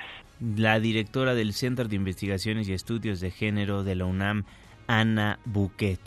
La 0.56 0.78
directora 0.78 1.34
del 1.34 1.52
Centro 1.52 1.88
de 1.88 1.96
Investigaciones 1.96 2.68
y 2.68 2.72
Estudios 2.72 3.20
de 3.20 3.30
Género 3.30 3.82
de 3.82 3.94
la 3.96 4.04
UNAM, 4.06 4.44
Ana 4.86 5.38
Buquet. 5.44 6.00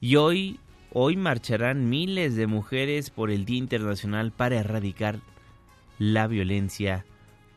Y 0.00 0.16
hoy, 0.16 0.60
hoy 0.92 1.16
marcharán 1.16 1.88
miles 1.88 2.36
de 2.36 2.46
mujeres 2.46 3.10
por 3.10 3.30
el 3.30 3.44
Día 3.44 3.58
Internacional 3.58 4.30
para 4.30 4.56
erradicar 4.56 5.16
la 5.98 6.26
violencia 6.26 7.04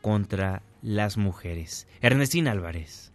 contra 0.02 0.62
las 0.82 1.16
mujeres. 1.16 1.86
Ernestina 2.00 2.50
Álvarez. 2.50 3.12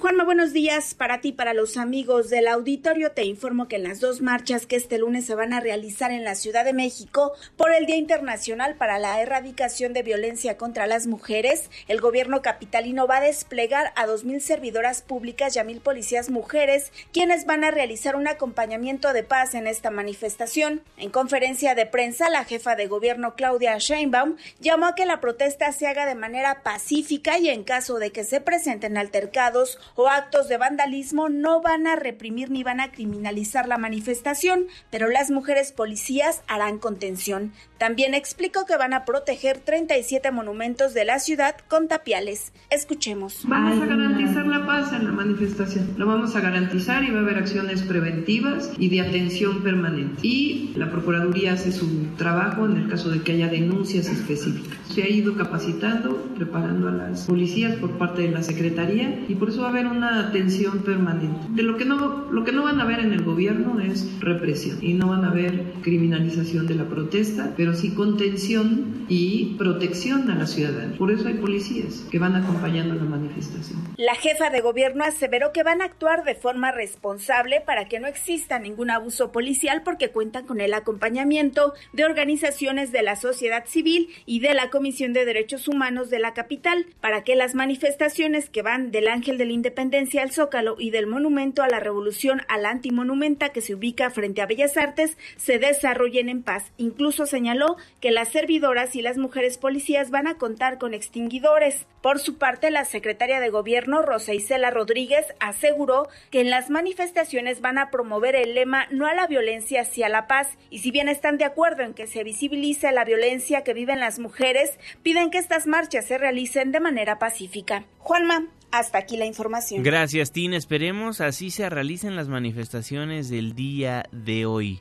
Juanma, 0.00 0.24
buenos 0.24 0.54
días 0.54 0.94
para 0.94 1.20
ti, 1.20 1.30
para 1.30 1.52
los 1.52 1.76
amigos 1.76 2.30
del 2.30 2.48
auditorio. 2.48 3.12
Te 3.12 3.24
informo 3.24 3.68
que 3.68 3.76
en 3.76 3.82
las 3.82 4.00
dos 4.00 4.22
marchas 4.22 4.64
que 4.64 4.76
este 4.76 4.96
lunes 4.96 5.26
se 5.26 5.34
van 5.34 5.52
a 5.52 5.60
realizar 5.60 6.10
en 6.10 6.24
la 6.24 6.36
Ciudad 6.36 6.64
de 6.64 6.72
México 6.72 7.34
por 7.58 7.70
el 7.74 7.84
Día 7.84 7.98
Internacional 7.98 8.76
para 8.76 8.98
la 8.98 9.20
Erradicación 9.20 9.92
de 9.92 10.02
Violencia 10.02 10.56
contra 10.56 10.86
las 10.86 11.06
Mujeres, 11.06 11.68
el 11.86 12.00
gobierno 12.00 12.40
capitalino 12.40 13.06
va 13.06 13.18
a 13.18 13.20
desplegar 13.20 13.92
a 13.94 14.06
dos 14.06 14.24
mil 14.24 14.40
servidoras 14.40 15.02
públicas 15.02 15.54
y 15.54 15.58
a 15.58 15.64
mil 15.64 15.82
policías 15.82 16.30
mujeres, 16.30 16.92
quienes 17.12 17.44
van 17.44 17.62
a 17.62 17.70
realizar 17.70 18.16
un 18.16 18.26
acompañamiento 18.26 19.12
de 19.12 19.22
paz 19.22 19.54
en 19.54 19.66
esta 19.66 19.90
manifestación. 19.90 20.80
En 20.96 21.10
conferencia 21.10 21.74
de 21.74 21.84
prensa, 21.84 22.30
la 22.30 22.46
jefa 22.46 22.74
de 22.74 22.86
gobierno 22.86 23.34
Claudia 23.34 23.76
Sheinbaum 23.76 24.36
llamó 24.60 24.86
a 24.86 24.94
que 24.94 25.04
la 25.04 25.20
protesta 25.20 25.70
se 25.72 25.88
haga 25.88 26.06
de 26.06 26.14
manera 26.14 26.62
pacífica 26.62 27.38
y 27.38 27.50
en 27.50 27.64
caso 27.64 27.98
de 27.98 28.12
que 28.12 28.24
se 28.24 28.40
presenten 28.40 28.96
altercados 28.96 29.78
o 29.94 30.08
actos 30.08 30.48
de 30.48 30.56
vandalismo 30.56 31.28
no 31.28 31.60
van 31.60 31.86
a 31.86 31.96
reprimir 31.96 32.50
ni 32.50 32.62
van 32.62 32.80
a 32.80 32.92
criminalizar 32.92 33.68
la 33.68 33.78
manifestación, 33.78 34.66
pero 34.90 35.08
las 35.08 35.30
mujeres 35.30 35.72
policías 35.72 36.42
harán 36.46 36.78
contención. 36.78 37.52
También 37.80 38.12
explicó 38.12 38.66
que 38.66 38.76
van 38.76 38.92
a 38.92 39.06
proteger 39.06 39.56
37 39.56 40.30
monumentos 40.32 40.92
de 40.92 41.06
la 41.06 41.18
ciudad 41.18 41.54
con 41.66 41.88
tapiales. 41.88 42.52
Escuchemos. 42.68 43.40
Vamos 43.48 43.80
a 43.82 43.86
garantizar 43.86 44.46
la 44.46 44.66
paz 44.66 44.92
en 44.92 45.06
la 45.06 45.12
manifestación. 45.12 45.94
Lo 45.96 46.04
vamos 46.04 46.36
a 46.36 46.42
garantizar 46.42 47.02
y 47.04 47.10
va 47.10 47.20
a 47.20 47.22
haber 47.22 47.38
acciones 47.38 47.80
preventivas 47.80 48.70
y 48.76 48.90
de 48.90 49.00
atención 49.00 49.62
permanente. 49.62 50.20
Y 50.20 50.74
la 50.76 50.90
Procuraduría 50.90 51.54
hace 51.54 51.72
su 51.72 52.04
trabajo 52.18 52.66
en 52.66 52.76
el 52.76 52.88
caso 52.90 53.08
de 53.08 53.22
que 53.22 53.32
haya 53.32 53.48
denuncias 53.48 54.08
específicas. 54.08 54.78
Se 54.86 55.02
ha 55.02 55.08
ido 55.08 55.34
capacitando, 55.38 56.22
preparando 56.36 56.88
a 56.88 56.92
las 56.92 57.24
policías 57.24 57.76
por 57.76 57.96
parte 57.96 58.20
de 58.20 58.30
la 58.30 58.42
Secretaría 58.42 59.24
y 59.26 59.36
por 59.36 59.48
eso 59.48 59.62
va 59.62 59.68
a 59.68 59.70
haber 59.70 59.86
una 59.86 60.28
atención 60.28 60.80
permanente. 60.80 61.46
De 61.48 61.62
lo 61.62 61.78
que 61.78 61.86
no, 61.86 62.30
lo 62.30 62.44
que 62.44 62.52
no 62.52 62.62
van 62.62 62.78
a 62.78 62.84
ver 62.84 63.00
en 63.00 63.14
el 63.14 63.24
gobierno 63.24 63.80
es 63.80 64.20
represión 64.20 64.76
y 64.82 64.92
no 64.92 65.08
van 65.08 65.24
a 65.24 65.32
ver 65.32 65.72
criminalización 65.80 66.66
de 66.66 66.74
la 66.74 66.84
protesta, 66.84 67.54
pero 67.56 67.69
sí 67.74 67.90
contención 67.90 69.06
y 69.08 69.56
protección 69.58 70.30
a 70.30 70.34
la 70.34 70.46
ciudadanía. 70.46 70.96
Por 70.98 71.10
eso 71.10 71.28
hay 71.28 71.34
policías 71.34 72.06
que 72.10 72.18
van 72.18 72.36
acompañando 72.36 72.94
la 72.94 73.04
manifestación. 73.04 73.80
La 73.96 74.14
jefa 74.14 74.50
de 74.50 74.60
gobierno 74.60 75.04
aseveró 75.04 75.52
que 75.52 75.62
van 75.62 75.82
a 75.82 75.84
actuar 75.84 76.24
de 76.24 76.34
forma 76.34 76.72
responsable 76.72 77.60
para 77.60 77.86
que 77.86 78.00
no 78.00 78.06
exista 78.06 78.58
ningún 78.58 78.90
abuso 78.90 79.32
policial 79.32 79.82
porque 79.84 80.10
cuentan 80.10 80.46
con 80.46 80.60
el 80.60 80.74
acompañamiento 80.74 81.74
de 81.92 82.04
organizaciones 82.04 82.92
de 82.92 83.02
la 83.02 83.16
sociedad 83.16 83.64
civil 83.66 84.08
y 84.26 84.40
de 84.40 84.54
la 84.54 84.70
Comisión 84.70 85.12
de 85.12 85.24
Derechos 85.24 85.68
Humanos 85.68 86.10
de 86.10 86.18
la 86.18 86.34
capital 86.34 86.86
para 87.00 87.24
que 87.24 87.36
las 87.36 87.54
manifestaciones 87.54 88.48
que 88.48 88.62
van 88.62 88.90
del 88.90 89.08
Ángel 89.08 89.38
de 89.38 89.46
la 89.46 89.52
Independencia 89.52 90.22
al 90.22 90.32
Zócalo 90.32 90.76
y 90.78 90.90
del 90.90 91.06
Monumento 91.06 91.62
a 91.62 91.68
la 91.68 91.80
Revolución 91.80 92.42
al 92.48 92.66
Antimonumenta 92.66 93.50
que 93.50 93.60
se 93.60 93.74
ubica 93.74 94.10
frente 94.10 94.40
a 94.40 94.46
Bellas 94.46 94.76
Artes 94.76 95.16
se 95.36 95.58
desarrollen 95.58 96.28
en 96.28 96.42
paz. 96.42 96.72
Incluso 96.78 97.26
señaló 97.26 97.59
que 98.00 98.10
las 98.10 98.28
servidoras 98.28 98.96
y 98.96 99.02
las 99.02 99.18
mujeres 99.18 99.58
policías 99.58 100.10
van 100.10 100.26
a 100.26 100.36
contar 100.38 100.78
con 100.78 100.94
extinguidores. 100.94 101.86
Por 102.02 102.18
su 102.18 102.38
parte, 102.38 102.70
la 102.70 102.84
secretaria 102.84 103.40
de 103.40 103.50
Gobierno, 103.50 104.02
Rosa 104.02 104.34
Isela 104.34 104.70
Rodríguez, 104.70 105.26
aseguró 105.38 106.08
que 106.30 106.40
en 106.40 106.50
las 106.50 106.70
manifestaciones 106.70 107.60
van 107.60 107.78
a 107.78 107.90
promover 107.90 108.36
el 108.36 108.54
lema 108.54 108.86
no 108.90 109.06
a 109.06 109.14
la 109.14 109.26
violencia, 109.26 109.82
hacia 109.82 110.08
la 110.08 110.26
paz. 110.26 110.48
Y 110.70 110.78
si 110.78 110.90
bien 110.90 111.08
están 111.08 111.38
de 111.38 111.44
acuerdo 111.44 111.82
en 111.82 111.94
que 111.94 112.06
se 112.06 112.24
visibilice 112.24 112.90
la 112.92 113.04
violencia 113.04 113.62
que 113.62 113.74
viven 113.74 114.00
las 114.00 114.18
mujeres, 114.18 114.78
piden 115.02 115.30
que 115.30 115.38
estas 115.38 115.66
marchas 115.66 116.06
se 116.06 116.18
realicen 116.18 116.72
de 116.72 116.80
manera 116.80 117.18
pacífica. 117.18 117.84
Juanma, 117.98 118.46
hasta 118.70 118.98
aquí 118.98 119.16
la 119.16 119.26
información. 119.26 119.82
Gracias, 119.82 120.32
Tina. 120.32 120.56
Esperemos 120.56 121.20
así 121.20 121.50
se 121.50 121.68
realicen 121.68 122.16
las 122.16 122.28
manifestaciones 122.28 123.28
del 123.28 123.54
día 123.54 124.04
de 124.12 124.46
hoy. 124.46 124.80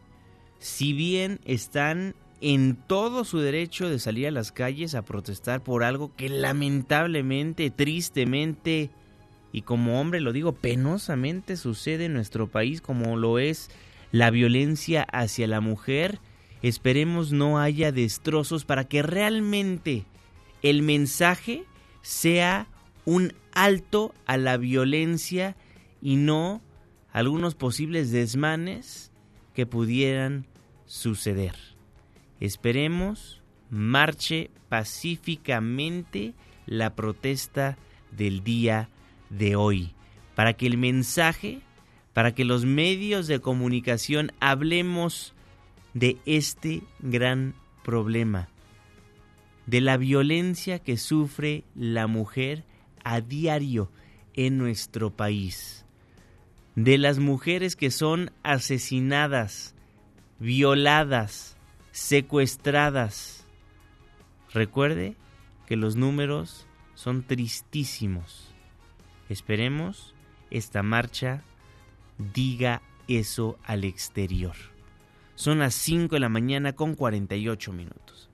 Si 0.59 0.93
bien 0.93 1.39
están 1.45 2.15
en 2.41 2.75
todo 2.75 3.25
su 3.25 3.39
derecho 3.39 3.89
de 3.89 3.99
salir 3.99 4.27
a 4.27 4.31
las 4.31 4.51
calles 4.51 4.95
a 4.95 5.03
protestar 5.03 5.61
por 5.63 5.83
algo 5.83 6.15
que 6.15 6.29
lamentablemente, 6.29 7.69
tristemente 7.69 8.89
y 9.51 9.63
como 9.63 9.99
hombre 9.99 10.21
lo 10.21 10.31
digo 10.31 10.53
penosamente 10.53 11.57
sucede 11.57 12.05
en 12.05 12.13
nuestro 12.13 12.47
país 12.47 12.81
como 12.81 13.17
lo 13.17 13.39
es 13.39 13.69
la 14.11 14.29
violencia 14.29 15.03
hacia 15.03 15.47
la 15.47 15.61
mujer. 15.61 16.19
Esperemos 16.61 17.31
no 17.31 17.59
haya 17.59 17.91
destrozos 17.91 18.65
para 18.65 18.85
que 18.85 19.01
realmente 19.01 20.05
el 20.61 20.81
mensaje 20.81 21.63
sea 22.01 22.67
un 23.05 23.33
alto 23.53 24.13
a 24.25 24.37
la 24.37 24.57
violencia 24.57 25.55
y 26.01 26.15
no 26.15 26.61
algunos 27.11 27.55
posibles 27.55 28.11
desmanes 28.11 29.11
que 29.53 29.65
pudieran 29.65 30.45
suceder. 30.85 31.68
Esperemos 32.39 33.41
marche 33.69 34.49
pacíficamente 34.69 36.33
la 36.65 36.95
protesta 36.95 37.77
del 38.11 38.43
día 38.43 38.89
de 39.29 39.55
hoy, 39.55 39.93
para 40.35 40.53
que 40.53 40.67
el 40.67 40.77
mensaje, 40.77 41.61
para 42.13 42.33
que 42.33 42.45
los 42.45 42.65
medios 42.65 43.27
de 43.27 43.39
comunicación 43.39 44.31
hablemos 44.39 45.33
de 45.93 46.17
este 46.25 46.81
gran 46.99 47.55
problema, 47.83 48.49
de 49.65 49.81
la 49.81 49.97
violencia 49.97 50.79
que 50.79 50.97
sufre 50.97 51.63
la 51.75 52.07
mujer 52.07 52.63
a 53.03 53.21
diario 53.21 53.91
en 54.33 54.57
nuestro 54.57 55.11
país, 55.11 55.85
de 56.75 56.97
las 56.97 57.19
mujeres 57.19 57.75
que 57.75 57.91
son 57.91 58.31
asesinadas, 58.43 59.75
violadas, 60.39 61.58
secuestradas. 61.99 63.45
Recuerde 64.53 65.15
que 65.67 65.75
los 65.75 65.97
números 65.97 66.65
son 66.95 67.23
tristísimos. 67.23 68.51
Esperemos 69.27 70.15
esta 70.49 70.81
marcha 70.81 71.43
diga 72.17 72.81
eso 73.07 73.59
al 73.63 73.83
exterior. 73.83 74.55
Son 75.35 75.59
las 75.59 75.73
5 75.75 76.15
de 76.15 76.19
la 76.19 76.29
mañana 76.29 76.73
con 76.73 76.95
48 76.95 77.73
minutos. 77.73 78.29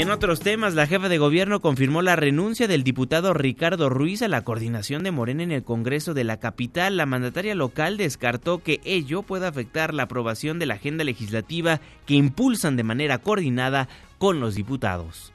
En 0.00 0.10
otros 0.10 0.40
temas, 0.40 0.72
la 0.72 0.86
jefa 0.86 1.10
de 1.10 1.18
gobierno 1.18 1.60
confirmó 1.60 2.00
la 2.00 2.16
renuncia 2.16 2.66
del 2.66 2.84
diputado 2.84 3.34
Ricardo 3.34 3.90
Ruiz 3.90 4.22
a 4.22 4.28
la 4.28 4.44
coordinación 4.44 5.02
de 5.02 5.10
Morena 5.10 5.42
en 5.42 5.52
el 5.52 5.62
Congreso 5.62 6.14
de 6.14 6.24
la 6.24 6.38
capital. 6.38 6.96
La 6.96 7.04
mandataria 7.04 7.54
local 7.54 7.98
descartó 7.98 8.62
que 8.62 8.80
ello 8.84 9.20
pueda 9.20 9.48
afectar 9.48 9.92
la 9.92 10.04
aprobación 10.04 10.58
de 10.58 10.64
la 10.64 10.76
agenda 10.76 11.04
legislativa 11.04 11.82
que 12.06 12.14
impulsan 12.14 12.78
de 12.78 12.82
manera 12.82 13.18
coordinada 13.18 13.90
con 14.16 14.40
los 14.40 14.54
diputados. 14.54 15.34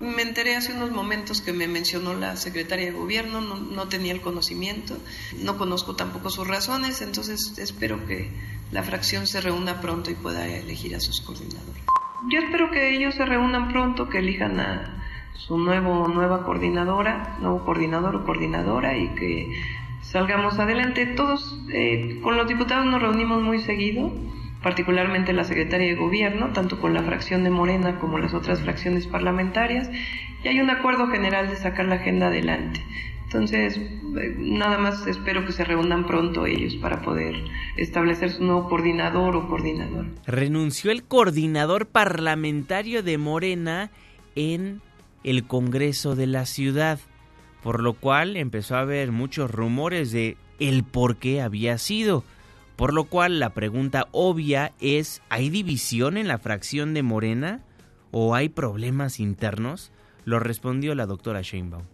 Me 0.00 0.20
enteré 0.20 0.54
hace 0.54 0.74
unos 0.74 0.90
momentos 0.90 1.40
que 1.40 1.54
me 1.54 1.66
mencionó 1.66 2.12
la 2.12 2.36
secretaria 2.36 2.84
de 2.84 2.92
gobierno, 2.92 3.40
no, 3.40 3.56
no, 3.56 3.88
tenía 3.88 4.12
el 4.12 4.20
conocimiento, 4.20 4.98
no 5.38 5.56
conozco 5.56 5.96
tampoco 5.96 6.28
sus 6.28 6.46
razones, 6.46 7.00
entonces 7.00 7.56
espero 7.56 8.06
que 8.06 8.30
la 8.70 8.82
fracción 8.82 9.26
se 9.26 9.40
reúna 9.40 9.80
pronto 9.80 10.10
y 10.10 10.14
pueda 10.14 10.46
elegir 10.46 10.94
a 10.94 11.00
sus 11.00 11.22
coordinadores. 11.22 11.84
Yo 12.28 12.38
espero 12.38 12.70
que 12.70 12.94
ellos 12.94 13.14
se 13.14 13.26
reúnan 13.26 13.72
pronto, 13.72 14.08
que 14.08 14.18
elijan 14.18 14.60
a 14.60 15.02
su 15.34 15.58
nuevo 15.58 16.08
nueva 16.08 16.44
coordinadora, 16.44 17.36
nuevo 17.40 17.64
coordinador 17.64 18.16
o 18.16 18.24
coordinadora 18.24 18.96
y 18.96 19.08
que 19.08 19.60
salgamos 20.00 20.58
adelante. 20.58 21.06
Todos 21.06 21.58
eh, 21.72 22.20
con 22.22 22.36
los 22.36 22.46
diputados 22.46 22.86
nos 22.86 23.02
reunimos 23.02 23.42
muy 23.42 23.58
seguido 23.60 24.12
particularmente 24.62 25.32
la 25.32 25.44
Secretaría 25.44 25.88
de 25.88 25.96
Gobierno, 25.96 26.50
tanto 26.52 26.80
con 26.80 26.94
la 26.94 27.02
fracción 27.02 27.44
de 27.44 27.50
Morena 27.50 27.98
como 27.98 28.18
las 28.18 28.32
otras 28.32 28.62
fracciones 28.62 29.06
parlamentarias, 29.06 29.90
y 30.44 30.48
hay 30.48 30.60
un 30.60 30.70
acuerdo 30.70 31.08
general 31.08 31.48
de 31.48 31.56
sacar 31.56 31.86
la 31.86 31.96
agenda 31.96 32.28
adelante. 32.28 32.80
Entonces, 33.32 33.78
eh, 33.78 34.34
nada 34.36 34.76
más 34.76 35.06
espero 35.06 35.46
que 35.46 35.52
se 35.52 35.64
reúnan 35.64 36.06
pronto 36.06 36.44
ellos 36.44 36.74
para 36.76 37.00
poder 37.00 37.34
establecer 37.78 38.30
su 38.30 38.44
nuevo 38.44 38.68
coordinador 38.68 39.36
o 39.36 39.48
coordinador. 39.48 40.04
Renunció 40.26 40.90
el 40.90 41.02
coordinador 41.02 41.86
parlamentario 41.86 43.02
de 43.02 43.16
Morena 43.16 43.90
en 44.34 44.82
el 45.24 45.44
Congreso 45.44 46.14
de 46.14 46.26
la 46.26 46.44
ciudad, 46.44 46.98
por 47.62 47.82
lo 47.82 47.94
cual 47.94 48.36
empezó 48.36 48.76
a 48.76 48.80
haber 48.80 49.12
muchos 49.12 49.50
rumores 49.50 50.12
de 50.12 50.36
el 50.60 50.84
por 50.84 51.16
qué 51.16 51.40
había 51.40 51.78
sido. 51.78 52.24
Por 52.76 52.92
lo 52.92 53.04
cual 53.04 53.38
la 53.38 53.54
pregunta 53.54 54.08
obvia 54.12 54.72
es, 54.78 55.22
¿hay 55.30 55.48
división 55.48 56.18
en 56.18 56.28
la 56.28 56.36
fracción 56.36 56.92
de 56.92 57.02
Morena 57.02 57.62
o 58.10 58.34
hay 58.34 58.50
problemas 58.50 59.20
internos? 59.20 59.90
Lo 60.26 60.38
respondió 60.38 60.94
la 60.94 61.06
doctora 61.06 61.40
Sheinbaum. 61.40 61.91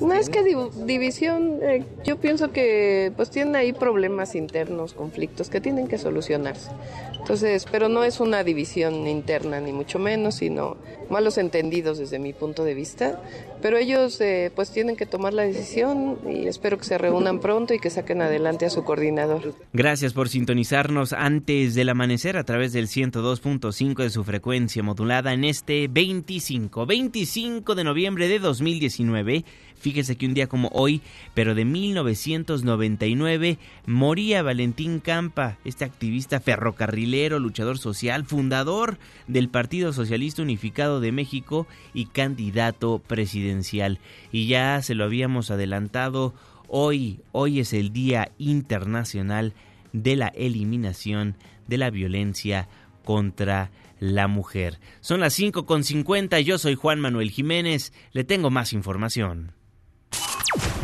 No 0.00 0.12
es 0.12 0.28
que 0.28 0.42
división, 0.86 1.60
eh, 1.62 1.84
yo 2.04 2.18
pienso 2.18 2.50
que 2.50 3.12
pues 3.16 3.30
tienen 3.30 3.54
ahí 3.54 3.72
problemas 3.72 4.34
internos, 4.34 4.92
conflictos 4.92 5.50
que 5.50 5.60
tienen 5.60 5.86
que 5.86 5.98
solucionarse. 5.98 6.70
Entonces, 7.18 7.66
pero 7.70 7.88
no 7.88 8.04
es 8.04 8.20
una 8.20 8.44
división 8.44 9.06
interna 9.06 9.60
ni 9.60 9.72
mucho 9.72 9.98
menos, 9.98 10.36
sino 10.36 10.76
malos 11.08 11.38
entendidos 11.38 11.98
desde 11.98 12.18
mi 12.18 12.32
punto 12.32 12.64
de 12.64 12.74
vista. 12.74 13.22
Pero 13.62 13.78
ellos 13.78 14.20
eh, 14.20 14.52
pues 14.54 14.70
tienen 14.70 14.96
que 14.96 15.06
tomar 15.06 15.32
la 15.32 15.44
decisión 15.44 16.18
y 16.28 16.48
espero 16.48 16.76
que 16.76 16.84
se 16.84 16.98
reúnan 16.98 17.40
pronto 17.40 17.72
y 17.72 17.78
que 17.78 17.88
saquen 17.88 18.20
adelante 18.20 18.66
a 18.66 18.70
su 18.70 18.84
coordinador. 18.84 19.54
Gracias 19.72 20.12
por 20.12 20.28
sintonizarnos 20.28 21.14
antes 21.14 21.74
del 21.74 21.88
amanecer 21.88 22.36
a 22.36 22.44
través 22.44 22.74
del 22.74 22.88
102.5 22.88 24.02
de 24.02 24.10
su 24.10 24.22
frecuencia 24.22 24.82
modulada 24.82 25.32
en 25.32 25.44
este 25.44 25.88
25, 25.88 26.84
25 26.84 27.74
de 27.74 27.84
noviembre 27.84 28.28
de 28.28 28.38
2019. 28.38 29.44
Fíjese 29.84 30.16
que 30.16 30.24
un 30.24 30.32
día 30.32 30.46
como 30.46 30.70
hoy, 30.72 31.02
pero 31.34 31.54
de 31.54 31.66
1999, 31.66 33.58
moría 33.84 34.42
Valentín 34.42 34.98
Campa, 34.98 35.58
este 35.66 35.84
activista 35.84 36.40
ferrocarrilero, 36.40 37.38
luchador 37.38 37.76
social, 37.76 38.24
fundador 38.24 38.96
del 39.26 39.50
Partido 39.50 39.92
Socialista 39.92 40.40
Unificado 40.40 41.00
de 41.00 41.12
México 41.12 41.66
y 41.92 42.06
candidato 42.06 42.98
presidencial. 42.98 43.98
Y 44.32 44.46
ya 44.46 44.80
se 44.80 44.94
lo 44.94 45.04
habíamos 45.04 45.50
adelantado, 45.50 46.32
hoy, 46.66 47.20
hoy 47.32 47.60
es 47.60 47.74
el 47.74 47.92
Día 47.92 48.32
Internacional 48.38 49.52
de 49.92 50.16
la 50.16 50.28
Eliminación 50.28 51.36
de 51.66 51.76
la 51.76 51.90
Violencia 51.90 52.68
contra 53.04 53.70
la 54.00 54.28
mujer. 54.28 54.80
Son 55.02 55.20
las 55.20 55.38
5.50, 55.38 56.40
yo 56.40 56.56
soy 56.56 56.74
Juan 56.74 57.00
Manuel 57.00 57.30
Jiménez, 57.30 57.92
le 58.12 58.24
tengo 58.24 58.48
más 58.48 58.72
información. 58.72 59.52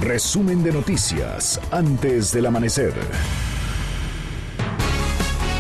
Resumen 0.01 0.63
de 0.63 0.73
noticias 0.73 1.61
antes 1.71 2.33
del 2.33 2.47
amanecer. 2.47 2.95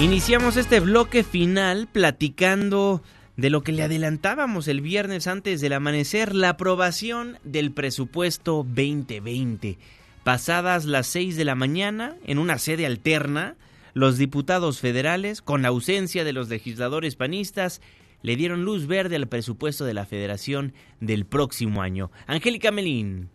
Iniciamos 0.00 0.56
este 0.56 0.80
bloque 0.80 1.24
final 1.24 1.88
platicando 1.92 3.02
de 3.36 3.50
lo 3.50 3.62
que 3.62 3.72
le 3.72 3.82
adelantábamos 3.82 4.66
el 4.66 4.80
viernes 4.80 5.26
antes 5.26 5.60
del 5.60 5.74
amanecer, 5.74 6.34
la 6.34 6.50
aprobación 6.50 7.38
del 7.44 7.72
presupuesto 7.72 8.64
2020. 8.66 9.76
Pasadas 10.24 10.86
las 10.86 11.06
6 11.08 11.36
de 11.36 11.44
la 11.44 11.54
mañana, 11.54 12.16
en 12.24 12.38
una 12.38 12.56
sede 12.56 12.86
alterna, 12.86 13.56
los 13.92 14.16
diputados 14.16 14.80
federales, 14.80 15.42
con 15.42 15.60
la 15.60 15.68
ausencia 15.68 16.24
de 16.24 16.32
los 16.32 16.48
legisladores 16.48 17.14
panistas, 17.14 17.82
le 18.22 18.36
dieron 18.36 18.64
luz 18.64 18.86
verde 18.86 19.16
al 19.16 19.28
presupuesto 19.28 19.84
de 19.84 19.92
la 19.92 20.06
federación 20.06 20.72
del 20.98 21.26
próximo 21.26 21.82
año. 21.82 22.10
Angélica 22.26 22.70
Melín. 22.70 23.28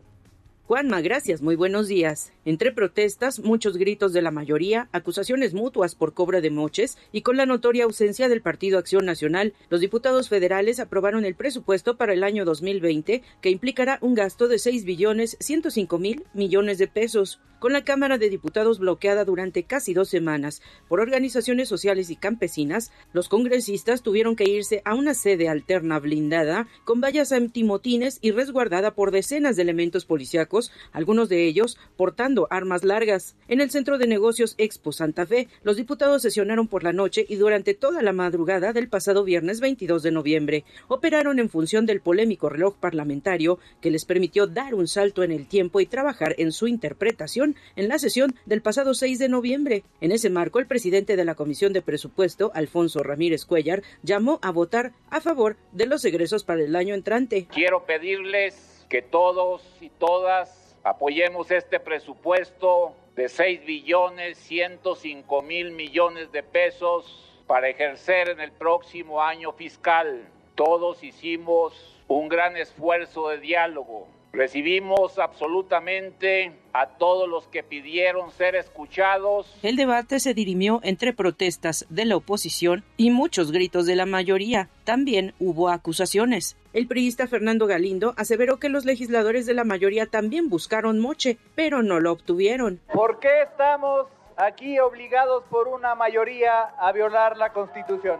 Juanma, 0.68 1.01
gracias, 1.01 1.43
muy 1.43 1.55
buenos 1.55 1.88
días. 1.88 2.34
Entre 2.48 2.72
protestas, 2.72 3.39
muchos 3.39 3.76
gritos 3.76 4.14
de 4.14 4.22
la 4.22 4.30
mayoría, 4.30 4.88
acusaciones 4.91 5.56
mutuas 5.56 5.96
por 5.96 6.14
cobra 6.14 6.41
de 6.41 6.52
moches 6.52 6.96
y 7.12 7.24
con 7.24 7.38
la 7.38 7.48
notoria 7.48 7.86
ausencia 7.86 8.30
del 8.30 8.43
Partido 8.43 8.78
Acción 8.78 9.04
Nacional, 9.04 9.56
los 9.72 9.82
diputados 9.82 10.30
federales 10.30 10.80
aprobaron 10.80 11.26
el 11.26 11.34
presupuesto 11.34 11.98
para 11.98 12.14
el 12.14 12.24
año 12.24 12.46
2020 12.46 13.24
que 13.41 13.50
implicará 13.50 13.98
un 14.02 14.14
gasto 14.14 14.48
de 14.48 14.60
6 14.60 14.86
billones 14.86 15.38
105 15.39 15.98
mil 15.98 16.24
millones 16.36 16.78
de 16.78 16.88
pesos 16.88 17.39
con 17.60 17.74
la 17.74 17.84
Cámara 17.84 18.20
de 18.20 18.30
Diputados 18.30 18.78
bloqueada 18.78 19.26
durante 19.26 19.64
casi 19.64 19.96
dos 19.96 20.10
semanas. 20.10 20.62
Por 20.88 21.00
organizaciones 21.00 21.68
sociales 21.68 22.12
y 22.12 22.16
campesinas, 22.16 22.91
los 23.12 23.28
congresistas 23.28 24.04
tuvieron 24.04 24.36
que 24.36 24.48
irse 24.48 24.84
a 24.86 24.93
una 24.93 25.16
sede 25.16 25.50
alterna 25.50 26.00
blindada 26.00 26.68
con 26.84 27.02
vallas 27.02 27.32
antimotines 27.32 28.20
y 28.22 28.30
resguardada 28.32 28.93
por 28.93 29.10
decenas 29.10 29.56
de 29.56 29.64
elementos 29.64 30.06
policíacos, 30.06 30.72
algunos 30.91 31.28
de 31.28 31.48
ellos 31.48 31.78
portando 31.98 32.34
armas 32.49 32.83
largas. 32.83 33.36
En 33.47 33.61
el 33.61 33.71
centro 33.71 33.97
de 33.97 34.07
negocios 34.07 34.55
Expo 34.57 34.91
Santa 34.91 35.25
Fe, 35.25 35.47
los 35.63 35.77
diputados 35.77 36.21
sesionaron 36.21 36.67
por 36.67 36.83
la 36.83 36.93
noche 36.93 37.25
y 37.27 37.36
durante 37.36 37.73
toda 37.73 38.01
la 38.01 38.13
madrugada 38.13 38.73
del 38.73 38.89
pasado 38.89 39.23
viernes 39.23 39.59
22 39.59 40.03
de 40.03 40.11
noviembre. 40.11 40.65
Operaron 40.88 41.39
en 41.39 41.49
función 41.49 41.86
del 41.86 42.01
polémico 42.01 42.49
reloj 42.49 42.75
parlamentario 42.75 43.59
que 43.81 43.91
les 43.91 44.05
permitió 44.05 44.47
dar 44.47 44.75
un 44.75 44.88
salto 44.88 45.23
en 45.23 45.31
el 45.31 45.47
tiempo 45.47 45.79
y 45.79 45.86
trabajar 45.86 46.36
en 46.38 46.51
su 46.51 46.67
interpretación 46.67 47.55
en 47.75 47.88
la 47.88 47.99
sesión 47.99 48.36
del 48.45 48.61
pasado 48.61 48.93
6 48.93 49.19
de 49.19 49.29
noviembre. 49.29 49.83
En 50.01 50.11
ese 50.11 50.29
marco, 50.29 50.59
el 50.59 50.67
presidente 50.67 51.15
de 51.15 51.25
la 51.25 51.36
Comisión 51.36 51.73
de 51.73 51.81
Presupuesto, 51.81 52.51
Alfonso 52.53 53.03
Ramírez 53.03 53.45
Cuellar, 53.45 53.83
llamó 54.03 54.39
a 54.41 54.51
votar 54.51 54.93
a 55.09 55.21
favor 55.21 55.57
de 55.71 55.86
los 55.86 56.03
egresos 56.05 56.43
para 56.43 56.63
el 56.63 56.75
año 56.75 56.95
entrante. 56.95 57.47
Quiero 57.51 57.86
pedirles 57.86 58.86
que 58.89 59.01
todos 59.01 59.61
y 59.81 59.89
todas 59.89 60.64
apoyemos 60.86 61.49
este 61.49 61.79
presupuesto 61.79 62.95
de 63.15 63.27
6 63.27 63.65
billones 63.65 64.38
105 64.38 65.41
mil 65.41 65.71
millones 65.71 66.31
de 66.31 66.43
pesos 66.43 67.41
para 67.47 67.69
ejercer 67.69 68.29
en 68.29 68.39
el 68.39 68.51
próximo 68.51 69.19
año 69.19 69.51
fiscal. 69.51 70.29
Todos 70.53 71.03
hicimos 71.03 71.73
un 72.07 72.29
gran 72.29 72.55
esfuerzo 72.55 73.29
de 73.29 73.39
diálogo 73.39 74.07
Recibimos 74.36 75.17
absolutamente 75.17 76.51
a 76.73 76.88
todos 76.88 77.29
los 77.29 77.47
que 77.47 77.63
pidieron 77.63 78.31
ser 78.31 78.55
escuchados. 78.55 79.47
El 79.63 79.77
debate 79.77 80.19
se 80.19 80.33
dirimió 80.33 80.81
entre 80.83 81.13
protestas 81.13 81.86
de 81.89 82.03
la 82.03 82.17
oposición 82.17 82.83
y 82.97 83.11
muchos 83.11 83.53
gritos 83.53 83.86
de 83.86 83.95
la 83.95 84.05
mayoría. 84.05 84.67
También 84.83 85.33
hubo 85.39 85.69
acusaciones. 85.69 86.57
El 86.76 86.88
priista 86.88 87.26
Fernando 87.26 87.67
Galindo 87.67 88.13
aseveró 88.17 88.59
que 88.59 88.67
los 88.67 88.84
legisladores 88.84 89.45
de 89.45 89.53
la 89.53 89.63
mayoría 89.63 90.07
también 90.07 90.49
buscaron 90.49 90.99
moche, 90.99 91.38
pero 91.55 91.82
no 91.82 92.01
lo 92.01 92.11
obtuvieron. 92.11 92.82
¿Por 92.91 93.19
qué 93.21 93.43
estamos 93.43 94.07
aquí 94.36 94.78
obligados 94.80 95.45
por 95.45 95.69
una 95.69 95.95
mayoría 95.95 96.63
a 96.78 96.91
violar 96.91 97.38
la 97.38 97.53
Constitución? 97.53 98.19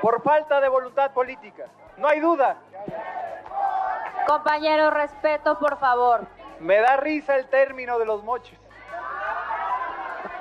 Por 0.00 0.22
falta 0.22 0.62
de 0.62 0.70
voluntad 0.70 1.12
política. 1.12 1.66
No 1.98 2.08
hay 2.08 2.20
duda. 2.20 2.56
Compañero, 4.26 4.90
respeto, 4.90 5.58
por 5.58 5.78
favor. 5.78 6.26
Me 6.60 6.78
da 6.78 6.96
risa 6.96 7.36
el 7.36 7.50
término 7.50 7.98
de 7.98 8.06
los 8.06 8.24
moches. 8.24 8.58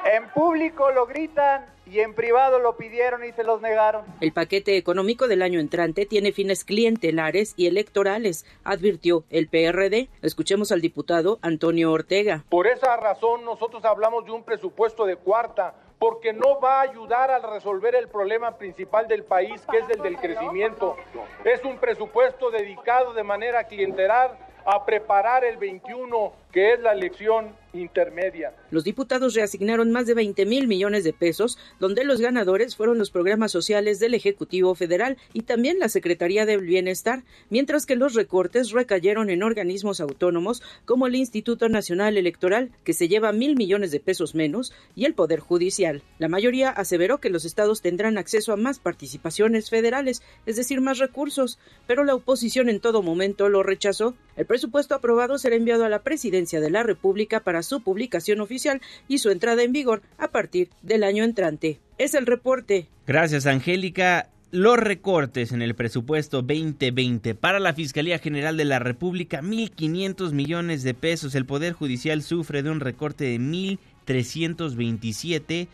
En 0.05 0.29
público 0.29 0.91
lo 0.91 1.07
gritan 1.07 1.65
y 1.87 1.99
en 1.99 2.13
privado 2.13 2.59
lo 2.59 2.77
pidieron 2.77 3.25
y 3.25 3.31
se 3.31 3.43
los 3.43 3.59
negaron. 3.59 4.05
El 4.21 4.33
paquete 4.33 4.77
económico 4.77 5.27
del 5.27 5.41
año 5.41 5.59
entrante 5.59 6.05
tiene 6.05 6.31
fines 6.31 6.63
clientelares 6.63 7.55
y 7.57 7.65
electorales, 7.65 8.45
advirtió 8.63 9.23
el 9.31 9.47
PRD. 9.47 10.09
Escuchemos 10.21 10.71
al 10.71 10.81
diputado 10.81 11.39
Antonio 11.41 11.91
Ortega. 11.91 12.43
Por 12.49 12.67
esa 12.67 12.95
razón 12.97 13.45
nosotros 13.45 13.83
hablamos 13.83 14.25
de 14.25 14.31
un 14.31 14.43
presupuesto 14.43 15.07
de 15.07 15.15
cuarta 15.15 15.73
porque 15.97 16.33
no 16.33 16.59
va 16.59 16.81
a 16.81 16.81
ayudar 16.81 17.31
a 17.31 17.39
resolver 17.39 17.95
el 17.95 18.07
problema 18.07 18.59
principal 18.59 19.07
del 19.07 19.23
país, 19.23 19.59
que 19.71 19.79
es 19.79 19.89
el 19.89 20.03
del 20.03 20.17
crecimiento. 20.17 20.97
Es 21.43 21.63
un 21.63 21.79
presupuesto 21.79 22.51
dedicado 22.51 23.13
de 23.13 23.23
manera 23.23 23.63
clientelar 23.63 24.37
a 24.65 24.85
preparar 24.85 25.45
el 25.45 25.57
21, 25.57 26.33
que 26.55 26.71
es 26.71 26.79
la 26.79 26.93
elección 26.93 27.53
intermedia. 27.73 28.53
Los 28.71 28.85
diputados 28.85 29.33
reasignaron 29.33 29.91
más 29.91 30.07
de 30.07 30.13
20 30.13 30.45
mil 30.45 30.69
millones 30.69 31.03
de 31.03 31.11
pesos, 31.11 31.57
donde 31.81 32.05
los 32.05 32.21
ganadores 32.21 32.77
fueron 32.77 32.97
los 32.97 33.11
programas 33.11 33.51
sociales 33.51 33.99
del 33.99 34.13
Ejecutivo 34.13 34.73
Federal 34.73 35.17
y 35.33 35.41
también 35.41 35.79
la 35.79 35.89
Secretaría 35.89 36.45
del 36.45 36.61
Bienestar, 36.61 37.25
mientras 37.49 37.85
que 37.85 37.97
los 37.97 38.13
recortes 38.13 38.71
recayeron 38.71 39.29
en 39.29 39.43
organismos 39.43 39.99
autónomos 39.99 40.63
como 40.85 41.07
el 41.07 41.15
Instituto 41.15 41.67
Nacional 41.67 42.17
Electoral, 42.17 42.71
que 42.85 42.93
se 42.93 43.09
lleva 43.09 43.33
mil 43.33 43.57
millones 43.57 43.91
de 43.91 43.99
pesos 43.99 44.33
menos, 44.33 44.71
y 44.95 45.03
el 45.03 45.13
Poder 45.13 45.41
Judicial. 45.41 46.03
La 46.19 46.29
mayoría 46.29 46.69
aseveró 46.69 47.19
que 47.19 47.29
los 47.29 47.43
estados 47.43 47.81
tendrán 47.81 48.17
acceso 48.17 48.53
a 48.53 48.55
más 48.55 48.79
participaciones 48.79 49.69
federales, 49.69 50.21
es 50.45 50.55
decir, 50.55 50.79
más 50.79 50.99
recursos, 50.99 51.59
pero 51.85 52.05
la 52.05 52.15
oposición 52.15 52.69
en 52.69 52.79
todo 52.79 53.01
momento 53.01 53.49
lo 53.49 53.61
rechazó. 53.61 54.15
El 54.37 54.45
presupuesto 54.45 54.95
aprobado 54.95 55.37
será 55.37 55.57
enviado 55.57 55.83
a 55.83 55.89
la 55.89 56.03
Presidencia 56.03 56.44
de 56.45 56.69
la 56.69 56.83
República 56.83 57.41
para 57.41 57.63
su 57.63 57.81
publicación 57.81 58.39
oficial 58.39 58.81
y 59.07 59.17
su 59.17 59.29
entrada 59.29 59.63
en 59.63 59.71
vigor 59.71 60.01
a 60.17 60.29
partir 60.29 60.69
del 60.81 61.03
año 61.03 61.23
entrante. 61.23 61.79
Es 61.97 62.13
el 62.13 62.25
reporte. 62.25 62.87
Gracias, 63.07 63.45
Angélica 63.45 64.29
los 64.55 64.77
recortes 64.77 65.51
en 65.51 65.61
el 65.61 65.75
presupuesto 65.75 66.41
2020 66.41 67.35
para 67.35 67.59
la 67.59 67.73
Fiscalía 67.73 68.19
General 68.19 68.55
de 68.55 68.63
la 68.63 68.79
República, 68.79 69.41
1.500 69.41 70.31
millones 70.31 70.83
de 70.83 70.93
pesos. 70.93 71.35
El 71.35 71.45
Poder 71.45 71.73
Judicial 71.73 72.21
sufre 72.21 72.63
de 72.63 72.69
un 72.69 72.79
recorte 72.79 73.25
de 73.25 73.37
1.327, 73.37 75.67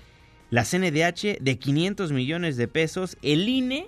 la 0.50 0.64
CNDH 0.64 1.38
de 1.40 1.60
500 1.60 2.12
millones 2.12 2.58
de 2.58 2.68
pesos, 2.68 3.18
el 3.22 3.48
INE 3.48 3.86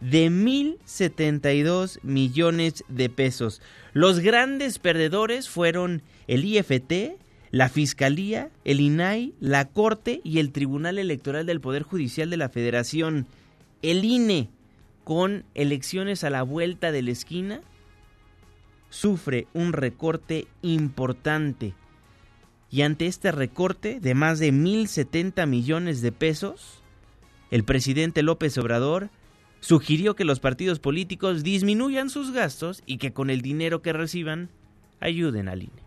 de 0.00 0.28
1.072 0.28 2.00
millones 2.02 2.82
de 2.88 3.08
pesos. 3.08 3.62
Los 3.92 4.18
grandes 4.18 4.80
perdedores 4.80 5.48
fueron 5.48 6.02
el 6.32 6.46
IFT, 6.46 7.18
la 7.50 7.68
Fiscalía, 7.68 8.50
el 8.64 8.80
INAI, 8.80 9.34
la 9.38 9.66
Corte 9.66 10.22
y 10.24 10.38
el 10.38 10.50
Tribunal 10.50 10.98
Electoral 10.98 11.44
del 11.44 11.60
Poder 11.60 11.82
Judicial 11.82 12.30
de 12.30 12.38
la 12.38 12.48
Federación 12.48 13.26
el 13.82 14.04
INE, 14.04 14.48
con 15.04 15.44
elecciones 15.54 16.24
a 16.24 16.30
la 16.30 16.42
vuelta 16.42 16.90
de 16.90 17.02
la 17.02 17.10
esquina, 17.10 17.60
sufre 18.88 19.46
un 19.52 19.74
recorte 19.74 20.46
importante. 20.62 21.74
Y 22.70 22.80
ante 22.80 23.08
este 23.08 23.30
recorte 23.30 24.00
de 24.00 24.14
más 24.14 24.38
de 24.38 24.54
1.070 24.54 25.46
millones 25.46 26.00
de 26.00 26.12
pesos, 26.12 26.82
el 27.50 27.64
presidente 27.64 28.22
López 28.22 28.56
Obrador 28.56 29.10
sugirió 29.60 30.16
que 30.16 30.24
los 30.24 30.40
partidos 30.40 30.78
políticos 30.78 31.42
disminuyan 31.42 32.08
sus 32.08 32.30
gastos 32.30 32.82
y 32.86 32.96
que 32.96 33.12
con 33.12 33.28
el 33.28 33.42
dinero 33.42 33.82
que 33.82 33.92
reciban 33.92 34.48
ayuden 35.00 35.48
al 35.50 35.64
INE. 35.64 35.81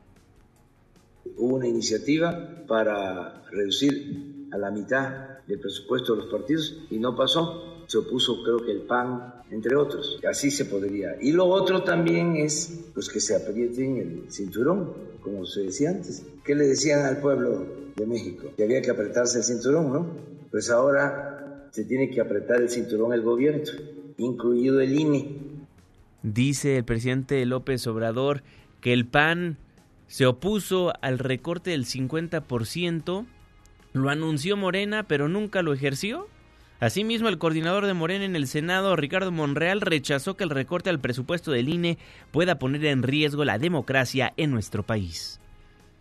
Hubo 1.38 1.56
una 1.56 1.68
iniciativa 1.68 2.66
para 2.68 3.44
reducir 3.52 4.48
a 4.52 4.58
la 4.58 4.72
mitad 4.72 5.40
el 5.48 5.60
presupuesto 5.60 6.16
de 6.16 6.24
los 6.24 6.32
partidos 6.32 6.78
y 6.90 6.98
no 6.98 7.16
pasó 7.16 7.76
se 7.88 7.98
opuso 7.98 8.44
creo 8.44 8.66
que 8.66 8.72
el 8.72 8.82
PAN, 8.82 9.34
entre 9.52 9.76
otros. 9.76 10.20
Así 10.30 10.52
se 10.52 10.66
podría. 10.66 11.16
Y 11.22 11.32
lo 11.32 11.46
otro 11.46 11.84
también 11.84 12.36
es 12.36 12.86
pues 12.94 13.10
que 13.10 13.20
se 13.20 13.36
aprieten 13.36 13.98
el 13.98 14.32
cinturón, 14.32 14.94
como 15.22 15.46
se 15.46 15.62
decía 15.64 15.90
antes. 15.90 16.26
¿Qué 16.44 16.56
le 16.56 16.66
decían 16.66 17.06
al 17.06 17.18
pueblo 17.18 17.66
de 17.96 18.06
México? 18.06 18.50
Que 18.58 18.64
había 18.64 18.82
que 18.82 18.92
apretarse 18.92 19.40
el 19.40 19.44
cinturón, 19.44 19.94
¿no? 19.94 20.08
Pues 20.52 20.70
ahora 20.70 21.70
se 21.72 21.84
tiene 21.84 22.10
que 22.10 22.22
apretar 22.22 22.62
el 22.62 22.70
cinturón 22.70 23.14
el 23.14 23.22
gobierno, 23.22 23.64
incluido 24.18 24.80
el 24.80 24.98
INE. 24.98 25.38
Dice 26.24 26.78
el 26.78 26.86
presidente 26.86 27.46
López 27.46 27.86
Obrador 27.88 28.42
que 28.82 28.94
el 28.94 29.06
PAN 29.06 29.58
se 30.08 30.26
opuso 30.26 30.94
al 31.02 31.20
recorte 31.20 31.72
del 31.72 31.86
50%, 31.86 33.26
lo 33.94 34.10
anunció 34.10 34.58
Morena, 34.58 35.04
pero 35.04 35.28
nunca 35.28 35.62
lo 35.62 35.74
ejerció. 35.74 36.28
Asimismo, 36.80 37.30
el 37.30 37.38
coordinador 37.38 37.86
de 37.86 37.94
Morena 37.94 38.26
en 38.26 38.36
el 38.36 38.48
Senado, 38.48 38.96
Ricardo 38.96 39.32
Monreal, 39.32 39.82
rechazó 39.82 40.36
que 40.36 40.44
el 40.44 40.50
recorte 40.50 40.90
al 40.90 41.00
presupuesto 41.00 41.52
del 41.52 41.70
INE 41.70 41.98
pueda 42.32 42.60
poner 42.60 42.86
en 42.86 43.04
riesgo 43.04 43.46
la 43.46 43.58
democracia 43.58 44.34
en 44.36 44.52
nuestro 44.52 44.84
país. 44.84 45.40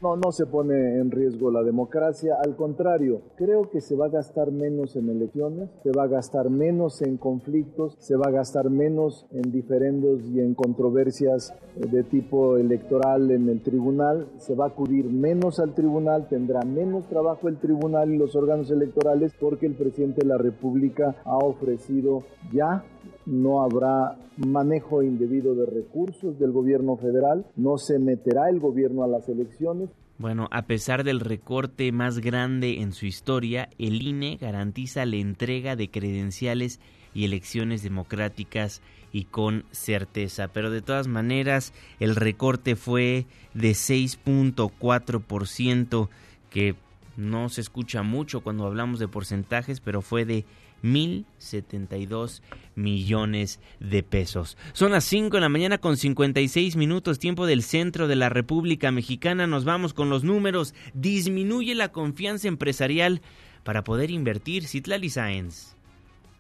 No, 0.05 0.17
no 0.17 0.33
se 0.33 0.45
pone 0.45 0.99
en 0.99 1.11
riesgo 1.11 1.51
la 1.51 1.63
democracia, 1.63 2.35
al 2.45 2.57
contrario, 2.57 3.23
creo 3.37 3.71
que 3.71 3.81
se 3.81 3.97
va 3.97 4.05
a 4.05 4.11
gastar 4.11 4.53
menos 4.53 4.97
en 4.97 5.09
elecciones, 5.09 5.71
se 5.83 5.93
va 5.93 6.03
a 6.03 6.09
gastar 6.09 6.51
menos 6.51 7.01
en 7.01 7.17
conflictos, 7.17 7.97
se 8.01 8.15
va 8.15 8.27
a 8.27 8.31
gastar 8.31 8.69
menos 8.69 9.25
en 9.33 9.51
diferendos 9.51 10.21
y 10.25 10.41
en 10.41 10.53
controversias 10.53 11.55
de 11.75 12.03
tipo 12.03 12.59
electoral 12.59 13.31
en 13.31 13.49
el 13.49 13.63
tribunal, 13.63 14.29
se 14.37 14.55
va 14.55 14.67
a 14.67 14.69
acudir 14.69 15.07
menos 15.07 15.59
al 15.59 15.73
tribunal, 15.73 16.29
tendrá 16.29 16.61
menos 16.67 17.09
trabajo 17.09 17.49
el 17.49 17.57
tribunal 17.57 18.13
y 18.13 18.19
los 18.19 18.37
órganos 18.37 18.71
electorales 18.71 19.33
porque 19.41 19.65
el 19.65 19.75
presidente 19.75 20.21
de 20.21 20.29
la 20.29 20.37
República 20.37 21.17
ha 21.25 21.39
ofrecido 21.39 22.25
ya 22.53 22.85
no 23.27 23.63
habrá 23.63 24.17
manejo 24.37 25.03
indebido 25.03 25.55
de 25.55 25.67
recursos 25.67 26.39
del 26.39 26.53
gobierno 26.53 26.97
federal, 26.97 27.47
no 27.57 27.79
se 27.79 27.99
meterá 27.99 28.51
el 28.51 28.61
gobierno 28.61 29.05
a 29.05 29.09
las 29.09 29.29
elecciones. 29.29 29.91
Bueno, 30.19 30.49
a 30.53 30.63
pesar 30.63 31.03
del 31.03 31.19
recorte 31.21 31.91
más 31.91 32.21
grande 32.21 32.81
en 32.81 32.93
su 32.93 33.07
historia, 33.07 33.69
el 33.79 34.03
INE 34.03 34.39
garantiza 34.41 35.05
la 35.07 35.17
entrega 35.17 35.75
de 35.75 35.91
credenciales 35.91 36.79
y 37.15 37.25
elecciones 37.25 37.83
democráticas 37.83 38.83
y 39.13 39.25
con 39.25 39.65
certeza. 39.71 40.49
Pero 40.49 40.71
de 40.71 40.83
todas 40.83 41.09
maneras, 41.09 41.73
el 42.01 42.17
recorte 42.17 42.77
fue 42.77 43.25
de 43.55 43.71
6.4%, 43.73 46.09
que 46.51 46.75
no 47.17 47.49
se 47.49 47.61
escucha 47.61 48.03
mucho 48.03 48.41
cuando 48.41 48.67
hablamos 48.67 48.99
de 48.99 49.07
porcentajes, 49.09 49.81
pero 49.81 50.03
fue 50.03 50.25
de 50.25 50.45
1.072 50.85 52.43
millones 52.77 53.59
de 53.81 54.03
pesos. 54.03 54.57
Son 54.75 54.93
las 54.93 55.05
5 55.05 55.37
de 55.37 55.41
la 55.41 55.49
mañana 55.49 55.79
con 55.79 55.97
56 55.97 56.77
minutos, 56.77 57.19
tiempo 57.19 57.47
del 57.47 57.63
centro 57.63 58.07
de 58.07 58.17
la 58.17 58.29
República 58.29 58.93
Mexicana. 58.93 59.47
Nos 59.47 59.65
vamos 59.65 59.95
con 59.95 60.11
los 60.11 60.23
números. 60.23 60.75
Disminuye 60.93 61.75
la 61.75 61.91
confianza 61.91 62.47
empresarial 62.49 63.23
para 63.65 63.83
poder 63.83 64.11
invertir. 64.11 64.67
Citlali 64.69 65.09
Sáenz. 65.09 65.74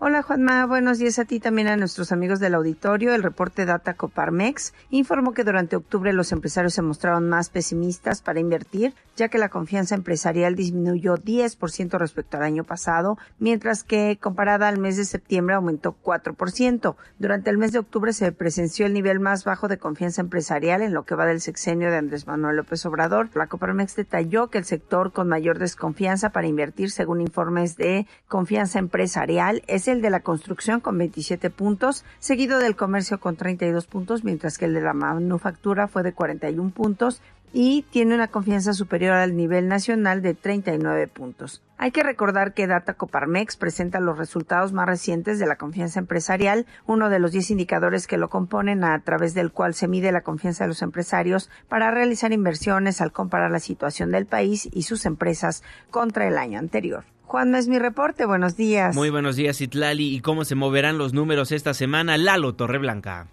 Hola 0.00 0.22
Juanma, 0.22 0.66
buenos 0.66 0.98
días 0.98 1.20
a 1.20 1.24
ti 1.24 1.38
también 1.38 1.68
a 1.68 1.76
nuestros 1.76 2.10
amigos 2.10 2.40
del 2.40 2.56
auditorio. 2.56 3.14
El 3.14 3.22
reporte 3.22 3.64
Data 3.64 3.94
Coparmex 3.94 4.74
informó 4.90 5.34
que 5.34 5.44
durante 5.44 5.76
octubre 5.76 6.12
los 6.12 6.32
empresarios 6.32 6.74
se 6.74 6.82
mostraron 6.82 7.28
más 7.28 7.48
pesimistas 7.48 8.20
para 8.20 8.40
invertir, 8.40 8.92
ya 9.16 9.28
que 9.28 9.38
la 9.38 9.50
confianza 9.50 9.94
empresarial 9.94 10.56
disminuyó 10.56 11.16
10% 11.16 11.96
respecto 11.96 12.36
al 12.36 12.42
año 12.42 12.64
pasado, 12.64 13.18
mientras 13.38 13.84
que 13.84 14.18
comparada 14.20 14.66
al 14.66 14.78
mes 14.78 14.96
de 14.96 15.04
septiembre 15.04 15.54
aumentó 15.54 15.96
4%. 16.02 16.96
Durante 17.20 17.50
el 17.50 17.58
mes 17.58 17.70
de 17.70 17.78
octubre 17.78 18.12
se 18.12 18.32
presenció 18.32 18.86
el 18.86 18.94
nivel 18.94 19.20
más 19.20 19.44
bajo 19.44 19.68
de 19.68 19.78
confianza 19.78 20.22
empresarial 20.22 20.82
en 20.82 20.92
lo 20.92 21.04
que 21.04 21.14
va 21.14 21.24
del 21.24 21.40
sexenio 21.40 21.92
de 21.92 21.98
Andrés 21.98 22.26
Manuel 22.26 22.56
López 22.56 22.84
Obrador. 22.84 23.30
La 23.34 23.46
Coparmex 23.46 23.94
detalló 23.94 24.48
que 24.50 24.58
el 24.58 24.64
sector 24.64 25.12
con 25.12 25.28
mayor 25.28 25.60
desconfianza 25.60 26.30
para 26.30 26.48
invertir, 26.48 26.90
según 26.90 27.20
informes 27.20 27.76
de 27.76 28.08
confianza 28.26 28.80
empresarial, 28.80 29.62
es 29.68 29.83
el 29.88 30.02
de 30.02 30.10
la 30.10 30.20
construcción 30.20 30.80
con 30.80 30.98
27 30.98 31.50
puntos, 31.50 32.04
seguido 32.18 32.58
del 32.58 32.76
comercio 32.76 33.20
con 33.20 33.36
32 33.36 33.86
puntos, 33.86 34.24
mientras 34.24 34.58
que 34.58 34.64
el 34.64 34.74
de 34.74 34.80
la 34.80 34.94
manufactura 34.94 35.88
fue 35.88 36.02
de 36.02 36.12
41 36.12 36.70
puntos 36.70 37.20
y 37.54 37.82
tiene 37.90 38.16
una 38.16 38.28
confianza 38.28 38.72
superior 38.72 39.12
al 39.12 39.36
nivel 39.36 39.68
nacional 39.68 40.22
de 40.22 40.34
39 40.34 41.06
puntos. 41.06 41.62
Hay 41.78 41.92
que 41.92 42.02
recordar 42.02 42.52
que 42.52 42.66
Data 42.66 42.94
Coparmex 42.94 43.56
presenta 43.56 44.00
los 44.00 44.18
resultados 44.18 44.72
más 44.72 44.86
recientes 44.86 45.38
de 45.38 45.46
la 45.46 45.56
confianza 45.56 46.00
empresarial, 46.00 46.66
uno 46.86 47.08
de 47.10 47.20
los 47.20 47.30
10 47.30 47.52
indicadores 47.52 48.08
que 48.08 48.18
lo 48.18 48.28
componen 48.28 48.82
a 48.82 48.98
través 49.02 49.34
del 49.34 49.52
cual 49.52 49.74
se 49.74 49.86
mide 49.86 50.10
la 50.10 50.22
confianza 50.22 50.64
de 50.64 50.68
los 50.68 50.82
empresarios 50.82 51.48
para 51.68 51.92
realizar 51.92 52.32
inversiones 52.32 53.00
al 53.00 53.12
comparar 53.12 53.52
la 53.52 53.60
situación 53.60 54.10
del 54.10 54.26
país 54.26 54.68
y 54.72 54.82
sus 54.82 55.06
empresas 55.06 55.62
contra 55.90 56.26
el 56.26 56.38
año 56.38 56.58
anterior. 56.58 57.04
Juan, 57.26 57.54
es 57.54 57.68
mi 57.68 57.78
reporte. 57.78 58.26
Buenos 58.26 58.56
días. 58.56 58.94
Muy 58.94 59.10
buenos 59.10 59.36
días, 59.36 59.60
Itlali. 59.60 60.14
¿Y 60.14 60.20
cómo 60.20 60.44
se 60.44 60.54
moverán 60.54 60.98
los 60.98 61.12
números 61.12 61.52
esta 61.52 61.74
semana? 61.74 62.16
Lalo 62.16 62.54
Torreblanca. 62.54 63.28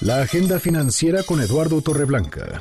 La 0.00 0.20
agenda 0.20 0.60
financiera 0.60 1.22
con 1.22 1.40
Eduardo 1.40 1.80
Torreblanca. 1.80 2.60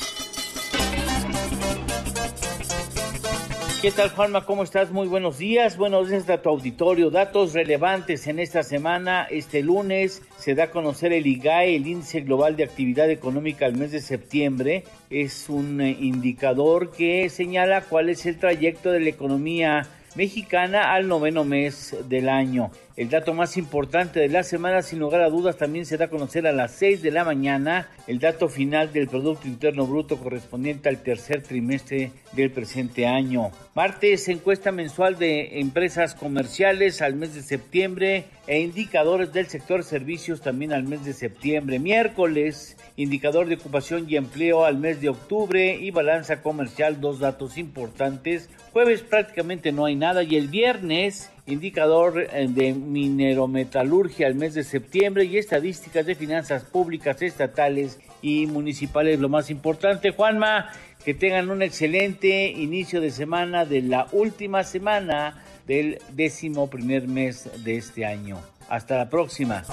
¿Qué 3.85 3.91
tal, 3.91 4.09
Juanma? 4.09 4.47
¿Cómo 4.47 4.63
estás? 4.63 4.89
Muy 4.89 5.07
buenos 5.07 5.37
días. 5.37 5.77
Buenos 5.77 6.09
días 6.09 6.27
a 6.31 6.41
tu 6.41 6.49
auditorio. 6.49 7.11
Datos 7.11 7.53
relevantes 7.53 8.25
en 8.25 8.39
esta 8.39 8.63
semana. 8.63 9.27
Este 9.29 9.61
lunes 9.61 10.23
se 10.39 10.55
da 10.55 10.63
a 10.63 10.71
conocer 10.71 11.13
el 11.13 11.27
IGAE, 11.27 11.75
el 11.75 11.85
Índice 11.85 12.21
Global 12.21 12.55
de 12.55 12.63
Actividad 12.63 13.11
Económica 13.11 13.67
al 13.67 13.75
mes 13.75 13.91
de 13.91 14.01
septiembre. 14.01 14.85
Es 15.11 15.49
un 15.49 15.81
eh, 15.81 15.95
indicador 15.99 16.89
que 16.93 17.29
señala 17.29 17.81
cuál 17.81 18.09
es 18.09 18.25
el 18.25 18.39
trayecto 18.39 18.89
de 18.89 19.01
la 19.01 19.09
economía 19.09 19.87
mexicana 20.15 20.91
al 20.91 21.07
noveno 21.07 21.45
mes 21.45 21.95
del 22.09 22.27
año. 22.27 22.71
El 22.97 23.09
dato 23.09 23.33
más 23.33 23.57
importante 23.57 24.21
de 24.21 24.29
la 24.29 24.43
semana, 24.43 24.81
sin 24.81 24.99
lugar 24.99 25.21
a 25.21 25.29
dudas, 25.29 25.57
también 25.57 25.85
se 25.85 25.97
da 25.97 26.05
a 26.05 26.09
conocer 26.09 26.47
a 26.47 26.53
las 26.53 26.71
6 26.75 27.01
de 27.01 27.11
la 27.11 27.25
mañana 27.25 27.89
el 28.07 28.19
dato 28.19 28.47
final 28.47 28.93
del 28.93 29.09
Producto 29.09 29.49
Interno 29.49 29.85
Bruto 29.85 30.15
correspondiente 30.15 30.87
al 30.87 31.03
tercer 31.03 31.43
trimestre 31.43 32.11
del 32.31 32.51
presente 32.51 33.05
año. 33.05 33.51
Martes, 33.75 34.29
encuesta 34.29 34.71
mensual 34.71 35.17
de 35.17 35.59
empresas 35.59 36.15
comerciales 36.15 37.01
al 37.01 37.15
mes 37.15 37.35
de 37.35 37.41
septiembre 37.41 38.27
e 38.47 38.61
indicadores 38.61 39.33
del 39.33 39.47
sector 39.47 39.83
servicios 39.83 40.39
también 40.39 40.71
al 40.71 40.83
mes 40.83 41.03
de 41.03 41.11
septiembre. 41.11 41.79
Miércoles, 41.79 42.77
indicador 42.95 43.47
de 43.47 43.55
ocupación 43.55 44.05
y 44.07 44.15
empleo 44.15 44.63
al 44.63 44.77
mes 44.77 45.01
de 45.01 45.09
octubre 45.09 45.75
y 45.75 45.91
balanza 45.91 46.41
comercial, 46.41 47.01
dos 47.01 47.19
datos 47.19 47.57
importantes. 47.57 48.49
Jueves 48.71 49.01
prácticamente 49.01 49.73
no 49.73 49.83
hay 49.83 49.97
nada 49.97 50.23
y 50.23 50.37
el 50.37 50.47
viernes 50.47 51.29
indicador 51.47 52.27
eh, 52.31 52.47
de 52.49 52.73
minerometalurgia 52.73 54.27
al 54.27 54.35
mes 54.35 54.53
de 54.53 54.63
septiembre 54.63 55.25
y 55.25 55.37
estadísticas 55.37 56.05
de 56.05 56.15
finanzas 56.15 56.63
públicas 56.63 57.21
estatales 57.21 57.99
y 58.21 58.47
municipales. 58.47 59.19
Lo 59.19 59.29
más 59.29 59.49
importante, 59.49 60.11
Juanma, 60.11 60.71
que 61.03 61.13
tengan 61.13 61.51
un 61.51 61.61
excelente 61.61 62.47
inicio 62.47 62.99
de 62.99 63.11
semana 63.11 63.65
de 63.65 63.81
la 63.81 64.07
última 64.11 64.63
semana 64.63 65.43
del 65.67 65.99
décimo 66.11 66.69
primer 66.69 67.07
mes 67.07 67.49
de 67.63 67.77
este 67.77 68.05
año. 68.05 68.39
Hasta 68.67 68.97
la 68.97 69.09
próxima. 69.09 69.63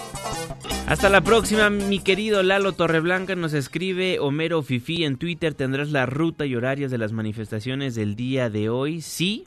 Hasta 0.87 1.09
la 1.09 1.23
próxima, 1.23 1.71
mi 1.71 2.01
querido 2.01 2.43
Lalo 2.43 2.73
Torreblanca 2.73 3.35
nos 3.35 3.55
escribe 3.55 4.19
Homero 4.19 4.63
Fifi 4.63 5.05
en 5.05 5.17
Twitter. 5.17 5.55
¿Tendrás 5.55 5.91
la 5.91 6.05
ruta 6.05 6.45
y 6.45 6.55
horarios 6.55 6.91
de 6.91 6.99
las 6.99 7.13
manifestaciones 7.13 7.95
del 7.95 8.15
día 8.15 8.51
de 8.51 8.69
hoy? 8.69 9.01
Sí, 9.01 9.47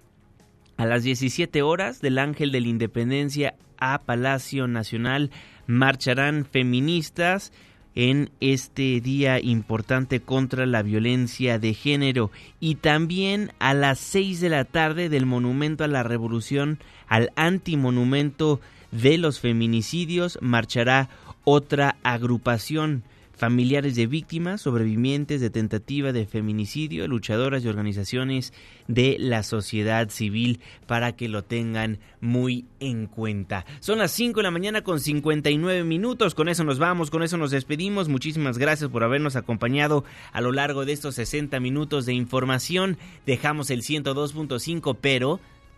a 0.77 0.85
las 0.85 1.03
17 1.03 1.61
horas 1.61 2.01
del 2.01 2.17
Ángel 2.17 2.51
de 2.51 2.61
la 2.61 2.67
Independencia 2.67 3.55
a 3.77 3.99
Palacio 3.99 4.67
Nacional 4.67 5.31
marcharán 5.67 6.45
feministas 6.45 7.51
en 7.95 8.29
este 8.41 8.99
día 8.99 9.39
importante 9.39 10.19
contra 10.19 10.65
la 10.65 10.83
violencia 10.83 11.59
de 11.59 11.73
género. 11.73 12.29
Y 12.59 12.75
también 12.75 13.53
a 13.59 13.73
las 13.73 13.99
6 13.99 14.41
de 14.41 14.49
la 14.49 14.65
tarde 14.65 15.09
del 15.09 15.25
Monumento 15.25 15.83
a 15.83 15.87
la 15.87 16.03
Revolución 16.03 16.79
al 17.07 17.31
antimonumento 17.35 18.59
de 18.91 19.17
los 19.17 19.39
feminicidios 19.39 20.37
marchará 20.41 21.09
otra 21.45 21.95
agrupación 22.03 23.03
familiares 23.35 23.95
de 23.95 24.07
víctimas, 24.07 24.61
sobrevivientes 24.61 25.41
de 25.41 25.49
tentativa 25.49 26.11
de 26.11 26.25
feminicidio, 26.25 27.07
luchadoras 27.07 27.63
y 27.63 27.67
organizaciones 27.67 28.53
de 28.87 29.17
la 29.19 29.43
sociedad 29.43 30.09
civil 30.09 30.59
para 30.87 31.15
que 31.15 31.27
lo 31.27 31.43
tengan 31.43 31.99
muy 32.21 32.65
en 32.79 33.07
cuenta. 33.07 33.65
Son 33.79 33.99
las 33.99 34.11
5 34.11 34.39
de 34.39 34.43
la 34.43 34.51
mañana 34.51 34.83
con 34.83 34.99
59 34.99 35.83
minutos, 35.83 36.35
con 36.35 36.49
eso 36.49 36.63
nos 36.63 36.79
vamos, 36.79 37.11
con 37.11 37.23
eso 37.23 37.37
nos 37.37 37.51
despedimos. 37.51 38.09
Muchísimas 38.09 38.57
gracias 38.57 38.89
por 38.89 39.03
habernos 39.03 39.35
acompañado 39.35 40.03
a 40.31 40.41
lo 40.41 40.51
largo 40.51 40.85
de 40.85 40.93
estos 40.93 41.15
60 41.15 41.59
minutos 41.59 42.05
de 42.05 42.13
información. 42.13 42.97
Dejamos 43.25 43.69
el 43.69 43.81
102.5, 43.81 44.97
pero 44.99 45.39